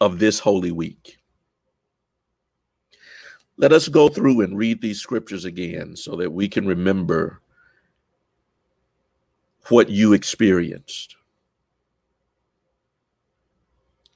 of 0.00 0.18
this 0.18 0.38
holy 0.38 0.72
week 0.72 1.15
let 3.58 3.72
us 3.72 3.88
go 3.88 4.08
through 4.08 4.42
and 4.42 4.56
read 4.56 4.80
these 4.80 5.00
scriptures 5.00 5.44
again 5.44 5.96
so 5.96 6.16
that 6.16 6.32
we 6.32 6.48
can 6.48 6.66
remember 6.66 7.40
what 9.68 9.88
you 9.88 10.12
experienced. 10.12 11.16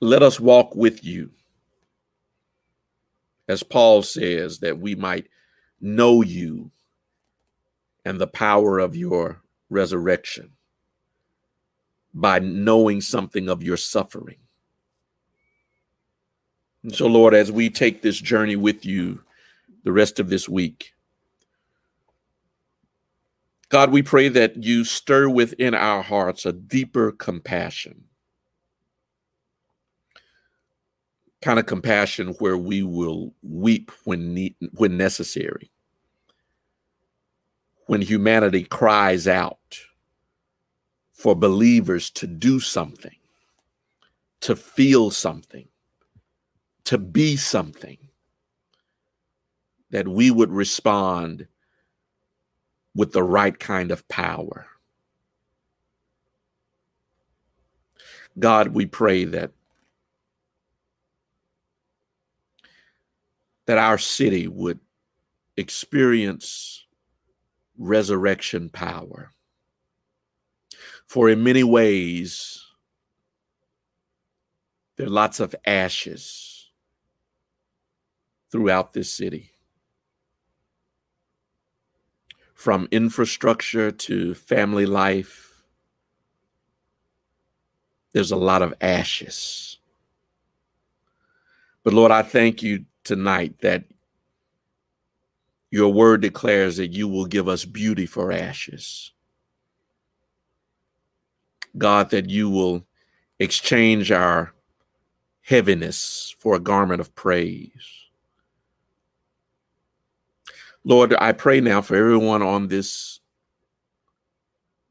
Let 0.01 0.23
us 0.23 0.39
walk 0.39 0.75
with 0.77 1.05
you. 1.05 1.31
As 3.49 3.63
Paul 3.63 4.03
says, 4.03 4.59
that 4.61 4.79
we 4.79 4.95
might 4.95 5.27
know 5.81 6.23
you 6.23 6.71
and 8.05 8.21
the 8.21 8.27
power 8.27 8.79
of 8.79 8.95
your 8.95 9.43
resurrection 9.71 10.53
by 12.15 12.39
knowing 12.39 13.01
something 13.01 13.49
of 13.49 13.63
your 13.63 13.77
suffering. 13.77 14.37
And 16.83 16.95
so, 16.95 17.07
Lord, 17.07 17.35
as 17.35 17.51
we 17.51 17.71
take 17.71 18.03
this 18.03 18.19
journey 18.19 18.57
with 18.57 18.87
you 18.87 19.23
the 19.85 19.93
rest 19.93 20.19
of 20.21 20.29
this 20.29 20.49
week, 20.49 20.93
God, 23.71 23.93
we 23.93 24.03
pray 24.03 24.29
that 24.29 24.63
you 24.65 24.85
stir 24.85 25.29
within 25.29 25.75
our 25.75 26.03
hearts 26.03 26.45
a 26.45 26.53
deeper 26.53 27.13
compassion. 27.13 28.03
Kind 31.41 31.61
of 31.61 31.67
compassion 31.67 32.35
where 32.41 32.59
we 32.59 32.83
will 32.83 33.33
weep 33.43 33.93
when 34.05 34.35
need, 34.35 34.57
when 34.73 34.97
necessary. 34.97 35.71
When 37.87 38.03
humanity 38.03 38.65
cries 38.65 39.29
out 39.29 39.79
for 41.13 41.37
believers 41.37 42.11
to 42.11 42.27
do 42.27 42.59
something, 42.59 43.17
to 44.41 44.57
feel 44.57 45.13
something, 45.13 45.69
to 46.85 46.99
be 46.99 47.37
something, 47.37 47.99
that 49.91 50.09
we 50.09 50.31
would 50.31 50.51
respond 50.51 51.47
with 52.95 53.13
the 53.13 53.23
right 53.23 53.59
kind 53.59 53.91
of 53.91 54.07
power. 54.09 54.67
God, 58.39 58.69
we 58.69 58.87
pray 58.87 59.25
that 59.25 59.53
that 63.67 63.79
our 63.79 63.99
city 63.99 64.49
would 64.49 64.81
experience 65.57 66.87
resurrection 67.79 68.69
power. 68.69 69.33
For 71.07 71.29
in 71.29 71.45
many 71.45 71.63
ways, 71.63 72.65
there 74.97 75.07
are 75.07 75.11
lots 75.11 75.39
of 75.41 75.55
ashes 75.65 76.71
throughout 78.51 78.93
this 78.93 79.13
city. 79.13 79.53
From 82.61 82.87
infrastructure 82.91 83.91
to 83.91 84.35
family 84.35 84.85
life, 84.85 85.63
there's 88.13 88.33
a 88.33 88.37
lot 88.37 88.61
of 88.61 88.75
ashes. 88.83 89.79
But 91.85 91.95
Lord, 91.95 92.13
I 92.13 92.21
thank 92.21 92.63
you 92.63 92.85
tonight 93.03 93.61
that 93.63 93.85
your 95.71 95.91
word 95.91 96.21
declares 96.21 96.77
that 96.77 96.93
you 96.93 97.09
will 97.09 97.25
give 97.25 97.49
us 97.49 97.65
beauty 97.65 98.05
for 98.05 98.31
ashes. 98.31 99.13
God, 101.79 102.11
that 102.11 102.29
you 102.29 102.51
will 102.51 102.85
exchange 103.39 104.13
our 104.13 104.53
heaviness 105.41 106.35
for 106.39 106.57
a 106.57 106.61
garment 106.61 107.01
of 107.01 107.15
praise. 107.15 108.00
Lord, 110.85 111.15
I 111.19 111.33
pray 111.33 111.61
now 111.61 111.83
for 111.83 111.95
everyone 111.95 112.43
on 112.43 112.69
this 112.69 113.21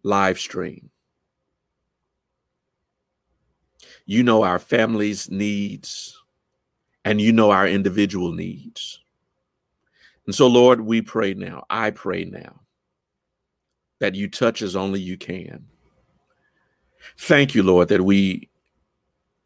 live 0.04 0.40
stream. 0.40 0.90
You 4.06 4.24
know 4.24 4.44
our 4.44 4.60
families' 4.60 5.30
needs, 5.30 6.20
and 7.06 7.20
you 7.22 7.32
know 7.32 7.52
our 7.52 7.68
individual 7.68 8.32
needs. 8.32 9.00
And 10.26 10.34
so, 10.34 10.48
Lord, 10.48 10.82
we 10.82 11.02
pray 11.02 11.34
now. 11.34 11.66
I 11.70 11.92
pray 11.92 12.26
now 12.26 12.62
that 14.00 14.16
you 14.16 14.28
touch 14.28 14.62
as 14.62 14.76
only 14.76 15.00
you 15.00 15.18
can. 15.18 15.66
Thank 17.18 17.56
you, 17.56 17.64
Lord, 17.64 17.88
that 17.90 18.04
we 18.04 18.50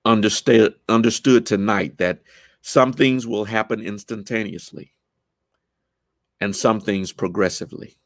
understood 0.05 0.75
understood 0.89 1.45
tonight 1.45 1.97
that 1.97 2.19
some 2.61 2.91
things 2.91 3.25
will 3.25 3.45
happen 3.45 3.81
instantaneously 3.81 4.92
and 6.39 6.55
some 6.55 6.79
things 6.79 7.11
progressively. 7.11 7.97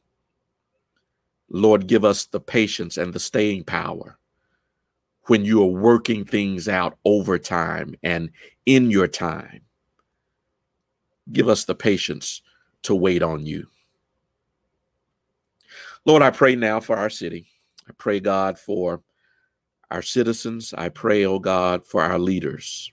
Lord, 1.50 1.88
give 1.88 2.04
us 2.04 2.26
the 2.26 2.40
patience 2.40 2.98
and 2.98 3.14
the 3.14 3.20
staying 3.20 3.64
power 3.64 4.18
when 5.28 5.46
you 5.46 5.62
are 5.62 5.68
working 5.68 6.26
things 6.26 6.68
out 6.68 6.98
over 7.06 7.38
time 7.38 7.96
and 8.04 8.30
in 8.66 8.92
your 8.92 9.08
time. 9.08 9.62
Give 11.32 11.50
us 11.50 11.66
the 11.66 11.76
patience 11.76 12.42
to 12.84 12.96
wait 12.96 13.22
on 13.24 13.46
you. 13.46 13.68
Lord, 16.06 16.22
I 16.22 16.32
pray 16.32 16.56
now 16.56 16.80
for 16.80 16.96
our 16.96 17.10
city. 17.10 17.48
I 17.88 17.92
pray, 17.98 18.20
God, 18.20 18.58
for 18.58 19.02
our 19.92 20.02
citizens. 20.02 20.74
I 20.78 20.90
pray, 20.90 21.26
oh 21.26 21.40
God, 21.40 21.86
for 21.86 22.02
our 22.02 22.20
leaders. 22.20 22.92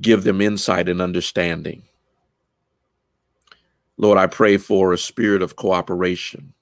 Give 0.00 0.22
them 0.22 0.40
insight 0.40 0.88
and 0.88 1.00
understanding. 1.00 1.82
Lord, 4.00 4.16
I 4.16 4.28
pray 4.28 4.56
for 4.58 4.92
a 4.92 4.98
spirit 4.98 5.42
of 5.42 5.56
cooperation. 5.56 6.54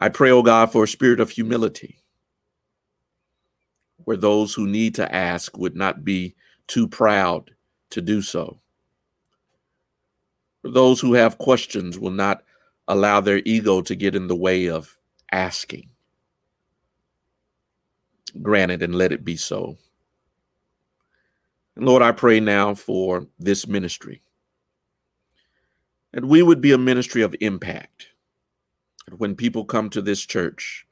I 0.00 0.08
pray, 0.08 0.30
oh 0.32 0.42
God, 0.42 0.72
for 0.72 0.82
a 0.84 0.88
spirit 0.88 1.20
of 1.20 1.30
humility, 1.30 2.00
where 3.98 4.16
those 4.16 4.52
who 4.52 4.66
need 4.66 4.96
to 4.96 5.14
ask 5.14 5.56
would 5.56 5.76
not 5.76 6.04
be 6.04 6.34
too 6.66 6.88
proud 6.88 7.52
to 7.90 8.02
do 8.02 8.20
so. 8.20 8.58
For 10.62 10.70
those 10.70 11.00
who 11.00 11.14
have 11.14 11.38
questions 11.38 11.98
will 11.98 12.10
not 12.10 12.42
allow 12.88 13.20
their 13.20 13.40
ego 13.44 13.80
to 13.82 13.94
get 13.94 14.16
in 14.16 14.26
the 14.26 14.36
way 14.36 14.68
of 14.68 14.98
asking. 15.30 15.88
Granted, 18.42 18.82
and 18.82 18.96
let 18.96 19.12
it 19.12 19.24
be 19.24 19.36
so. 19.36 19.76
And 21.76 21.86
Lord, 21.86 22.02
I 22.02 22.10
pray 22.10 22.40
now 22.40 22.74
for 22.74 23.26
this 23.38 23.68
ministry 23.68 24.22
and 26.12 26.26
we 26.26 26.42
would 26.42 26.60
be 26.60 26.72
a 26.72 26.78
ministry 26.78 27.22
of 27.22 27.34
impact. 27.40 28.08
When 29.16 29.34
people 29.34 29.64
come 29.64 29.90
to 29.90 30.02
this 30.02 30.24
church, 30.24 30.86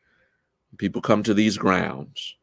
people 0.77 1.01
come 1.01 1.23
to 1.23 1.35
these 1.35 1.57
grounds, 1.57 2.37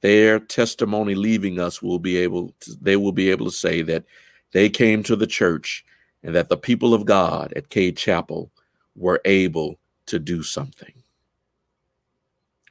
their 0.00 0.38
testimony 0.38 1.14
leaving 1.14 1.58
us 1.58 1.82
will 1.82 1.98
be 1.98 2.16
able 2.16 2.54
to, 2.60 2.76
they 2.80 2.96
will 2.96 3.12
be 3.12 3.30
able 3.30 3.46
to 3.46 3.52
say 3.52 3.82
that 3.82 4.04
they 4.52 4.68
came 4.68 5.02
to 5.02 5.16
the 5.16 5.26
church 5.26 5.84
and 6.22 6.34
that 6.34 6.48
the 6.48 6.56
people 6.56 6.94
of 6.94 7.04
God 7.04 7.52
at 7.56 7.68
Cade 7.68 7.96
Chapel 7.96 8.50
were 8.94 9.20
able 9.24 9.78
to 10.06 10.18
do 10.18 10.42
something. 10.42 10.92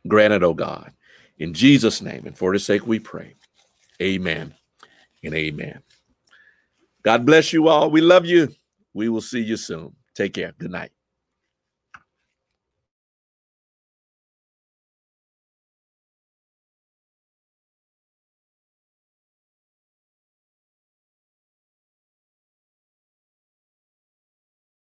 Granted, 0.07 0.43
oh 0.43 0.53
God, 0.53 0.91
in 1.37 1.53
Jesus' 1.53 2.01
name 2.01 2.25
and 2.25 2.37
for 2.37 2.53
his 2.53 2.65
sake 2.65 2.87
we 2.87 2.99
pray. 2.99 3.35
Amen 4.01 4.55
and 5.23 5.33
amen. 5.33 5.81
God 7.03 7.25
bless 7.25 7.53
you 7.53 7.67
all. 7.67 7.89
We 7.91 8.01
love 8.01 8.25
you. 8.25 8.53
We 8.93 9.09
will 9.09 9.21
see 9.21 9.41
you 9.41 9.57
soon. 9.57 9.95
Take 10.15 10.33
care. 10.33 10.53
Good 10.57 10.71
night. 10.71 10.91